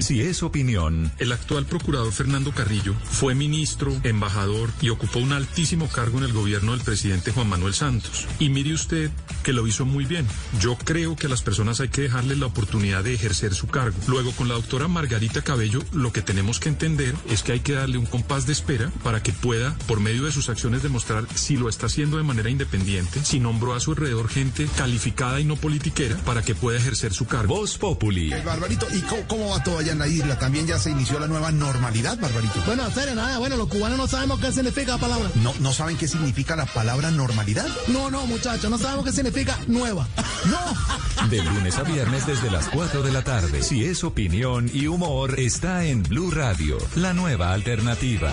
Si 0.00 0.22
es 0.22 0.42
opinión, 0.42 1.12
el 1.18 1.30
actual 1.30 1.64
procurador 1.64 2.12
Fernando 2.12 2.50
Carrillo 2.50 2.96
fue 3.04 3.36
ministro, 3.36 3.96
embajador 4.02 4.70
y 4.80 4.88
ocupó 4.88 5.20
un 5.20 5.32
altísimo 5.32 5.88
cargo 5.88 6.18
en 6.18 6.24
el 6.24 6.32
gobierno 6.32 6.72
del 6.72 6.80
presidente 6.80 7.30
Juan 7.30 7.48
Manuel 7.48 7.74
Santos. 7.74 8.26
Y 8.40 8.48
mire 8.48 8.74
usted 8.74 9.12
que 9.44 9.52
lo 9.52 9.64
hizo 9.68 9.84
muy 9.84 10.04
bien. 10.04 10.26
Yo 10.60 10.76
creo 10.76 11.14
que 11.14 11.26
a 11.26 11.30
las 11.30 11.42
personas 11.42 11.80
hay 11.80 11.90
que 11.90 12.02
dejarles 12.02 12.38
la 12.38 12.46
oportunidad 12.46 13.04
de 13.04 13.14
ejercer 13.14 13.54
su 13.54 13.68
cargo. 13.68 13.96
Luego, 14.08 14.32
con 14.32 14.48
la 14.48 14.54
doctora 14.54 14.88
Margarita 14.88 15.42
Cabello, 15.42 15.80
lo 15.92 16.12
que 16.12 16.22
tenemos 16.22 16.58
que 16.58 16.70
entender 16.70 17.14
es 17.30 17.44
que 17.44 17.52
hay 17.52 17.60
que 17.60 17.74
darle 17.74 17.98
un 17.98 18.06
compás 18.06 18.46
de 18.46 18.52
espera 18.52 18.90
para 19.04 19.22
que 19.22 19.32
pueda, 19.32 19.76
por 19.86 20.00
medio 20.00 20.24
de 20.24 20.32
sus 20.32 20.48
acciones, 20.48 20.82
demostrar 20.82 21.24
si 21.34 21.51
lo 21.56 21.68
está 21.68 21.86
haciendo 21.86 22.16
de 22.16 22.22
manera 22.22 22.50
independiente, 22.50 23.24
si 23.24 23.40
nombró 23.40 23.74
a 23.74 23.80
su 23.80 23.92
alrededor 23.92 24.28
gente 24.28 24.68
calificada 24.76 25.40
y 25.40 25.44
no 25.44 25.56
politiquera 25.56 26.16
para 26.18 26.42
que 26.42 26.54
pueda 26.54 26.78
ejercer 26.78 27.12
su 27.12 27.26
cargo. 27.26 27.56
Voz 27.56 27.78
Populi. 27.78 28.30
Barbarito, 28.44 28.86
¿y 28.94 29.00
cómo, 29.28 29.50
va 29.50 29.62
todo 29.62 29.78
allá 29.78 29.92
en 29.92 29.98
la 29.98 30.08
isla? 30.08 30.38
¿También 30.38 30.66
ya 30.66 30.78
se 30.78 30.90
inició 30.90 31.18
la 31.18 31.26
nueva 31.26 31.50
normalidad, 31.52 32.18
Barbarito? 32.18 32.60
Bueno, 32.66 32.90
serio, 32.90 33.14
nada, 33.14 33.38
bueno, 33.38 33.56
los 33.56 33.68
cubanos 33.68 33.98
no 33.98 34.06
sabemos 34.06 34.40
qué 34.40 34.52
significa 34.52 34.92
la 34.92 34.98
palabra. 34.98 35.30
¿No, 35.36 35.54
¿No 35.60 35.72
saben 35.72 35.96
qué 35.96 36.08
significa 36.08 36.56
la 36.56 36.66
palabra 36.66 37.10
normalidad? 37.10 37.66
No, 37.88 38.10
no, 38.10 38.26
muchachos, 38.26 38.70
no 38.70 38.78
sabemos 38.78 39.04
qué 39.04 39.12
significa 39.12 39.58
nueva. 39.66 40.08
¡No! 40.46 41.28
De 41.28 41.42
lunes 41.42 41.76
a 41.78 41.82
viernes 41.82 42.26
desde 42.26 42.50
las 42.50 42.68
4 42.68 43.02
de 43.02 43.12
la 43.12 43.22
tarde. 43.22 43.62
Si 43.62 43.84
es 43.84 44.04
opinión 44.04 44.70
y 44.72 44.86
humor, 44.86 45.38
está 45.38 45.84
en 45.84 46.02
Blue 46.02 46.30
Radio, 46.30 46.78
la 46.96 47.12
nueva 47.12 47.52
alternativa. 47.52 48.32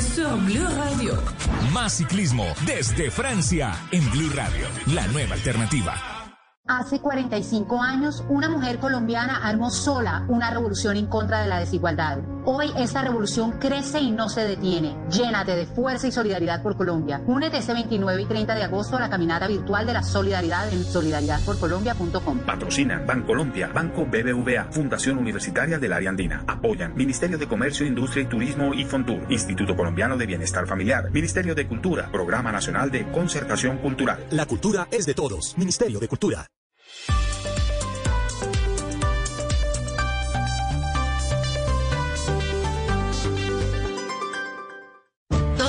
sur 0.00 0.36
Blue 0.44 0.66
Radio. 0.76 1.14
Más 1.72 1.98
ciclismo 1.98 2.46
desde 2.64 3.10
Francia 3.10 3.74
en 3.90 4.10
Blue 4.10 4.30
Radio, 4.34 4.66
la 4.86 5.06
nueva 5.08 5.34
alternativa. 5.34 6.15
Hace 6.68 6.98
45 6.98 7.80
años, 7.80 8.24
una 8.28 8.48
mujer 8.48 8.80
colombiana 8.80 9.36
armó 9.46 9.70
sola 9.70 10.24
una 10.26 10.50
revolución 10.50 10.96
en 10.96 11.06
contra 11.06 11.40
de 11.42 11.46
la 11.46 11.60
desigualdad. 11.60 12.18
Hoy 12.44 12.72
esta 12.76 13.02
revolución 13.02 13.52
crece 13.60 14.00
y 14.00 14.10
no 14.10 14.28
se 14.28 14.40
detiene. 14.40 14.96
Llénate 15.08 15.54
de 15.54 15.66
fuerza 15.66 16.08
y 16.08 16.12
solidaridad 16.12 16.64
por 16.64 16.76
Colombia. 16.76 17.22
Únete 17.24 17.58
este 17.58 17.72
29 17.72 18.22
y 18.22 18.24
30 18.26 18.56
de 18.56 18.64
agosto 18.64 18.96
a 18.96 19.00
la 19.00 19.08
caminata 19.08 19.46
virtual 19.46 19.86
de 19.86 19.92
la 19.92 20.02
solidaridad 20.02 20.72
en 20.72 20.82
solidaridadporcolombia.com. 20.82 22.40
Patrocina 22.40 23.00
Bancolombia, 23.06 23.68
Banco 23.68 24.04
BBVA, 24.04 24.64
Fundación 24.72 25.18
Universitaria 25.18 25.78
del 25.78 25.92
Área 25.92 26.10
Andina. 26.10 26.42
Apoyan 26.48 26.96
Ministerio 26.96 27.38
de 27.38 27.46
Comercio, 27.46 27.86
Industria 27.86 28.24
y 28.24 28.26
Turismo 28.26 28.74
y 28.74 28.84
Fontur, 28.84 29.24
Instituto 29.28 29.76
Colombiano 29.76 30.16
de 30.16 30.26
Bienestar 30.26 30.66
Familiar, 30.66 31.12
Ministerio 31.12 31.54
de 31.54 31.68
Cultura, 31.68 32.10
Programa 32.10 32.50
Nacional 32.50 32.90
de 32.90 33.08
Concertación 33.12 33.78
Cultural. 33.78 34.26
La 34.30 34.46
cultura 34.46 34.88
es 34.90 35.06
de 35.06 35.14
todos. 35.14 35.56
Ministerio 35.56 36.00
de 36.00 36.08
Cultura. 36.08 36.44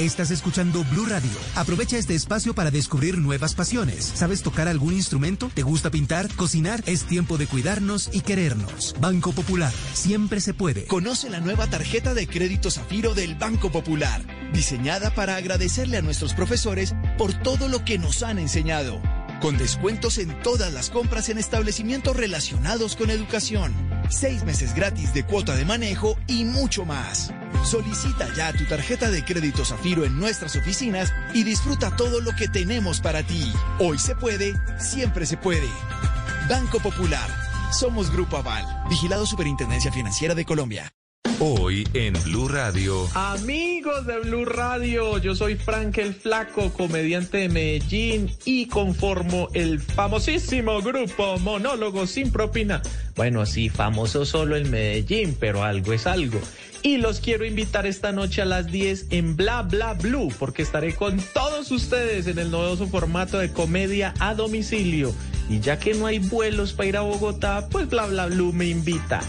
Estás 0.00 0.30
escuchando 0.30 0.84
Blue 0.84 1.04
Radio. 1.04 1.30
Aprovecha 1.54 1.98
este 1.98 2.14
espacio 2.14 2.54
para 2.54 2.70
descubrir 2.70 3.18
nuevas 3.18 3.54
pasiones. 3.54 4.10
¿Sabes 4.14 4.42
tocar 4.42 4.66
algún 4.66 4.94
instrumento? 4.94 5.50
¿Te 5.52 5.62
gusta 5.62 5.90
pintar? 5.90 6.34
¿Cocinar? 6.34 6.82
Es 6.86 7.04
tiempo 7.04 7.36
de 7.36 7.46
cuidarnos 7.46 8.08
y 8.10 8.22
querernos. 8.22 8.96
Banco 9.00 9.32
Popular. 9.32 9.70
Siempre 9.92 10.40
se 10.40 10.54
puede. 10.54 10.86
Conoce 10.86 11.28
la 11.28 11.40
nueva 11.40 11.66
tarjeta 11.66 12.14
de 12.14 12.26
crédito 12.26 12.70
Zafiro 12.70 13.12
del 13.12 13.34
Banco 13.34 13.70
Popular. 13.70 14.24
Diseñada 14.54 15.14
para 15.14 15.36
agradecerle 15.36 15.98
a 15.98 16.02
nuestros 16.02 16.32
profesores 16.32 16.94
por 17.18 17.34
todo 17.34 17.68
lo 17.68 17.84
que 17.84 17.98
nos 17.98 18.22
han 18.22 18.38
enseñado. 18.38 18.98
Con 19.42 19.58
descuentos 19.58 20.16
en 20.16 20.40
todas 20.40 20.72
las 20.72 20.88
compras 20.88 21.28
en 21.28 21.36
establecimientos 21.36 22.16
relacionados 22.16 22.96
con 22.96 23.10
educación. 23.10 23.74
Seis 24.12 24.44
meses 24.44 24.74
gratis 24.74 25.14
de 25.14 25.24
cuota 25.24 25.56
de 25.56 25.64
manejo 25.64 26.16
y 26.26 26.44
mucho 26.44 26.84
más. 26.84 27.32
Solicita 27.64 28.28
ya 28.36 28.52
tu 28.52 28.66
tarjeta 28.66 29.10
de 29.10 29.24
crédito 29.24 29.64
Zafiro 29.64 30.04
en 30.04 30.18
nuestras 30.18 30.54
oficinas 30.54 31.12
y 31.32 31.44
disfruta 31.44 31.96
todo 31.96 32.20
lo 32.20 32.32
que 32.32 32.46
tenemos 32.46 33.00
para 33.00 33.22
ti. 33.22 33.50
Hoy 33.80 33.98
se 33.98 34.14
puede, 34.14 34.54
siempre 34.78 35.24
se 35.24 35.38
puede. 35.38 35.68
Banco 36.48 36.78
Popular. 36.78 37.28
Somos 37.72 38.12
Grupo 38.12 38.36
Aval. 38.36 38.66
Vigilado 38.90 39.24
Superintendencia 39.24 39.90
Financiera 39.90 40.34
de 40.34 40.44
Colombia. 40.44 40.92
Hoy 41.44 41.88
en 41.94 42.14
Blue 42.22 42.46
Radio. 42.46 43.08
Amigos 43.14 44.06
de 44.06 44.20
Blue 44.20 44.44
Radio, 44.44 45.18
yo 45.18 45.34
soy 45.34 45.56
Frank 45.56 45.98
el 45.98 46.14
Flaco, 46.14 46.72
comediante 46.72 47.38
de 47.38 47.48
Medellín 47.48 48.30
y 48.44 48.66
conformo 48.66 49.48
el 49.52 49.80
famosísimo 49.80 50.80
grupo 50.82 51.38
Monólogo 51.40 52.06
sin 52.06 52.30
propina. 52.30 52.80
Bueno, 53.16 53.44
sí, 53.44 53.68
famoso 53.68 54.24
solo 54.24 54.56
en 54.56 54.70
Medellín, 54.70 55.36
pero 55.38 55.64
algo 55.64 55.92
es 55.92 56.06
algo. 56.06 56.40
Y 56.84 56.98
los 56.98 57.18
quiero 57.18 57.44
invitar 57.44 57.86
esta 57.86 58.12
noche 58.12 58.42
a 58.42 58.44
las 58.44 58.66
10 58.66 59.06
en 59.10 59.34
Bla 59.34 59.62
Bla 59.62 59.94
Blue, 59.94 60.32
porque 60.38 60.62
estaré 60.62 60.94
con 60.94 61.20
todos 61.34 61.72
ustedes 61.72 62.28
en 62.28 62.38
el 62.38 62.52
novedoso 62.52 62.86
formato 62.86 63.38
de 63.38 63.52
comedia 63.52 64.14
a 64.20 64.34
domicilio. 64.34 65.12
Y 65.48 65.58
ya 65.58 65.80
que 65.80 65.94
no 65.94 66.06
hay 66.06 66.20
vuelos 66.20 66.72
para 66.72 66.88
ir 66.88 66.96
a 66.96 67.00
Bogotá, 67.00 67.68
pues 67.68 67.88
Bla 67.88 68.06
Bla 68.06 68.26
Blue 68.26 68.52
me 68.52 68.66
invita. 68.66 69.22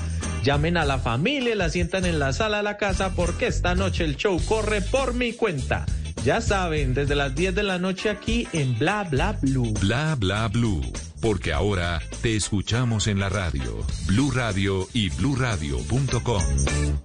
Llamen 0.44 0.76
a 0.76 0.84
la 0.84 1.00
familia, 1.00 1.56
la 1.56 1.70
sientan 1.70 2.06
en 2.06 2.20
la 2.20 2.34
sala 2.34 2.58
de 2.58 2.64
la 2.64 2.76
casa 2.76 3.14
porque 3.16 3.48
esta 3.48 3.76
noche 3.76 4.04
el 4.04 4.18
show 4.18 4.42
corre 4.46 4.82
por 4.82 5.14
mi 5.14 5.32
cuenta. 5.32 5.86
Ya 6.26 6.42
saben, 6.42 6.94
desde 6.94 7.16
las 7.16 7.34
10 7.34 7.56
de 7.56 7.64
la 7.64 7.80
noche 7.80 8.10
aquí 8.10 8.48
en 8.52 8.78
Bla 8.78 9.06
Bla 9.06 9.38
Blue. 9.42 9.74
Bla 9.80 10.16
Bla 10.16 10.50
Blue. 10.50 10.82
Porque 11.22 11.54
ahora 11.54 12.02
te 12.22 12.36
escuchamos 12.36 13.08
en 13.08 13.20
la 13.20 13.30
radio. 13.30 13.86
Blue 14.06 14.32
Radio 14.32 14.86
y 14.94 15.10
bluradio.com. 15.12 16.44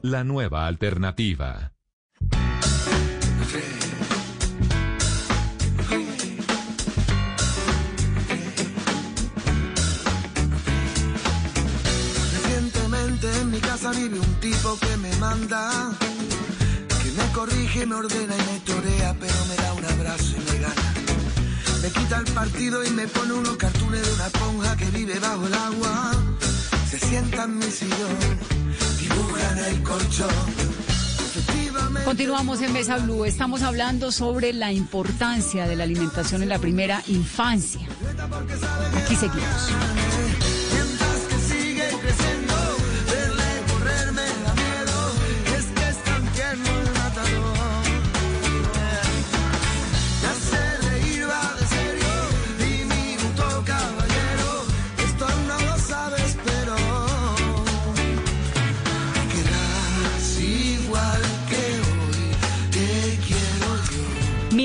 La 0.03 0.24
nueva 0.24 0.66
alternativa. 0.66 1.78
Casa 13.89 14.01
vive 14.01 14.18
un 14.18 14.34
tipo 14.41 14.78
que 14.78 14.97
me 14.97 15.14
manda, 15.16 15.93
que 17.03 17.11
me 17.12 17.32
corrige, 17.32 17.86
me 17.86 17.95
ordena 17.95 18.34
y 18.34 18.53
me 18.53 18.61
torea, 18.61 19.14
pero 19.18 19.34
me 19.47 19.57
da 19.57 19.72
un 19.74 19.84
abrazo 19.84 20.34
y 20.36 20.53
me 20.53 20.59
gana. 20.59 20.95
Me 21.82 21.91
quita 21.91 22.18
el 22.18 22.32
partido 22.32 22.84
y 22.84 22.91
me 22.91 23.07
pone 23.07 23.32
unos 23.34 23.57
cartones 23.57 24.07
de 24.07 24.14
una 24.14 24.26
esponja 24.26 24.76
que 24.76 24.84
vive 24.86 25.18
bajo 25.18 25.47
el 25.47 25.55
agua. 25.55 26.12
Se 26.91 26.99
sienta 26.99 27.45
en 27.45 27.59
mi 27.59 27.70
sillón, 27.70 28.18
dibuja 29.01 29.53
en 29.53 29.59
el 29.64 29.82
colchón. 29.82 30.78
Continuamos 32.05 32.62
en 32.62 32.72
Mesa 32.72 32.99
Blue. 32.99 33.24
Estamos 33.24 33.62
hablando 33.62 34.11
sobre 34.12 34.53
la 34.53 34.72
importancia 34.72 35.66
de 35.66 35.76
la 35.76 35.84
alimentación 35.84 36.43
en 36.43 36.49
la 36.49 36.59
primera 36.59 37.03
infancia. 37.07 37.86
Aquí 39.05 39.14
seguimos. 39.14 40.07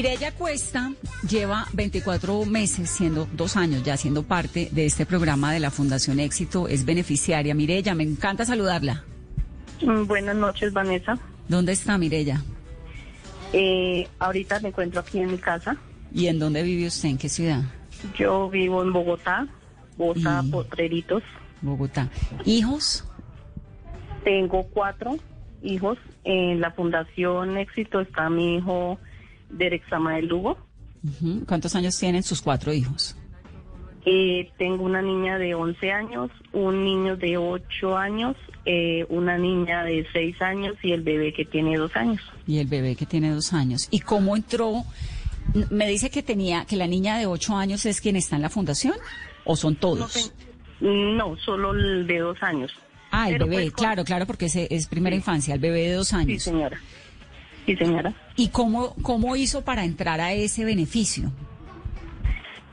Yo. 0.04 0.10
Mireya 0.10 0.32
Cuesta 0.34 0.92
lleva 1.30 1.66
24 1.74 2.46
meses, 2.46 2.90
siendo 2.90 3.28
dos 3.34 3.56
años 3.58 3.84
ya 3.84 3.98
siendo 3.98 4.24
parte 4.24 4.70
de 4.72 4.86
este 4.86 5.06
programa 5.06 5.52
de 5.54 5.60
la 5.60 5.72
Fundación 5.72 6.20
Éxito. 6.20 6.68
Es 6.68 6.86
beneficiaria. 6.86 7.54
Mireya, 7.56 7.96
me 7.96 8.04
encanta 8.04 8.46
saludarla. 8.46 9.04
Mm, 9.82 10.06
Buenas 10.06 10.36
noches, 10.36 10.74
Vanessa. 10.74 11.18
¿Dónde 11.48 11.72
está 11.74 11.98
Mireya? 11.98 12.42
Eh, 13.54 14.08
ahorita 14.20 14.60
me 14.62 14.70
encuentro 14.70 15.00
aquí 15.02 15.20
en 15.20 15.32
mi 15.32 15.38
casa. 15.38 15.76
¿Y 16.14 16.28
en 16.28 16.40
dónde 16.40 16.64
vive 16.64 16.88
usted? 16.88 17.10
¿En 17.10 17.18
qué 17.18 17.30
ciudad? 17.30 17.62
Yo 18.18 18.50
vivo 18.50 18.82
en 18.84 18.92
Bogotá, 18.94 19.48
Bogotá, 19.98 20.42
Y- 20.46 20.52
Potreritos. 20.52 21.24
Bogotá. 21.62 22.10
¿Hijos? 22.46 23.04
Tengo 24.24 24.64
cuatro 24.74 25.18
hijos. 25.62 25.98
En 26.26 26.62
la 26.62 26.72
Fundación 26.72 27.58
Éxito 27.58 28.00
está 28.02 28.30
mi 28.30 28.56
hijo 28.58 28.98
Derek 29.58 29.88
Samael 29.90 30.28
Lugo. 30.28 30.58
¿Cuántos 31.48 31.76
años 31.76 31.98
tienen 31.98 32.24
sus 32.24 32.42
cuatro 32.42 32.72
hijos? 32.74 33.16
Eh, 34.06 34.52
tengo 34.58 34.84
una 34.84 35.02
niña 35.02 35.38
de 35.38 35.56
11 35.56 35.92
años, 35.92 36.30
un 36.52 36.84
niño 36.84 37.16
de 37.16 37.38
8 37.38 37.98
años, 37.98 38.36
eh, 38.66 39.06
una 39.10 39.38
niña 39.38 39.84
de 39.84 40.06
6 40.12 40.42
años 40.42 40.76
y 40.84 40.92
el 40.92 41.04
bebé 41.04 41.34
que 41.34 41.46
tiene 41.46 41.78
2 41.78 41.96
años. 41.96 42.22
Y 42.46 42.60
el 42.60 42.68
bebé 42.68 42.96
que 42.96 43.06
tiene 43.06 43.32
dos 43.32 43.54
años. 43.54 43.88
¿Y 43.92 44.00
cómo 44.02 44.36
entró? 44.36 44.84
Me 45.70 45.88
dice 45.88 46.10
que 46.10 46.22
tenía, 46.22 46.66
que 46.66 46.76
la 46.76 46.88
niña 46.88 47.18
de 47.18 47.28
ocho 47.28 47.56
años 47.56 47.86
es 47.86 48.02
quien 48.02 48.16
está 48.16 48.36
en 48.36 48.42
la 48.42 48.50
fundación, 48.50 48.96
o 49.46 49.56
son 49.56 49.76
todos. 49.76 50.34
No, 50.82 51.38
solo 51.38 51.72
el 51.74 52.06
de 52.06 52.20
2 52.20 52.44
años. 52.44 52.72
Ah, 53.12 53.30
el 53.30 53.36
Pero, 53.36 53.48
bebé, 53.48 53.62
pues, 53.64 53.74
claro, 53.74 54.04
claro, 54.04 54.26
porque 54.26 54.46
es, 54.46 54.56
es 54.56 54.88
primera 54.88 55.16
infancia, 55.16 55.54
el 55.54 55.60
bebé 55.60 55.84
de 55.84 55.94
dos 55.94 56.14
años. 56.14 56.42
Sí, 56.44 56.50
señora. 56.50 56.82
Sí, 57.66 57.76
señora. 57.76 58.14
¿Y 58.36 58.50
cómo, 58.50 58.96
cómo 59.02 59.36
hizo 59.36 59.64
para 59.64 59.86
entrar 59.86 60.20
a 60.22 60.34
ese 60.34 60.66
beneficio? 60.66 61.32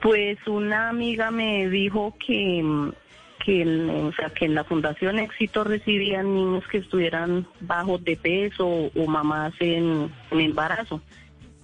Pues 0.02 0.38
una 0.46 0.88
amiga 0.88 1.30
me 1.30 1.68
dijo 1.68 2.14
que, 2.26 2.62
mm, 2.62 2.92
que, 3.44 3.62
en- 3.62 3.90
o 3.90 4.12
sea, 4.12 4.30
que 4.30 4.46
en 4.46 4.54
la 4.54 4.64
Fundación 4.64 5.18
Éxito 5.18 5.62
recibían 5.64 6.34
niños 6.34 6.64
que 6.70 6.78
estuvieran 6.78 7.46
bajos 7.60 8.02
de 8.04 8.16
peso 8.16 8.66
o 8.66 9.06
mamás 9.06 9.52
en, 9.60 10.10
en 10.30 10.40
embarazo. 10.40 11.00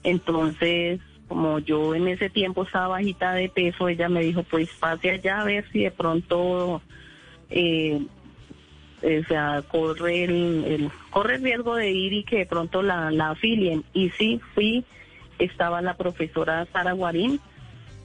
Entonces, 0.03 1.01
como 1.29 1.59
yo 1.59 1.95
en 1.95 2.09
ese 2.09 2.31
tiempo 2.31 2.63
estaba 2.63 2.89
bajita 2.89 3.33
de 3.33 3.49
peso, 3.49 3.89
ella 3.89 4.09
me 4.09 4.21
dijo, 4.23 4.43
pues 4.45 4.69
pase 4.79 5.11
allá 5.11 5.41
a 5.41 5.45
ver 5.45 5.65
si 5.73 5.81
de 5.81 5.91
pronto, 5.91 6.81
eh, 7.51 8.01
o 9.03 9.29
sea, 9.29 9.63
corre 9.69 10.25
el, 10.25 10.65
el- 10.65 10.91
corre 11.11 11.37
el 11.37 11.43
riesgo 11.43 11.75
de 11.77 11.91
ir 11.91 12.13
y 12.13 12.25
que 12.25 12.39
de 12.39 12.47
pronto 12.47 12.83
la, 12.83 13.11
la 13.11 13.31
afilien. 13.31 13.85
Y 13.93 14.11
sí, 14.11 14.41
fui, 14.55 14.85
estaba 15.39 15.83
la 15.83 15.97
profesora 15.97 16.67
Sara 16.73 16.93
Guarín, 16.93 17.41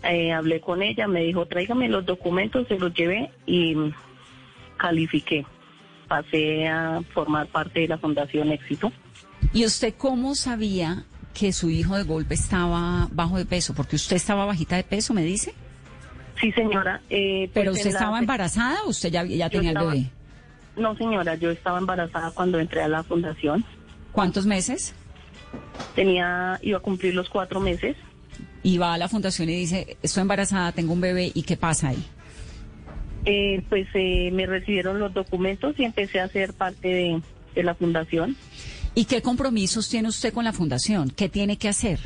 eh, 0.04 0.32
hablé 0.34 0.60
con 0.62 0.82
ella, 0.82 1.08
me 1.08 1.22
dijo, 1.24 1.46
tráigame 1.46 1.88
los 1.90 2.06
documentos, 2.06 2.68
se 2.68 2.78
los 2.80 2.94
llevé 2.94 3.32
y 3.46 3.76
califiqué. 4.78 5.46
Pasé 6.08 6.68
a 6.68 7.02
formar 7.14 7.48
parte 7.48 7.82
de 7.82 7.88
la 7.88 7.98
Fundación 7.98 8.52
Éxito. 8.52 8.92
¿Y 9.54 9.66
usted 9.66 9.94
cómo 9.98 10.36
sabía 10.36 11.06
que 11.34 11.54
su 11.54 11.70
hijo 11.70 11.96
de 11.96 12.04
golpe 12.04 12.34
estaba 12.34 13.08
bajo 13.12 13.38
de 13.38 13.46
peso? 13.46 13.74
Porque 13.74 13.96
usted 13.96 14.16
estaba 14.18 14.46
bajita 14.46 14.76
de 14.76 14.84
peso, 14.84 15.14
me 15.14 15.24
dice. 15.24 15.54
Sí, 16.40 16.52
señora. 16.54 17.02
eh, 17.10 17.50
pues 17.54 17.64
¿Pero 17.64 17.72
usted 17.72 17.86
la- 17.86 18.00
estaba 18.00 18.20
embarazada 18.20 18.84
o 18.86 18.90
usted 18.90 19.10
ya, 19.12 19.24
ya 19.24 19.50
tenía 19.50 19.70
estaba- 19.72 19.94
el 19.94 20.00
bebé? 20.02 20.12
No, 20.82 20.96
señora, 20.98 21.36
yo 21.36 21.52
estaba 21.52 21.78
embarazada 21.78 22.32
cuando 22.32 22.60
entré 22.60 22.82
a 22.82 22.88
la 22.88 23.04
fundación. 23.04 23.64
¿Cuántos 24.12 24.48
meses? 24.48 24.96
Tenía, 25.96 26.60
iba 26.64 26.80
a 26.80 26.82
cumplir 26.82 27.14
los 27.14 27.30
cuatro 27.30 27.60
meses. 27.60 27.96
Y 28.64 28.80
va 28.80 28.96
a 28.96 28.98
la 28.98 29.08
fundación 29.08 29.50
y 29.50 29.56
dice, 29.56 29.98
estoy 30.02 30.22
embarazada, 30.22 30.72
tengo 30.72 30.94
un 30.94 31.02
bebé, 31.02 31.32
¿y 31.34 31.44
qué 31.44 31.56
pasa 31.56 31.90
ahí? 31.90 32.04
Eh, 33.26 33.62
pues 33.70 33.88
eh, 33.94 34.32
me 34.32 34.48
recibieron 34.48 35.00
los 35.00 35.14
documentos 35.14 35.76
y 35.78 35.84
empecé 35.84 36.20
a 36.20 36.28
ser 36.28 36.54
parte 36.54 36.88
de, 36.88 37.22
de 37.54 37.64
la 37.64 37.76
fundación. 37.76 38.36
¿Y 38.96 39.06
qué 39.06 39.22
compromisos 39.22 39.88
tiene 39.88 40.10
usted 40.10 40.34
con 40.34 40.44
la 40.44 40.52
fundación? 40.52 41.12
¿Qué 41.12 41.30
tiene 41.30 41.58
que 41.58 41.70
hacer? 41.70 42.00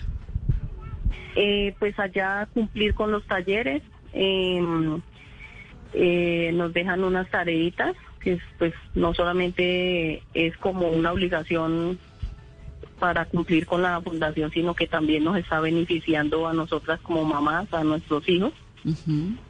Eh, 1.38 1.74
pues 1.80 1.98
allá 1.98 2.48
cumplir 2.54 2.94
con 2.94 3.12
los 3.12 3.26
talleres. 3.26 3.82
eh, 4.12 4.62
eh, 5.98 6.52
nos 6.54 6.74
dejan 6.74 7.06
unas 7.06 7.30
tareitas 7.30 7.96
que 8.26 8.34
es, 8.34 8.42
pues 8.58 8.74
no 8.96 9.14
solamente 9.14 10.22
es 10.34 10.58
como 10.58 10.90
una 10.90 11.14
obligación 11.14 11.98
para 13.00 13.26
cumplir 13.26 13.66
con 13.68 13.82
la 13.84 14.02
fundación, 14.02 14.52
sino 14.52 14.74
que 14.74 14.88
también 14.88 15.24
nos 15.24 15.38
está 15.38 15.60
beneficiando 15.60 16.48
a 16.48 16.54
nosotras 16.54 17.00
como 17.02 17.24
mamás, 17.24 17.72
a 17.74 17.84
nuestros 17.84 18.28
hijos. 18.28 18.52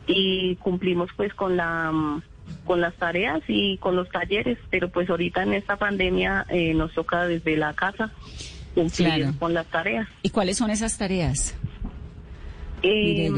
Y 0.07 0.55
cumplimos 0.57 1.09
pues 1.15 1.34
con 1.34 1.57
la 1.57 1.91
mm, 1.91 2.21
con 2.65 2.80
las 2.82 2.93
tareas 2.95 3.41
y 3.47 3.78
con 3.78 3.95
los 3.95 4.09
talleres, 4.09 4.57
pero 4.69 4.89
pues 4.89 5.09
ahorita 5.09 5.43
en 5.43 5.53
esta 5.53 5.78
pandemia 5.78 6.45
eh, 6.49 6.73
nos 6.73 6.93
toca 6.93 7.26
desde 7.28 7.57
la 7.57 7.73
casa 7.73 8.11
cumplir 8.76 9.07
Claro. 9.07 9.34
con 9.39 9.53
las 9.53 9.65
tareas. 9.67 10.07
¿Y 10.21 10.30
cuáles 10.30 10.57
son 10.57 10.69
esas 10.69 10.97
tareas? 10.97 11.55
Eh, 12.84 13.32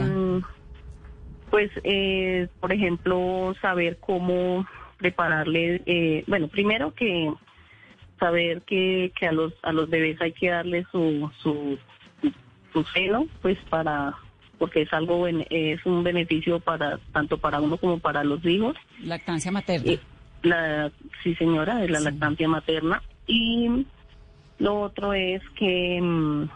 pues, 1.50 1.72
eh, 1.84 2.48
por 2.60 2.74
ejemplo, 2.74 3.56
saber 3.62 3.98
cómo 4.00 4.66
prepararle, 4.98 5.82
eh, 5.86 6.24
bueno, 6.28 6.48
primero 6.48 6.94
que 6.94 7.32
saber 8.20 8.62
que, 8.64 9.12
que 9.18 9.28
a 9.28 9.32
los 9.32 9.54
a 9.62 9.72
los 9.72 9.90
bebés 9.90 10.20
hay 10.22 10.32
que 10.34 10.50
darle 10.50 10.86
su 10.92 11.30
su, 11.42 11.78
su 12.74 12.84
seno, 12.86 13.28
pues 13.42 13.58
para 13.70 14.16
porque 14.58 14.82
es 14.82 14.94
algo 14.94 15.28
es 15.28 15.86
un 15.86 16.04
beneficio 16.04 16.60
para 16.60 16.98
tanto 17.14 17.38
para 17.38 17.62
uno 17.62 17.78
como 17.78 18.00
para 18.00 18.24
los 18.24 18.44
hijos. 18.46 18.76
Lactancia 19.04 19.52
materna. 19.52 19.92
Eh, 19.92 20.00
la 20.44 20.92
sí 21.24 21.36
señora 21.36 21.78
de 21.78 21.90
la 21.90 22.00
lactancia 22.00 22.48
materna 22.48 23.02
Y 23.26 23.86
lo 24.60 24.82
otro 24.82 25.14
es 25.14 25.42
que 25.56 26.00
mm, 26.02 26.50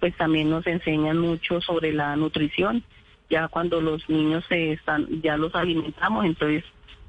pues 0.00 0.16
también 0.16 0.50
nos 0.50 0.66
enseñan 0.66 1.18
mucho 1.18 1.60
sobre 1.60 1.92
la 1.92 2.14
nutrición. 2.16 2.84
Ya 3.30 3.48
cuando 3.48 3.80
los 3.80 4.08
niños 4.08 4.44
se 4.48 4.72
están, 4.72 5.20
ya 5.22 5.36
los 5.36 5.54
alimentamos, 5.54 6.24
entonces 6.24 6.64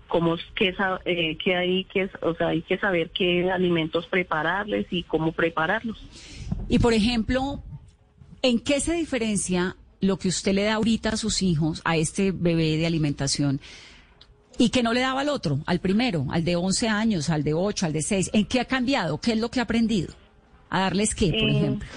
cómo 0.09 0.35
sa- 0.75 0.99
eh, 1.05 1.37
que 1.37 1.55
hay 1.55 1.85
que, 1.85 2.09
o 2.21 2.33
sea, 2.35 2.49
hay 2.49 2.61
que 2.63 2.77
saber 2.77 3.11
qué 3.11 3.49
alimentos 3.49 4.05
prepararles 4.07 4.87
y 4.91 5.03
cómo 5.03 5.31
prepararlos. 5.31 5.97
Y 6.67 6.79
por 6.79 6.93
ejemplo, 6.93 7.63
¿en 8.41 8.59
qué 8.59 8.81
se 8.81 8.93
diferencia 8.93 9.77
lo 10.01 10.17
que 10.17 10.27
usted 10.27 10.53
le 10.53 10.63
da 10.63 10.73
ahorita 10.75 11.09
a 11.09 11.17
sus 11.17 11.41
hijos, 11.41 11.81
a 11.85 11.95
este 11.95 12.31
bebé 12.31 12.75
de 12.77 12.85
alimentación, 12.85 13.61
y 14.57 14.69
que 14.71 14.83
no 14.83 14.91
le 14.93 14.99
daba 14.99 15.21
al 15.21 15.29
otro, 15.29 15.59
al 15.65 15.79
primero, 15.79 16.25
al 16.31 16.43
de 16.43 16.57
11 16.57 16.89
años, 16.89 17.29
al 17.29 17.43
de 17.43 17.53
8, 17.53 17.85
al 17.85 17.93
de 17.93 18.01
6? 18.01 18.31
¿En 18.33 18.45
qué 18.45 18.59
ha 18.59 18.65
cambiado? 18.65 19.19
¿Qué 19.21 19.31
es 19.33 19.39
lo 19.39 19.49
que 19.49 19.59
ha 19.61 19.63
aprendido? 19.63 20.13
¿A 20.69 20.81
darles 20.81 21.15
qué, 21.15 21.31
por 21.31 21.49
Eh, 21.49 21.57
ejemplo? 21.57 21.87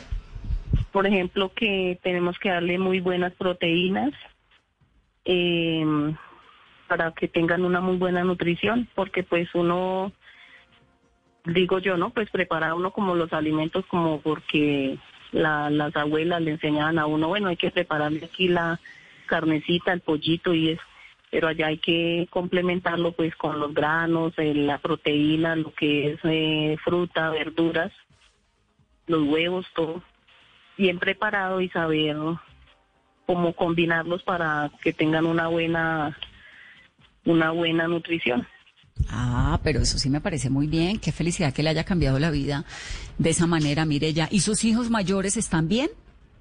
Por 0.93 1.07
ejemplo, 1.07 1.53
que 1.55 1.99
tenemos 2.03 2.39
que 2.39 2.51
darle 2.51 2.79
muy 2.79 3.01
buenas 3.01 3.33
proteínas 3.35 4.13
eh, 5.25 5.85
para 6.93 7.11
que 7.12 7.26
tengan 7.26 7.64
una 7.64 7.80
muy 7.80 7.97
buena 7.97 8.22
nutrición, 8.22 8.86
porque 8.95 9.22
pues 9.22 9.49
uno, 9.55 10.12
digo 11.47 11.78
yo, 11.78 11.97
¿no? 11.97 12.11
Pues 12.11 12.28
prepara 12.28 12.74
uno 12.74 12.90
como 12.90 13.14
los 13.14 13.32
alimentos 13.32 13.86
como 13.86 14.20
porque 14.20 14.99
la- 15.30 15.70
las 15.70 15.97
abuelas 15.97 16.43
le 16.43 16.51
enseñaban 16.51 16.99
a 16.99 17.07
uno, 17.07 17.28
bueno, 17.28 17.49
hay 17.49 17.57
que 17.57 17.70
prepararle 17.70 18.26
aquí 18.26 18.47
la 18.47 18.78
carnecita, 19.24 19.95
el 19.95 20.03
pollito 20.03 20.53
y 20.53 20.68
eso. 20.72 20.82
Pero 21.30 21.49
allá 21.49 21.68
hay 21.68 21.78
que 21.78 22.28
complementarlo 22.28 23.12
pues 23.12 23.34
con 23.36 23.59
los 23.59 23.72
granos, 23.72 24.34
eh, 24.36 24.53
la 24.53 24.76
proteína, 24.76 25.57
lo 25.57 25.72
que 25.72 26.11
es 26.11 26.20
eh, 26.24 26.76
fruta, 26.84 27.30
verduras, 27.30 27.90
los 29.07 29.22
huevos, 29.22 29.64
todo 29.74 30.03
bien 30.76 30.99
preparado 30.99 31.62
y 31.62 31.70
saber 31.70 32.18
cómo 33.24 33.55
combinarlos 33.55 34.22
para 34.24 34.70
que 34.82 34.93
tengan 34.93 35.24
una 35.24 35.49
buena 35.49 36.18
una 37.25 37.51
buena 37.51 37.89
nutrición. 37.89 38.47
Ah, 39.09 39.61
pero 39.62 39.81
eso 39.81 39.99
sí 39.99 40.11
me 40.11 40.20
parece 40.20 40.51
muy 40.51 40.66
bien. 40.66 40.99
Qué 40.99 41.12
felicidad 41.12 41.53
que 41.53 41.62
le 41.62 41.70
haya 41.70 41.85
cambiado 41.85 42.18
la 42.18 42.31
vida 42.31 42.64
de 43.18 43.31
esa 43.31 43.47
manera, 43.47 43.85
mire 43.85 44.12
ya. 44.12 44.29
¿Y 44.31 44.41
sus 44.41 44.64
hijos 44.64 44.91
mayores 44.91 45.37
están 45.37 45.68
bien? 45.68 45.89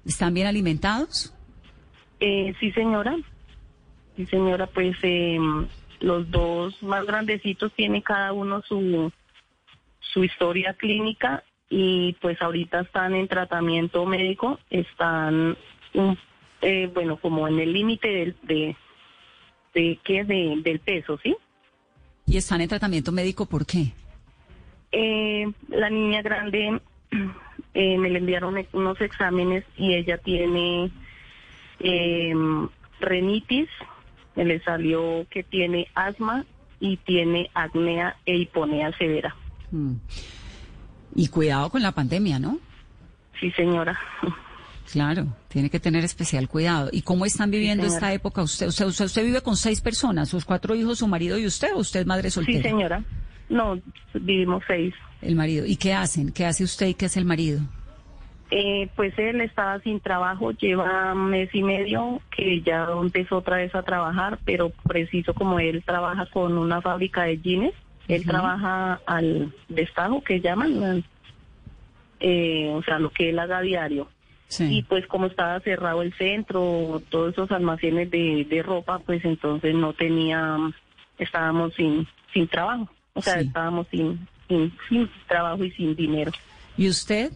¿Están 0.06 0.34
bien 0.34 0.46
alimentados? 0.46 1.34
Eh, 2.20 2.54
sí, 2.60 2.70
señora. 2.72 3.16
Sí, 4.16 4.26
señora, 4.26 4.66
pues 4.66 4.96
eh, 5.02 5.38
los 6.00 6.30
dos 6.30 6.80
más 6.82 7.06
grandecitos 7.06 7.72
tienen 7.74 8.02
cada 8.02 8.32
uno 8.32 8.62
su, 8.62 9.10
su 10.00 10.24
historia 10.24 10.74
clínica 10.74 11.42
y 11.70 12.12
pues 12.20 12.40
ahorita 12.42 12.80
están 12.80 13.14
en 13.14 13.28
tratamiento 13.28 14.04
médico, 14.04 14.58
están, 14.68 15.56
eh, 16.60 16.90
bueno, 16.92 17.16
como 17.16 17.48
en 17.48 17.58
el 17.60 17.72
límite 17.72 18.34
de, 18.42 18.76
de, 19.74 19.98
¿qué? 20.04 20.24
De, 20.24 20.60
del 20.62 20.80
peso, 20.80 21.18
¿sí? 21.22 21.36
¿Y 22.26 22.36
están 22.36 22.60
en 22.60 22.68
tratamiento 22.68 23.12
médico 23.12 23.46
por 23.46 23.66
qué? 23.66 23.92
Eh, 24.92 25.50
la 25.68 25.90
niña 25.90 26.22
grande 26.22 26.80
eh, 27.74 27.98
me 27.98 28.10
le 28.10 28.18
enviaron 28.18 28.58
e- 28.58 28.68
unos 28.72 29.00
exámenes 29.00 29.64
y 29.76 29.94
ella 29.94 30.18
tiene 30.18 30.90
eh, 31.80 32.34
renitis, 33.00 33.68
me 34.36 34.44
le 34.44 34.60
salió 34.60 35.26
que 35.30 35.42
tiene 35.42 35.88
asma 35.94 36.44
y 36.80 36.96
tiene 36.98 37.50
acnea 37.54 38.16
e 38.26 38.36
hiponea 38.36 38.96
severa. 38.98 39.34
Mm. 39.70 39.94
Y 41.14 41.28
cuidado 41.28 41.70
con 41.70 41.82
la 41.82 41.92
pandemia, 41.92 42.38
¿no? 42.38 42.58
Sí, 43.40 43.50
señora. 43.52 43.98
Claro, 44.90 45.26
tiene 45.48 45.70
que 45.70 45.80
tener 45.80 46.04
especial 46.04 46.48
cuidado. 46.48 46.88
¿Y 46.92 47.02
cómo 47.02 47.24
están 47.24 47.50
viviendo 47.50 47.84
señora. 47.84 47.96
esta 47.96 48.12
época 48.12 48.42
usted? 48.42 48.66
Usted, 48.68 48.86
usted? 48.86 49.04
usted 49.04 49.24
vive 49.24 49.40
con 49.40 49.56
seis 49.56 49.80
personas, 49.80 50.28
sus 50.28 50.44
cuatro 50.44 50.74
hijos, 50.74 50.98
su 50.98 51.08
marido 51.08 51.38
y 51.38 51.46
usted, 51.46 51.72
o 51.74 51.78
usted 51.78 52.00
es 52.00 52.06
madre 52.06 52.30
soltera? 52.30 52.58
Sí, 52.58 52.62
señora. 52.62 53.04
No, 53.48 53.78
vivimos 54.14 54.62
seis. 54.66 54.94
El 55.20 55.36
marido. 55.36 55.66
¿Y 55.66 55.76
qué 55.76 55.94
hacen? 55.94 56.32
¿Qué 56.32 56.46
hace 56.46 56.64
usted 56.64 56.88
y 56.88 56.94
qué 56.94 57.06
hace 57.06 57.20
el 57.20 57.26
marido? 57.26 57.60
Eh, 58.54 58.90
pues 58.96 59.18
él 59.18 59.40
estaba 59.40 59.80
sin 59.80 59.98
trabajo, 60.00 60.50
lleva 60.52 61.14
un 61.14 61.30
mes 61.30 61.48
y 61.54 61.62
medio 61.62 62.20
que 62.36 62.60
ya 62.60 62.86
empezó 63.00 63.38
otra 63.38 63.56
vez 63.56 63.74
a 63.74 63.82
trabajar, 63.82 64.38
pero 64.44 64.70
preciso 64.86 65.32
como 65.32 65.58
él 65.58 65.82
trabaja 65.86 66.26
con 66.26 66.58
una 66.58 66.82
fábrica 66.82 67.22
de 67.22 67.38
jeans, 67.38 67.72
él 68.08 68.26
trabaja 68.26 69.00
al 69.06 69.54
destajo 69.70 70.22
que 70.22 70.42
llaman, 70.42 71.02
eh, 72.20 72.70
o 72.74 72.82
sea, 72.82 72.98
lo 72.98 73.08
que 73.08 73.30
él 73.30 73.38
haga 73.38 73.62
diario. 73.62 74.08
Y 74.60 74.82
pues 74.82 75.06
como 75.06 75.26
estaba 75.26 75.60
cerrado 75.60 76.02
el 76.02 76.12
centro, 76.14 77.02
todos 77.08 77.32
esos 77.32 77.50
almacenes 77.50 78.10
de, 78.10 78.46
de 78.48 78.62
ropa, 78.62 78.98
pues 78.98 79.24
entonces 79.24 79.74
no 79.74 79.92
tenía, 79.92 80.56
estábamos 81.18 81.74
sin, 81.74 82.06
sin 82.32 82.48
trabajo, 82.48 82.88
o 83.14 83.22
sea, 83.22 83.40
estábamos 83.40 83.86
sin, 83.90 84.26
sin, 84.48 84.72
sin 84.88 85.10
trabajo 85.26 85.64
y 85.64 85.70
sin 85.72 85.94
dinero. 85.96 86.32
¿Y 86.76 86.88
usted? 86.88 87.32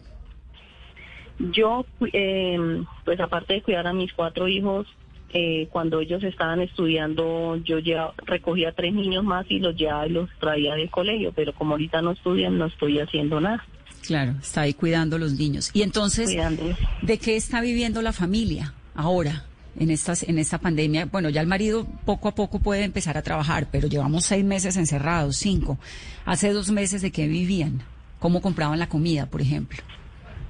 Yo, 1.39 1.85
eh, 2.13 2.83
pues 3.05 3.19
aparte 3.19 3.53
de 3.53 3.61
cuidar 3.61 3.87
a 3.87 3.93
mis 3.93 4.11
cuatro 4.13 4.47
hijos, 4.47 4.87
eh, 5.33 5.67
cuando 5.71 5.99
ellos 5.99 6.23
estaban 6.23 6.61
estudiando, 6.61 7.57
yo 7.57 7.79
ya 7.79 8.11
recogía 8.25 8.71
tres 8.71 8.93
niños 8.93 9.23
más 9.23 9.45
y 9.49 9.59
los 9.59 9.75
llevaba 9.75 10.07
y 10.07 10.11
los 10.11 10.29
traía 10.39 10.75
del 10.75 10.89
colegio, 10.89 11.33
pero 11.35 11.53
como 11.53 11.73
ahorita 11.73 12.01
no 12.01 12.11
estudian, 12.11 12.57
no 12.57 12.65
estoy 12.65 12.99
haciendo 12.99 13.41
nada. 13.41 13.65
Claro, 14.05 14.35
está 14.41 14.61
ahí 14.61 14.73
cuidando 14.73 15.15
a 15.17 15.19
los 15.19 15.33
niños. 15.33 15.69
Y 15.73 15.81
entonces, 15.81 16.25
Cuidándolos. 16.29 16.77
¿de 17.01 17.17
qué 17.17 17.35
está 17.35 17.61
viviendo 17.61 18.01
la 18.01 18.13
familia 18.13 18.73
ahora? 18.95 19.43
En, 19.79 19.91
estas, 19.91 20.23
en 20.23 20.39
esta 20.39 20.57
pandemia, 20.57 21.05
bueno, 21.05 21.29
ya 21.29 21.39
el 21.41 21.45
marido 21.45 21.85
poco 22.03 22.29
a 22.29 22.33
poco 22.33 22.57
puede 22.57 22.83
empezar 22.83 23.15
a 23.15 23.21
trabajar, 23.21 23.67
pero 23.71 23.87
llevamos 23.87 24.25
seis 24.25 24.43
meses 24.43 24.75
encerrados, 24.75 25.35
cinco. 25.37 25.77
Hace 26.25 26.51
dos 26.51 26.71
meses 26.71 27.03
de 27.03 27.11
qué 27.11 27.27
vivían, 27.27 27.81
cómo 28.17 28.41
compraban 28.41 28.79
la 28.79 28.89
comida, 28.89 29.27
por 29.27 29.39
ejemplo. 29.39 29.77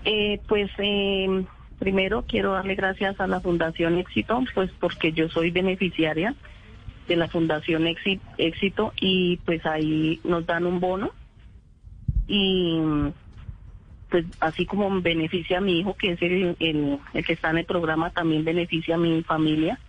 Eh, 0.06 0.40
pues 0.48 0.72
eh, 0.78 1.44
primero 1.78 2.24
quiero 2.26 2.54
darle 2.54 2.76
gracias 2.76 3.20
a 3.20 3.28
la 3.28 3.42
Fundación 3.42 3.98
Éxito, 3.98 4.42
pues 4.56 4.72
porque 4.80 5.12
yo 5.12 5.28
soy 5.28 5.52
beneficiaria 5.52 6.34
de 7.10 7.16
la 7.18 7.28
Fundación 7.28 7.84
Éxi- 7.86 8.22
Éxito 8.38 8.94
y 9.02 9.38
pues 9.46 9.66
ahí 9.66 10.22
nos 10.24 10.46
dan 10.46 10.66
un 10.66 10.80
bono 10.80 11.12
y 12.30 12.80
pues 14.10 14.26
así 14.40 14.66
como 14.66 15.02
beneficia 15.02 15.58
a 15.58 15.62
mi 15.62 15.80
hijo, 15.80 15.96
que 15.96 16.12
es 16.14 16.22
el, 16.22 16.56
el, 16.60 17.00
el 17.14 17.26
que 17.26 17.34
está 17.34 17.50
en 17.50 17.60
el 17.60 17.66
programa, 17.66 18.10
también 18.12 18.44
beneficia 18.46 18.96
a 18.96 19.00
mi 19.00 19.22
familia 19.24 19.80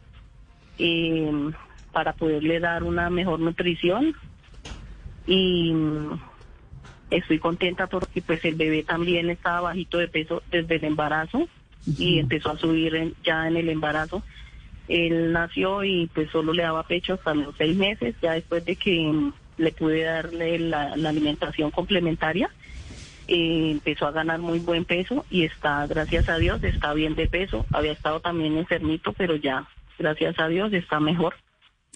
eh, 0.78 1.50
para 1.92 2.12
poderle 2.14 2.60
dar 2.60 2.82
una 2.84 3.10
mejor 3.10 3.40
nutrición. 3.40 4.14
Y 5.26 5.72
mm, 5.72 6.20
estoy 7.10 7.38
contenta 7.38 7.86
porque 7.86 8.22
pues 8.22 8.44
el 8.44 8.54
bebé 8.56 8.82
también 8.82 9.30
estaba 9.30 9.60
bajito 9.62 9.98
de 9.98 10.08
peso 10.08 10.42
desde 10.50 10.76
el 10.76 10.84
embarazo 10.84 11.48
y 11.86 12.18
empezó 12.18 12.50
a 12.50 12.58
subir 12.58 12.94
en- 12.96 13.14
ya 13.24 13.46
en 13.48 13.56
el 13.56 13.68
embarazo. 13.68 14.22
Él 14.88 15.32
nació 15.32 15.84
y 15.84 16.06
pues 16.14 16.30
solo 16.30 16.52
le 16.52 16.62
daba 16.62 16.82
pecho 16.82 17.14
hasta 17.14 17.34
los 17.34 17.54
seis 17.56 17.76
meses, 17.76 18.14
ya 18.22 18.32
después 18.32 18.64
de 18.64 18.76
que 18.76 19.06
mm, 19.12 19.32
le 19.58 19.72
pude 19.72 20.02
darle 20.02 20.58
la, 20.58 20.96
la 20.96 21.10
alimentación 21.10 21.70
complementaria, 21.70 22.50
eh, 23.28 23.70
empezó 23.70 24.06
a 24.06 24.12
ganar 24.12 24.40
muy 24.40 24.58
buen 24.58 24.84
peso 24.84 25.24
y 25.30 25.44
está, 25.44 25.86
gracias 25.86 26.28
a 26.28 26.38
Dios, 26.38 26.62
está 26.64 26.94
bien 26.94 27.14
de 27.14 27.28
peso. 27.28 27.66
Había 27.72 27.92
estado 27.92 28.20
también 28.20 28.56
enfermito, 28.56 29.12
pero 29.12 29.36
ya, 29.36 29.68
gracias 29.98 30.38
a 30.38 30.48
Dios, 30.48 30.72
está 30.72 30.98
mejor. 30.98 31.34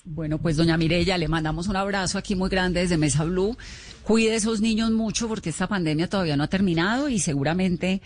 Bueno, 0.04 0.38
pues 0.38 0.56
doña 0.56 0.76
Mirella, 0.76 1.16
le 1.16 1.28
mandamos 1.28 1.68
un 1.68 1.76
abrazo 1.76 2.18
aquí 2.18 2.34
muy 2.34 2.50
grande 2.50 2.80
desde 2.80 2.98
Mesa 2.98 3.24
Blue. 3.24 3.56
Cuide 4.02 4.32
a 4.32 4.36
esos 4.36 4.60
niños 4.60 4.90
mucho 4.90 5.28
porque 5.28 5.50
esta 5.50 5.68
pandemia 5.68 6.08
todavía 6.08 6.36
no 6.36 6.42
ha 6.42 6.48
terminado 6.48 7.08
y 7.08 7.18
seguramente 7.20 8.02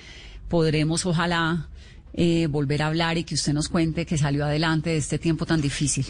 podremos, 0.48 1.06
ojalá, 1.06 1.68
eh, 2.12 2.46
volver 2.48 2.82
a 2.82 2.88
hablar 2.88 3.18
y 3.18 3.24
que 3.24 3.34
usted 3.34 3.54
nos 3.54 3.68
cuente 3.68 4.06
que 4.06 4.18
salió 4.18 4.44
adelante 4.44 4.90
de 4.90 4.98
este 4.98 5.18
tiempo 5.18 5.46
tan 5.46 5.60
difícil. 5.60 6.06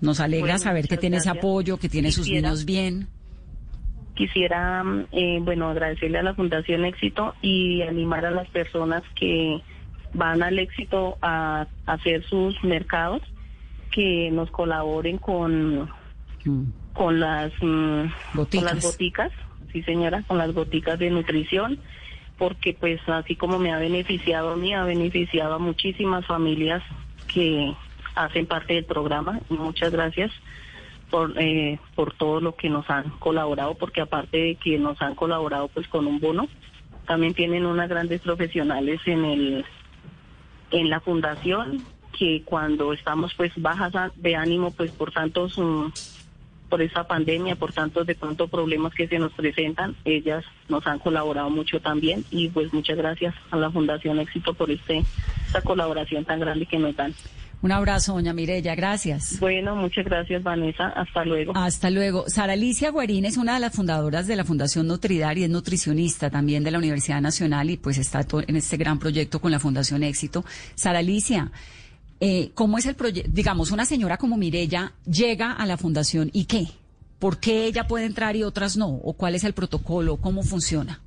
Nos 0.00 0.20
alegra 0.20 0.54
Bueno, 0.54 0.58
saber 0.58 0.88
que 0.88 0.96
tiene 0.96 1.16
ese 1.16 1.30
apoyo, 1.30 1.78
que 1.78 1.88
tiene 1.88 2.12
sus 2.12 2.28
niños 2.28 2.64
bien. 2.64 3.08
Quisiera, 4.20 4.84
mm, 4.84 5.06
eh, 5.12 5.38
bueno, 5.40 5.70
agradecerle 5.70 6.18
a 6.18 6.22
la 6.22 6.34
Fundación 6.34 6.84
Éxito 6.84 7.34
y 7.40 7.80
animar 7.80 8.26
a 8.26 8.30
las 8.30 8.46
personas 8.48 9.02
que 9.14 9.62
van 10.12 10.42
al 10.42 10.58
éxito 10.58 11.16
a, 11.22 11.66
a 11.86 11.92
hacer 11.94 12.22
sus 12.24 12.62
mercados, 12.62 13.22
que 13.90 14.30
nos 14.30 14.50
colaboren 14.50 15.16
con, 15.16 15.88
con 16.92 17.18
las 17.18 17.50
mm, 17.62 18.04
con 18.34 18.64
las 18.66 18.82
boticas, 18.82 19.32
sí 19.72 19.82
señora, 19.84 20.22
con 20.26 20.36
las 20.36 20.52
boticas 20.52 20.98
de 20.98 21.08
nutrición, 21.08 21.78
porque 22.36 22.76
pues 22.78 23.00
así 23.08 23.36
como 23.36 23.58
me 23.58 23.72
ha 23.72 23.78
beneficiado 23.78 24.50
a 24.50 24.56
mí, 24.56 24.74
ha 24.74 24.84
beneficiado 24.84 25.54
a 25.54 25.58
muchísimas 25.58 26.26
familias 26.26 26.82
que 27.26 27.72
hacen 28.14 28.44
parte 28.44 28.74
del 28.74 28.84
programa. 28.84 29.40
Muchas 29.48 29.92
gracias 29.92 30.30
por, 31.10 31.34
eh, 31.36 31.78
por 31.94 32.14
todo 32.14 32.40
lo 32.40 32.54
que 32.54 32.68
nos 32.68 32.88
han 32.88 33.10
colaborado, 33.18 33.74
porque 33.74 34.00
aparte 34.00 34.38
de 34.38 34.54
que 34.54 34.78
nos 34.78 35.00
han 35.02 35.14
colaborado 35.14 35.68
pues 35.68 35.88
con 35.88 36.06
un 36.06 36.20
bono, 36.20 36.48
también 37.06 37.34
tienen 37.34 37.66
unas 37.66 37.88
grandes 37.88 38.20
profesionales 38.20 39.00
en 39.06 39.24
el 39.24 39.64
en 40.70 40.88
la 40.88 41.00
fundación 41.00 41.82
que 42.16 42.42
cuando 42.44 42.92
estamos 42.92 43.34
pues 43.34 43.52
bajas 43.56 43.92
de 44.16 44.36
ánimo 44.36 44.70
pues 44.70 44.92
por 44.92 45.10
tantos 45.10 45.58
por 46.68 46.80
esa 46.80 47.04
pandemia, 47.08 47.56
por 47.56 47.72
tantos 47.72 48.06
de 48.06 48.14
pronto 48.14 48.46
problemas 48.46 48.94
que 48.94 49.08
se 49.08 49.18
nos 49.18 49.32
presentan, 49.32 49.96
ellas 50.04 50.44
nos 50.68 50.86
han 50.86 51.00
colaborado 51.00 51.50
mucho 51.50 51.80
también 51.80 52.24
y 52.30 52.48
pues 52.48 52.72
muchas 52.72 52.96
gracias 52.96 53.34
a 53.50 53.56
la 53.56 53.70
Fundación 53.70 54.20
Éxito 54.20 54.54
por 54.54 54.70
este 54.70 55.04
esta 55.46 55.62
colaboración 55.62 56.24
tan 56.24 56.38
grande 56.38 56.66
que 56.66 56.78
nos 56.78 56.94
dan. 56.94 57.12
Un 57.62 57.72
abrazo, 57.72 58.14
doña 58.14 58.32
Mirella, 58.32 58.74
gracias. 58.74 59.38
Bueno, 59.38 59.76
muchas 59.76 60.06
gracias, 60.06 60.42
Vanessa. 60.42 60.88
Hasta 60.88 61.24
luego. 61.24 61.52
Hasta 61.54 61.90
luego. 61.90 62.24
Sara 62.26 62.54
Alicia 62.54 62.90
Guarín 62.90 63.26
es 63.26 63.36
una 63.36 63.54
de 63.54 63.60
las 63.60 63.74
fundadoras 63.74 64.26
de 64.26 64.36
la 64.36 64.44
Fundación 64.44 64.86
Nutridar 64.86 65.36
y 65.36 65.44
es 65.44 65.50
nutricionista 65.50 66.30
también 66.30 66.64
de 66.64 66.70
la 66.70 66.78
Universidad 66.78 67.20
Nacional 67.20 67.68
y 67.68 67.76
pues 67.76 67.98
está 67.98 68.26
en 68.46 68.56
este 68.56 68.78
gran 68.78 68.98
proyecto 68.98 69.40
con 69.40 69.50
la 69.50 69.60
Fundación 69.60 70.02
Éxito. 70.02 70.42
Sara 70.74 71.00
Alicia, 71.00 71.52
eh, 72.18 72.50
¿cómo 72.54 72.78
es 72.78 72.86
el 72.86 72.94
proyecto? 72.94 73.30
Digamos, 73.32 73.72
una 73.72 73.84
señora 73.84 74.16
como 74.16 74.38
Mirella 74.38 74.92
llega 75.04 75.52
a 75.52 75.66
la 75.66 75.76
Fundación 75.76 76.30
y 76.32 76.46
¿qué? 76.46 76.66
¿Por 77.18 77.40
qué 77.40 77.66
ella 77.66 77.86
puede 77.86 78.06
entrar 78.06 78.36
y 78.36 78.42
otras 78.42 78.78
no? 78.78 78.88
¿O 78.88 79.12
cuál 79.12 79.34
es 79.34 79.44
el 79.44 79.52
protocolo? 79.52 80.16
¿Cómo 80.16 80.42
funciona? 80.42 81.00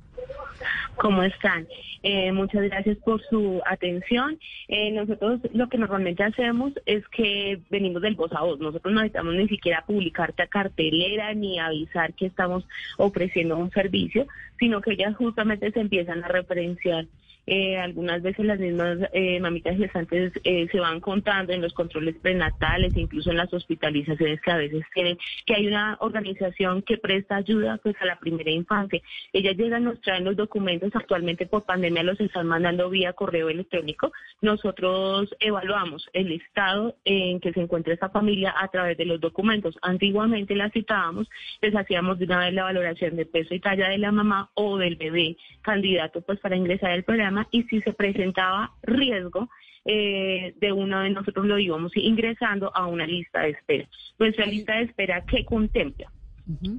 ¿Cómo 0.96 1.22
están? 1.22 1.66
Eh, 2.02 2.32
muchas 2.32 2.62
gracias 2.64 2.96
por 2.98 3.22
su 3.28 3.60
atención. 3.66 4.38
Eh, 4.68 4.92
nosotros 4.92 5.40
lo 5.52 5.68
que 5.68 5.78
normalmente 5.78 6.22
hacemos 6.22 6.72
es 6.86 7.06
que 7.08 7.60
venimos 7.70 8.02
del 8.02 8.14
voz 8.14 8.32
a 8.32 8.42
voz. 8.42 8.60
Nosotros 8.60 8.92
no 8.92 9.00
necesitamos 9.00 9.34
ni 9.34 9.48
siquiera 9.48 9.84
publicar 9.86 10.34
cartelera 10.48 11.34
ni 11.34 11.58
avisar 11.58 12.14
que 12.14 12.26
estamos 12.26 12.64
ofreciendo 12.98 13.56
un 13.56 13.70
servicio, 13.70 14.26
sino 14.58 14.80
que 14.80 14.92
ellas 14.92 15.16
justamente 15.16 15.72
se 15.72 15.80
empiezan 15.80 16.22
a 16.24 16.28
referenciar 16.28 17.06
eh, 17.46 17.76
algunas 17.76 18.22
veces 18.22 18.46
las 18.46 18.58
mismas 18.58 18.98
eh, 19.12 19.38
mamitas 19.40 19.76
gestantes 19.76 20.32
eh, 20.44 20.66
se 20.70 20.80
van 20.80 21.00
contando 21.00 21.52
en 21.52 21.60
los 21.60 21.74
controles 21.74 22.16
prenatales, 22.16 22.96
incluso 22.96 23.30
en 23.30 23.36
las 23.36 23.52
hospitalizaciones 23.52 24.40
que 24.40 24.50
a 24.50 24.56
veces 24.56 24.82
tienen, 24.94 25.18
que 25.44 25.54
hay 25.54 25.66
una 25.66 25.96
organización 26.00 26.82
que 26.82 26.96
presta 26.96 27.36
ayuda 27.36 27.78
pues 27.82 27.96
a 28.00 28.06
la 28.06 28.18
primera 28.18 28.50
infancia. 28.50 29.02
Ellas 29.32 29.56
llegan, 29.56 29.84
nos 29.84 30.00
traen 30.00 30.24
los 30.24 30.36
documentos, 30.36 30.90
actualmente 30.94 31.46
por 31.46 31.64
pandemia 31.64 32.02
los 32.02 32.20
están 32.20 32.46
mandando 32.46 32.88
vía 32.88 33.12
correo 33.12 33.50
electrónico. 33.50 34.12
Nosotros 34.40 35.34
evaluamos 35.40 36.08
el 36.12 36.32
estado 36.32 36.96
en 37.04 37.40
que 37.40 37.52
se 37.52 37.60
encuentra 37.60 37.94
esa 37.94 38.08
familia 38.08 38.54
a 38.56 38.68
través 38.68 38.96
de 38.96 39.04
los 39.04 39.20
documentos. 39.20 39.76
Antiguamente 39.82 40.54
la 40.54 40.70
citábamos, 40.70 41.28
les 41.60 41.76
hacíamos 41.76 42.18
de 42.18 42.24
una 42.24 42.38
vez 42.38 42.54
la 42.54 42.64
valoración 42.64 43.16
de 43.16 43.26
peso 43.26 43.54
y 43.54 43.60
talla 43.60 43.88
de 43.88 43.98
la 43.98 44.12
mamá 44.12 44.50
o 44.54 44.78
del 44.78 44.96
bebé 44.96 45.36
candidato 45.62 46.20
pues 46.22 46.38
para 46.40 46.56
ingresar 46.56 46.90
al 46.90 47.02
programa 47.02 47.33
y 47.50 47.64
si 47.64 47.80
se 47.80 47.92
presentaba 47.92 48.72
riesgo, 48.82 49.48
eh, 49.86 50.54
de 50.60 50.72
uno 50.72 51.00
de 51.00 51.10
nosotros 51.10 51.44
lo 51.44 51.58
íbamos 51.58 51.94
ingresando 51.94 52.74
a 52.74 52.86
una 52.86 53.06
lista 53.06 53.40
de 53.42 53.50
espera. 53.50 53.86
Nuestra 54.18 54.46
lista 54.46 54.76
de 54.76 54.84
espera, 54.84 55.24
¿qué 55.26 55.44
contempla? 55.44 56.10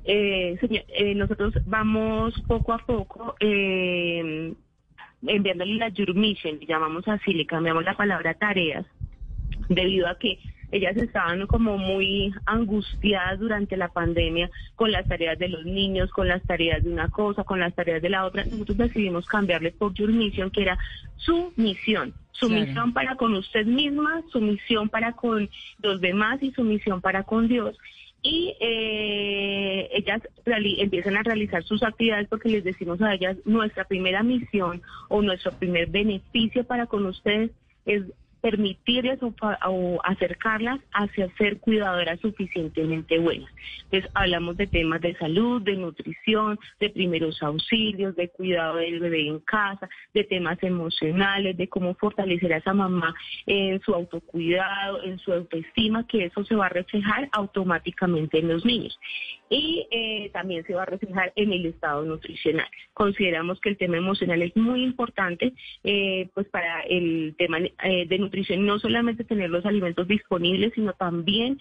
Eh, 0.06 0.58
eh, 0.62 1.16
nosotros 1.16 1.53
vamos 1.66 2.34
poco 2.47 2.74
a 2.74 2.80
poco 2.80 3.36
enviándole 5.28 5.76
la 5.76 5.91
mission, 6.14 6.60
llamamos 6.60 7.08
así, 7.08 7.34
le 7.34 7.45
cambiamos 7.45 7.84
la 7.84 7.95
palabra 7.95 8.34
tareas, 8.36 8.86
debido 9.70 10.08
a 10.08 10.18
que 10.18 10.39
ellas 10.76 10.97
estaban 10.97 11.47
como 11.47 11.78
muy 11.78 12.34
angustiadas 12.45 13.39
durante 13.39 13.78
la 13.78 13.88
pandemia 13.88 14.49
con 14.76 14.91
las 14.91 15.07
tareas 15.07 15.39
de 15.39 15.49
los 15.49 15.65
niños, 15.65 16.11
con 16.11 16.28
las 16.28 16.43
tareas 16.43 16.84
de 16.84 16.91
una 16.91 17.09
cosa, 17.09 17.43
con 17.43 17.59
las 17.59 17.73
tareas 17.73 18.01
de 18.01 18.09
la 18.09 18.26
otra. 18.26 18.43
Nosotros 18.45 18.78
decidimos 18.78 19.26
cambiarle 19.26 19.71
por 19.71 19.93
Your 19.93 20.11
Mission, 20.11 20.51
que 20.51 20.63
era 20.63 20.78
su 21.15 21.53
misión. 21.55 22.13
Su 22.32 22.49
misión 22.49 22.91
para 22.91 23.15
con 23.15 23.34
usted 23.34 23.65
misma, 23.65 24.21
su 24.30 24.41
misión 24.41 24.89
para 24.89 25.13
con 25.13 25.49
los 25.82 26.01
demás 26.01 26.43
y 26.43 26.51
su 26.51 26.63
misión 26.63 26.99
para 26.99 27.23
con 27.23 27.47
Dios 27.47 27.78
y 28.26 28.55
eh, 28.59 29.88
ellas 29.93 30.19
empiezan 30.45 31.15
a 31.15 31.21
realizar 31.21 31.63
sus 31.63 31.84
actividades 31.84 32.28
porque 32.28 32.49
les 32.49 32.63
decimos 32.63 32.99
a 33.03 33.13
ellas 33.13 33.38
nuestra 33.45 33.84
primera 33.84 34.23
misión 34.23 34.82
o 35.09 35.21
nuestro 35.21 35.51
primer 35.51 35.88
beneficio 35.89 36.63
para 36.63 36.88
con 36.88 37.05
ustedes 37.05 37.51
es 37.86 38.01
permitirles 38.45 39.17
o, 39.23 39.99
acercarlas 40.03 40.79
hacia 40.91 41.35
ser 41.35 41.57
cuidadoras 41.57 42.19
suficientemente 42.19 43.17
buenas. 43.17 43.49
Entonces 43.85 44.11
hablamos 44.13 44.55
de 44.55 44.67
temas 44.67 45.01
de 45.01 45.15
salud, 45.15 45.63
de 45.63 45.75
nutrición, 45.75 46.59
de 46.79 46.91
primeros 46.91 47.41
auxilios, 47.41 48.15
de 48.15 48.29
cuidado 48.29 48.75
del 48.75 48.99
bebé 48.99 49.27
en 49.29 49.39
casa, 49.39 49.89
de 50.13 50.25
temas 50.25 50.61
emocionales, 50.61 51.57
de 51.57 51.67
cómo 51.67 51.95
fortalecer 51.95 52.53
a 52.53 52.57
esa 52.57 52.75
mamá 52.75 53.15
en 53.47 53.81
su 53.81 53.95
autocuidado, 53.95 55.01
en 55.01 55.17
su 55.17 55.33
autoestima, 55.33 56.05
que 56.05 56.25
eso 56.25 56.45
se 56.45 56.53
va 56.53 56.67
a 56.67 56.69
reflejar 56.69 57.27
automáticamente 57.31 58.37
en 58.37 58.49
los 58.49 58.63
niños 58.63 58.95
y 59.49 59.87
eh, 59.91 60.29
también 60.33 60.65
se 60.65 60.73
va 60.73 60.83
a 60.83 60.85
reflejar 60.85 61.31
en 61.35 61.53
el 61.53 61.65
estado 61.67 62.03
nutricional. 62.03 62.67
Consideramos 62.93 63.59
que 63.59 63.69
el 63.69 63.77
tema 63.77 63.97
emocional 63.97 64.41
es 64.41 64.55
muy 64.55 64.83
importante 64.83 65.53
eh, 65.83 66.29
pues 66.33 66.47
para 66.47 66.81
el 66.81 67.35
tema 67.37 67.59
eh, 67.59 68.07
de 68.07 68.17
nutrición, 68.17 68.34
no 68.57 68.79
solamente 68.79 69.23
tener 69.23 69.49
los 69.49 69.65
alimentos 69.65 70.07
disponibles, 70.07 70.73
sino 70.75 70.93
también 70.93 71.59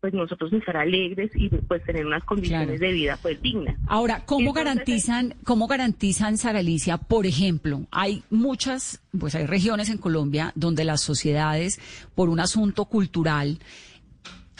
pues 0.00 0.14
nosotros 0.14 0.52
estar 0.52 0.76
alegres 0.76 1.30
y 1.34 1.48
pues 1.48 1.84
tener 1.84 2.06
unas 2.06 2.24
condiciones 2.24 2.80
de 2.80 2.92
vida 2.92 3.18
pues 3.20 3.40
dignas. 3.42 3.76
Ahora, 3.86 4.24
¿cómo 4.24 4.52
garantizan, 4.52 5.34
cómo 5.44 5.66
garantizan, 5.66 6.38
Sara 6.38 6.60
Alicia, 6.60 6.96
por 6.96 7.26
ejemplo, 7.26 7.86
hay 7.90 8.22
muchas, 8.30 9.02
pues 9.18 9.34
hay 9.34 9.46
regiones 9.46 9.90
en 9.90 9.98
Colombia 9.98 10.52
donde 10.54 10.84
las 10.84 11.02
sociedades, 11.02 11.80
por 12.14 12.28
un 12.28 12.40
asunto 12.40 12.86
cultural, 12.86 13.58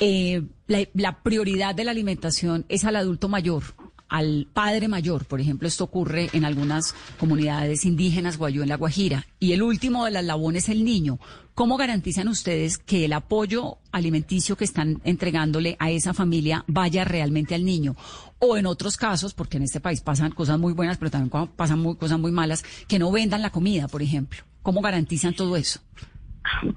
eh, 0.01 0.43
la, 0.67 1.23
prioridad 1.23 1.75
de 1.75 1.85
la 1.85 1.91
alimentación 1.91 2.65
es 2.69 2.85
al 2.85 2.97
adulto 2.97 3.29
mayor, 3.29 3.63
al 4.13 4.47
padre 4.53 4.89
mayor. 4.89 5.25
Por 5.25 5.41
ejemplo, 5.41 5.67
esto 5.67 5.85
ocurre 5.85 6.29
en 6.35 6.45
algunas 6.45 6.95
comunidades 7.19 7.87
indígenas, 7.87 8.37
Guayú 8.37 8.63
en 8.63 8.69
la 8.69 8.77
Guajira. 8.77 9.25
Y 9.41 9.53
el 9.53 9.63
último 9.63 10.05
de 10.05 10.11
las 10.11 10.25
labones 10.25 10.65
es 10.65 10.69
el 10.69 10.85
niño. 10.85 11.19
¿Cómo 11.55 11.79
garantizan 11.79 12.29
ustedes 12.29 12.77
que 12.77 13.07
el 13.07 13.15
apoyo 13.15 13.79
alimenticio 13.91 14.57
que 14.57 14.65
están 14.65 15.01
entregándole 15.05 15.77
a 15.79 15.91
esa 15.91 16.13
familia 16.13 16.63
vaya 16.67 17.05
realmente 17.05 17.55
al 17.55 17.65
niño? 17.65 17.97
O 18.39 18.59
en 18.59 18.67
otros 18.67 18.99
casos, 18.99 19.33
porque 19.33 19.57
en 19.57 19.63
este 19.63 19.81
país 19.81 20.03
pasan 20.03 20.33
cosas 20.33 20.59
muy 20.59 20.75
buenas, 20.75 20.99
pero 20.99 21.11
también 21.11 21.49
pasan 21.57 21.79
muy, 21.79 21.97
cosas 21.97 22.19
muy 22.19 22.33
malas, 22.33 22.65
que 22.87 22.99
no 22.99 23.11
vendan 23.11 23.41
la 23.41 23.51
comida, 23.51 23.89
por 23.89 24.03
ejemplo. 24.03 24.43
¿Cómo 24.63 24.83
garantizan 24.83 25.35
todo 25.35 25.57
eso? 25.57 25.81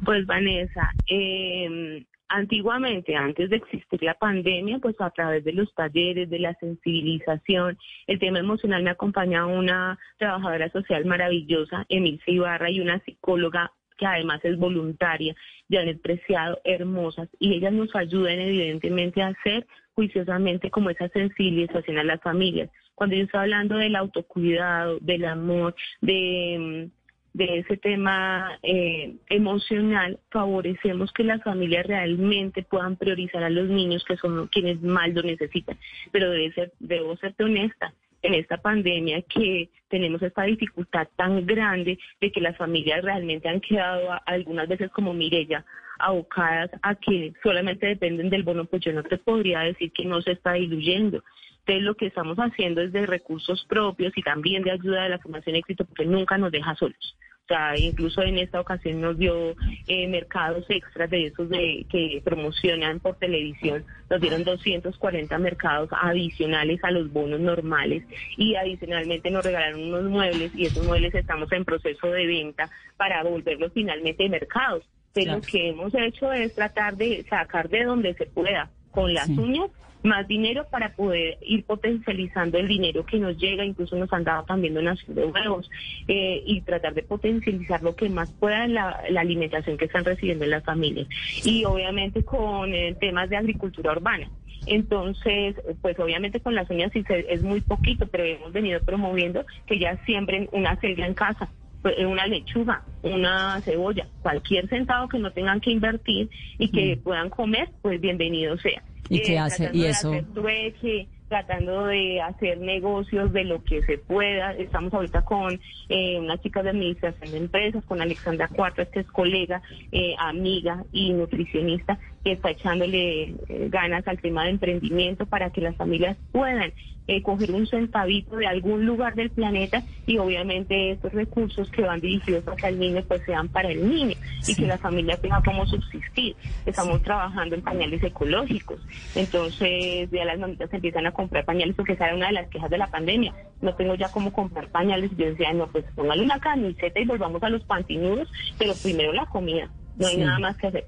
Pues 0.06 0.26
Vanessa, 0.26 0.90
eh, 1.10 2.06
Antiguamente, 2.28 3.16
antes 3.16 3.52
de 3.52 3.58
existir 3.58 4.02
la 4.02 4.16
pandemia, 4.16 4.80
pues 4.80 5.00
a 5.00 5.12
través 5.12 5.44
de 5.44 5.54
los 5.54 5.72
talleres, 5.76 6.28
de 6.28 6.40
la 6.40 6.56
sensibilización, 6.56 7.78
el 8.08 8.20
tema 8.20 8.40
emocional 8.40 8.82
me 8.82 8.90
acompaña 8.90 9.46
una 9.46 10.00
trabajadora 10.18 10.70
social 10.72 11.06
maravillosa, 11.06 11.86
Emilce 11.88 12.32
Ibarra, 12.32 12.72
y 12.72 12.80
una 12.80 13.00
psicóloga 13.02 13.72
que 13.98 14.08
además 14.08 14.44
es 14.44 14.58
voluntaria, 14.58 15.36
Janet 15.70 16.02
Preciado, 16.02 16.60
hermosas, 16.64 17.30
y 17.40 17.54
ellas 17.54 17.74
nos 17.74 17.96
ayudan 17.96 18.40
evidentemente 18.40 19.22
a 19.22 19.28
hacer 19.28 19.68
juiciosamente 19.94 20.70
como 20.72 20.90
esa 20.90 21.08
sensibilización 21.10 22.00
a 22.00 22.04
las 22.04 22.22
familias. 22.22 22.70
Cuando 22.96 23.16
yo 23.16 23.24
estoy 23.24 23.42
hablando 23.42 23.78
del 23.78 23.96
autocuidado, 23.96 24.98
del 25.00 25.26
amor, 25.26 25.76
de 26.02 26.90
de 27.36 27.60
ese 27.60 27.76
tema 27.76 28.58
eh, 28.64 29.14
emocional, 29.28 30.18
favorecemos 30.32 31.12
que 31.12 31.26
las 31.26 31.44
familias 31.44 31.86
realmente 31.86 32.64
puedan 32.64 32.96
priorizar 32.96 33.44
a 33.44 33.50
los 33.50 33.68
niños 33.68 34.06
que 34.06 34.16
son 34.16 34.48
quienes 34.48 34.82
más 34.82 35.10
lo 35.14 35.22
necesitan. 35.22 35.78
Pero 36.14 36.32
debe 36.32 36.54
ser, 36.54 36.72
debo 36.80 37.18
serte 37.18 37.44
honesta, 37.44 37.94
en 38.22 38.34
esta 38.36 38.58
pandemia 38.58 39.22
que 39.24 39.70
tenemos 39.90 40.22
esta 40.22 40.44
dificultad 40.44 41.08
tan 41.18 41.46
grande 41.46 42.00
de 42.22 42.32
que 42.32 42.42
las 42.42 42.58
familias 42.58 43.04
realmente 43.04 43.50
han 43.50 43.60
quedado 43.60 44.18
algunas 44.26 44.68
veces 44.70 44.90
como 44.92 45.14
Mirella 45.14 45.66
abocadas 46.00 46.72
a 46.82 46.96
que 46.96 47.34
solamente 47.44 47.86
dependen 47.86 48.30
del 48.30 48.44
bono, 48.44 48.66
pues 48.66 48.82
yo 48.84 48.94
no 48.94 49.04
te 49.04 49.18
podría 49.18 49.60
decir 49.60 49.92
que 49.92 50.06
no 50.06 50.22
se 50.22 50.32
está 50.32 50.54
diluyendo. 50.54 51.22
Entonces 51.66 51.84
lo 51.84 51.96
que 51.96 52.06
estamos 52.06 52.38
haciendo 52.38 52.82
es 52.82 52.92
de 52.92 53.08
recursos 53.08 53.66
propios 53.68 54.14
y 54.16 54.22
también 54.22 54.62
de 54.62 54.72
ayuda 54.72 55.04
de 55.04 55.10
la 55.10 55.20
Fundación 55.20 55.56
Éxito 55.56 55.84
porque 55.84 56.06
nunca 56.06 56.38
nos 56.38 56.52
deja 56.52 56.76
solos. 56.76 57.18
O 57.46 57.48
sea, 57.48 57.78
incluso 57.78 58.22
en 58.22 58.38
esta 58.38 58.60
ocasión 58.60 59.02
nos 59.02 59.18
dio 59.18 59.56
eh, 59.88 60.08
mercados 60.08 60.66
extras 60.70 61.10
de 61.10 61.28
esos 61.28 61.50
de 61.50 61.86
que 61.90 62.22
promocionan 62.24 63.00
por 63.00 63.18
televisión. 63.18 63.84
Nos 64.10 64.22
dieron 64.22 64.44
240 64.44 65.38
mercados 65.40 65.90
adicionales 65.92 66.84
a 66.84 66.92
los 66.92 67.12
bonos 67.12 67.40
normales 67.40 68.04
y 68.38 68.56
adicionalmente 68.56 69.32
nos 69.32 69.44
regalaron 69.44 69.84
unos 69.84 70.04
muebles 70.04 70.56
y 70.56 70.66
esos 70.66 70.86
muebles 70.86 71.16
estamos 71.16 71.52
en 71.52 71.66
proceso 71.66 72.08
de 72.08 72.28
venta 72.28 72.70
para 72.98 73.24
volverlos 73.24 73.72
finalmente 73.74 74.30
mercados. 74.30 74.84
Pero 75.14 75.34
lo 75.34 75.42
que 75.42 75.70
hemos 75.70 75.94
hecho 75.96 76.32
es 76.32 76.54
tratar 76.54 76.96
de 76.98 77.24
sacar 77.30 77.70
de 77.70 77.86
donde 77.86 78.14
se 78.16 78.26
pueda 78.26 78.70
con 78.92 79.14
las 79.14 79.30
uñas 79.30 79.70
más 80.06 80.28
dinero 80.28 80.66
para 80.72 80.94
poder 80.96 81.38
ir 81.42 81.66
potencializando 81.66 82.58
el 82.58 82.68
dinero 82.68 83.06
que 83.06 83.20
nos 83.20 83.38
llega, 83.38 83.66
incluso 83.66 83.96
nos 83.96 84.12
han 84.14 84.24
dado 84.24 84.44
también 84.46 84.74
donación 84.74 85.16
de 85.16 85.26
huevos 85.26 85.70
eh, 86.08 86.42
y 86.46 86.62
tratar 86.62 86.94
de 86.94 87.04
potencializar 87.04 87.82
lo 87.84 87.96
que 87.96 88.08
más 88.10 88.32
pueda 88.34 88.68
la, 88.68 89.02
la 89.10 89.22
alimentación 89.22 89.78
que 89.78 89.86
están 89.86 90.06
recibiendo 90.06 90.46
en 90.46 90.52
las 90.52 90.64
familias. 90.64 91.08
Y 91.44 91.66
obviamente 91.66 92.24
con 92.24 92.74
eh, 92.74 92.96
temas 93.00 93.30
de 93.30 93.38
agricultura 93.38 93.92
urbana. 93.92 94.30
Entonces, 94.68 95.56
pues 95.82 96.00
obviamente 96.00 96.40
con 96.40 96.56
las 96.56 96.70
uñas 96.70 96.92
sí 96.92 97.04
se- 97.04 97.26
es 97.32 97.42
muy 97.44 97.62
poquito, 97.62 98.08
pero 98.08 98.24
hemos 98.24 98.52
venido 98.52 98.80
promoviendo 98.82 99.46
que 99.68 99.78
ya 99.80 99.98
siembren 100.06 100.50
una 100.52 100.76
selga 100.80 101.06
en 101.06 101.14
casa, 101.14 101.50
pues, 101.82 101.96
una 102.04 102.26
lechuga, 102.26 102.84
una 103.04 103.62
cebolla, 103.62 104.08
cualquier 104.24 104.68
centavo 104.68 105.08
que 105.08 105.20
no 105.20 105.32
tengan 105.32 105.60
que 105.62 105.72
invertir 105.72 106.30
y 106.58 106.70
que 106.70 106.98
puedan 106.98 107.30
comer, 107.30 107.70
pues 107.82 108.02
bienvenido 108.02 108.58
sea. 108.58 108.82
¿Y 109.10 109.22
qué 109.22 109.38
hace? 109.40 109.70
¿Y 109.74 109.84
de 109.84 109.90
eso? 109.90 110.10
hacer 110.10 110.26
trueque, 110.34 111.08
tratando 111.28 111.86
de 111.86 112.22
hacer 112.22 112.58
negocios 112.60 113.34
de 113.34 113.44
lo 113.44 113.64
que 113.64 113.82
se 113.84 113.98
pueda. 113.98 114.54
Estamos 114.54 114.94
ahorita 114.94 115.24
con 115.24 115.60
eh, 115.90 116.20
una 116.20 116.38
chica 116.40 116.64
de 116.64 116.70
administración 116.70 117.32
de 117.32 117.38
empresas, 117.38 117.84
con 117.86 118.02
Alexandra 118.02 118.48
Cuartas, 118.48 118.88
que 118.90 119.02
es 119.02 119.08
colega, 119.08 119.62
eh, 119.92 120.16
amiga 120.20 120.84
y 120.92 121.14
nutricionista, 121.14 122.00
que 122.26 122.32
está 122.32 122.50
echándole 122.50 123.36
eh, 123.48 123.70
ganas 123.70 124.06
al 124.08 124.20
tema 124.20 124.46
de 124.46 124.50
emprendimiento 124.50 125.28
para 125.28 125.52
que 125.52 125.62
las 125.62 125.76
familias 125.76 126.18
puedan 126.32 126.74
eh, 127.08 127.22
coger 127.22 127.52
un 127.52 127.68
centavito 127.68 128.36
de 128.38 128.48
algún 128.48 128.84
lugar 128.84 129.14
del 129.14 129.30
planeta 129.30 129.84
y 130.08 130.18
obviamente 130.18 130.90
estos 130.94 131.14
recursos 131.14 131.70
que 131.70 131.84
van 131.84 132.00
dirigidos 132.02 132.44
hacia 132.48 132.70
el 132.70 132.80
niño 132.80 133.04
pues 133.08 133.22
sean 133.28 133.48
para 133.48 133.70
el 133.70 133.88
niño 133.88 134.16
y 134.48 134.56
que 134.56 134.66
la 134.66 134.80
familia 134.80 135.18
tenga 135.18 135.40
cómo 135.46 135.68
subsistir. 135.68 136.36
Estamos 136.66 137.04
trabajando 137.04 137.54
en 137.54 137.62
pañales 137.62 138.02
ecológicos, 138.04 138.80
entonces 139.14 140.10
ya 140.12 140.26
las 140.26 140.40
mamitas 140.40 140.74
empiezan 140.74 141.06
a 141.06 141.12
comprar 141.12 141.46
pañales 141.46 141.76
porque 141.76 141.94
esa 141.94 142.08
era 142.08 142.16
una 142.16 142.28
de 142.28 142.34
las 142.34 142.48
quejas 142.50 142.72
de 142.72 142.80
la 142.80 142.88
pandemia. 142.88 143.36
No 143.62 143.76
tengo 143.76 143.94
ya 143.94 144.10
cómo 144.10 144.34
comprar 144.34 144.70
pañales 144.70 145.12
y 145.14 145.22
yo 145.22 145.28
decía, 145.28 145.54
no, 145.54 145.68
pues 145.68 145.86
póngale 145.94 146.24
una 146.24 146.40
camiseta 146.40 147.00
y 147.00 147.06
volvamos 147.06 147.44
a 147.44 147.50
los 147.50 147.64
pantinudos, 147.66 148.28
pero 148.58 148.74
primero 148.82 149.14
la 149.14 149.28
comida, 149.28 149.70
no 149.98 150.08
hay 150.08 150.16
Sí. 150.16 150.22
nada 150.22 150.40
más 150.40 150.58
que 150.58 150.68
hacer. 150.68 150.86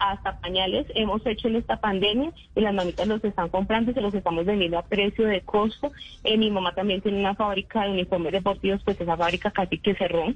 Hasta 0.00 0.40
pañales 0.40 0.86
hemos 0.94 1.24
hecho 1.26 1.48
en 1.48 1.56
esta 1.56 1.80
pandemia 1.80 2.32
y 2.54 2.60
las 2.60 2.74
mamitas 2.74 3.06
los 3.08 3.24
están 3.24 3.48
comprando 3.48 3.90
y 3.90 3.94
se 3.94 4.00
los 4.00 4.14
estamos 4.14 4.44
vendiendo 4.44 4.78
a 4.78 4.82
precio 4.82 5.26
de 5.26 5.40
costo. 5.40 5.90
Eh, 6.22 6.36
mi 6.36 6.50
mamá 6.50 6.74
también 6.74 7.00
tiene 7.00 7.18
una 7.20 7.34
fábrica 7.34 7.82
de 7.84 7.90
uniformes 7.90 8.32
deportivos, 8.32 8.80
pues 8.84 9.00
esa 9.00 9.16
fábrica 9.16 9.50
casi 9.50 9.78
que 9.78 9.94
cerró. 9.94 10.32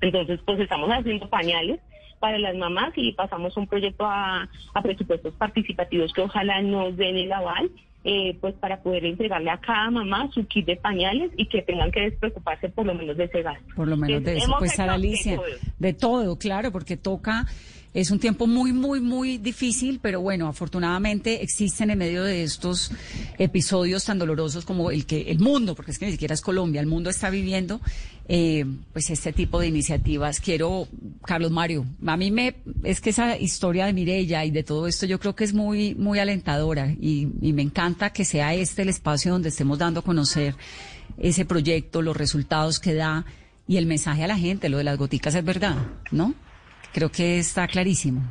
Entonces, 0.00 0.40
pues 0.44 0.58
estamos 0.60 0.88
haciendo 0.90 1.28
pañales 1.28 1.80
para 2.18 2.38
las 2.38 2.54
mamás 2.56 2.92
y 2.96 3.12
pasamos 3.12 3.56
un 3.56 3.66
proyecto 3.66 4.04
a, 4.06 4.48
a 4.74 4.82
presupuestos 4.82 5.34
participativos 5.34 6.12
que 6.12 6.20
ojalá 6.22 6.60
nos 6.62 6.96
den 6.96 7.16
el 7.16 7.32
aval. 7.32 7.70
eh, 8.04 8.36
pues 8.40 8.54
para 8.54 8.82
poder 8.82 9.04
entregarle 9.04 9.50
a 9.50 9.58
cada 9.58 9.90
mamá 9.90 10.30
su 10.32 10.46
kit 10.46 10.66
de 10.66 10.76
pañales 10.76 11.30
y 11.36 11.46
que 11.46 11.62
tengan 11.62 11.90
que 11.90 12.00
despreocuparse 12.00 12.68
por 12.70 12.86
lo 12.86 12.94
menos 12.94 13.16
de 13.16 13.24
ese 13.24 13.42
gasto. 13.42 13.64
Por 13.76 13.88
lo 13.88 13.96
menos 13.96 14.22
de 14.24 14.38
eso. 14.38 14.54
Pues 14.58 14.72
Sara 14.72 14.92
de 14.92 14.96
Alicia, 14.96 15.36
todo. 15.36 15.44
de 15.78 15.92
todo, 15.92 16.38
claro, 16.38 16.72
porque 16.72 16.96
toca, 16.96 17.46
es 17.92 18.10
un 18.10 18.20
tiempo 18.20 18.46
muy, 18.46 18.72
muy, 18.72 19.00
muy 19.00 19.38
difícil, 19.38 19.98
pero 20.00 20.20
bueno, 20.20 20.46
afortunadamente 20.46 21.42
existen 21.42 21.90
en 21.90 21.98
medio 21.98 22.22
de 22.22 22.44
estos 22.44 22.92
episodios 23.36 24.04
tan 24.04 24.18
dolorosos 24.18 24.64
como 24.64 24.92
el 24.92 25.06
que 25.06 25.22
el 25.22 25.40
mundo, 25.40 25.74
porque 25.74 25.90
es 25.90 25.98
que 25.98 26.06
ni 26.06 26.12
siquiera 26.12 26.34
es 26.34 26.40
Colombia, 26.40 26.80
el 26.80 26.86
mundo 26.86 27.10
está 27.10 27.30
viviendo, 27.30 27.80
eh, 28.28 28.64
pues 28.92 29.10
este 29.10 29.32
tipo 29.32 29.58
de 29.58 29.66
iniciativas. 29.66 30.40
Quiero, 30.40 30.86
Carlos 31.24 31.50
Mario, 31.50 31.84
a 32.06 32.16
mí 32.16 32.30
me, 32.30 32.54
es 32.84 33.00
que 33.00 33.10
esa 33.10 33.36
historia 33.36 33.86
de 33.86 33.92
Mirella 33.92 34.44
y 34.44 34.52
de 34.52 34.62
todo 34.62 34.86
esto 34.86 35.06
yo 35.06 35.18
creo 35.18 35.34
que 35.34 35.42
es 35.42 35.52
muy, 35.52 35.96
muy 35.96 36.20
alentadora 36.20 36.94
y, 37.00 37.28
y 37.42 37.52
me 37.52 37.62
encanta 37.62 38.12
que 38.12 38.24
sea 38.24 38.54
este 38.54 38.82
el 38.82 38.88
espacio 38.88 39.32
donde 39.32 39.48
estemos 39.48 39.78
dando 39.78 40.00
a 40.00 40.04
conocer 40.04 40.54
ese 41.18 41.44
proyecto, 41.44 42.02
los 42.02 42.16
resultados 42.16 42.78
que 42.78 42.94
da 42.94 43.26
y 43.66 43.78
el 43.78 43.86
mensaje 43.86 44.22
a 44.22 44.28
la 44.28 44.38
gente, 44.38 44.68
lo 44.68 44.78
de 44.78 44.84
las 44.84 44.96
goticas 44.96 45.34
es 45.34 45.44
verdad, 45.44 45.76
¿no? 46.12 46.34
Creo 46.92 47.10
que 47.10 47.38
está 47.38 47.66
clarísimo. 47.68 48.22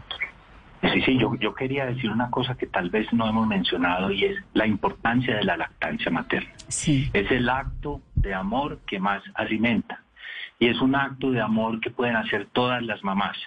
Sí, 0.82 1.02
sí, 1.02 1.18
yo, 1.20 1.36
yo 1.36 1.54
quería 1.54 1.86
decir 1.86 2.10
una 2.10 2.32
cosa 2.32 2.56
que 2.56 2.66
tal 2.66 2.90
vez 2.90 3.12
no 3.12 3.28
hemos 3.28 3.46
mencionado 3.48 4.12
y 4.12 4.24
es 4.24 4.38
la 4.54 4.66
importancia 4.66 5.36
de 5.36 5.44
la 5.44 5.58
lactancia 5.58 6.10
materna. 6.10 6.52
Sí. 6.70 7.10
Es 7.14 7.30
el 7.32 7.50
acto 7.50 8.02
de 8.16 8.34
amor 8.34 8.80
que 8.88 9.00
más 9.00 9.22
alimenta 9.34 10.04
y 10.58 10.68
es 10.68 10.80
un 10.82 10.96
acto 10.96 11.32
de 11.32 11.42
amor 11.42 11.80
que 11.82 11.90
pueden 11.90 12.16
hacer 12.16 12.48
todas 12.54 12.82
las 12.82 13.04
mamás. 13.04 13.38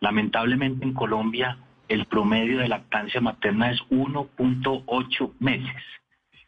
Lamentablemente 0.00 0.84
en 0.84 0.94
Colombia 0.94 1.58
el 1.88 2.06
promedio 2.06 2.58
de 2.58 2.68
lactancia 2.68 3.20
materna 3.20 3.70
es 3.70 3.80
1.8 3.90 5.32
meses 5.38 5.82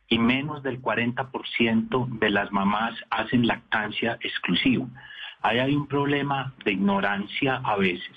y 0.09 0.19
menos 0.19 0.63
del 0.63 0.81
40% 0.81 2.19
de 2.19 2.31
las 2.31 2.53
mamás 2.53 2.95
hacen 3.11 3.47
lactancia 3.47 4.19
exclusiva. 4.21 4.87
Hay 5.47 5.77
un 5.77 5.87
problema 5.87 6.53
de 6.65 6.73
ignorancia 6.73 7.61
a 7.63 7.77
veces 7.77 8.17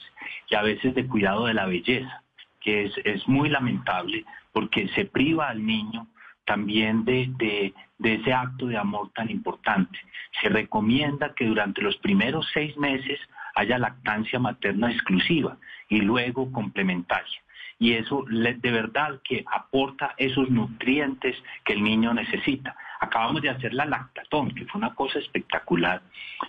y 0.49 0.55
a 0.55 0.63
veces 0.63 0.95
de 0.95 1.05
cuidado 1.05 1.45
de 1.45 1.53
la 1.53 1.67
belleza, 1.67 2.23
que 2.59 2.91
es, 3.05 3.27
muy 3.27 3.49
lamentable 3.49 4.25
porque 4.51 4.87
se 4.95 5.05
priva 5.05 5.49
al 5.49 5.63
niño 5.63 6.07
también 6.45 7.05
de, 7.05 7.29
de, 7.37 8.13
ese 8.15 8.33
acto 8.33 8.65
de 8.65 8.77
amor 8.77 9.11
tan 9.13 9.29
importante. 9.29 9.99
Se 10.41 10.49
recomienda 10.49 11.35
que 11.35 11.45
durante 11.45 11.83
los 11.83 11.97
primeros 11.97 12.49
seis 12.51 12.75
meses 12.77 13.19
haya 13.53 13.77
lactancia 13.77 14.39
materna 14.39 14.91
exclusiva 14.91 15.55
y 15.87 16.01
luego 16.01 16.51
complementaria. 16.51 17.43
Y 17.77 17.93
eso 17.93 18.25
de 18.27 18.71
verdad 18.71 19.21
que 19.23 19.45
aporta 19.51 20.15
esos 20.17 20.49
nutrientes 20.49 21.37
que 21.63 21.73
el 21.73 21.83
niño 21.83 22.11
necesita. 22.11 22.75
Acabamos 22.99 23.41
de 23.41 23.49
hacer 23.49 23.73
la 23.73 23.85
lactatón, 23.85 24.53
que 24.53 24.65
fue 24.65 24.79
una 24.79 24.93
cosa 24.93 25.19
espectacular. 25.19 26.01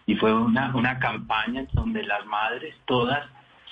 Y 0.06 0.16
fue 0.16 0.32
una, 0.34 0.74
una 0.74 0.98
campaña 0.98 1.60
en 1.60 1.68
donde 1.72 2.02
las 2.02 2.24
madres 2.26 2.74
todas 2.86 3.24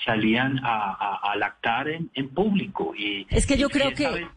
salían 0.04 0.58
a, 0.64 0.92
a- 0.92 1.32
a 1.32 1.36
lactar 1.36 1.88
en, 1.88 2.10
en 2.14 2.28
público. 2.28 2.94
Y, 2.96 3.26
Es 3.30 3.46
que 3.46 3.56
yo 3.58 3.68
creo 3.68 3.90
que 3.92 4.08
vez- 4.08 4.28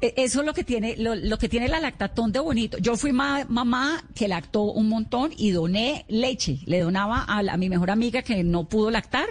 eso 0.00 0.40
es 0.40 0.46
lo 0.46 0.52
que 0.54 0.64
tiene 0.64 0.96
lo, 0.98 1.14
lo 1.14 1.38
que 1.38 1.48
tiene 1.48 1.68
la 1.68 1.80
lactatón 1.80 2.32
de 2.32 2.38
bonito. 2.40 2.78
Yo 2.78 2.96
fui 2.96 3.12
ma- 3.12 3.46
mamá 3.48 4.02
que 4.14 4.28
lactó 4.28 4.62
un 4.62 4.88
montón 4.88 5.30
y 5.36 5.50
doné 5.50 6.04
leche. 6.08 6.58
Le 6.66 6.80
donaba 6.80 7.22
a, 7.22 7.42
la- 7.42 7.56
mi 7.56 7.68
mejor 7.68 7.90
amiga 7.90 8.22
que 8.22 8.42
no 8.44 8.64
pudo 8.64 8.90
lactar 8.90 9.26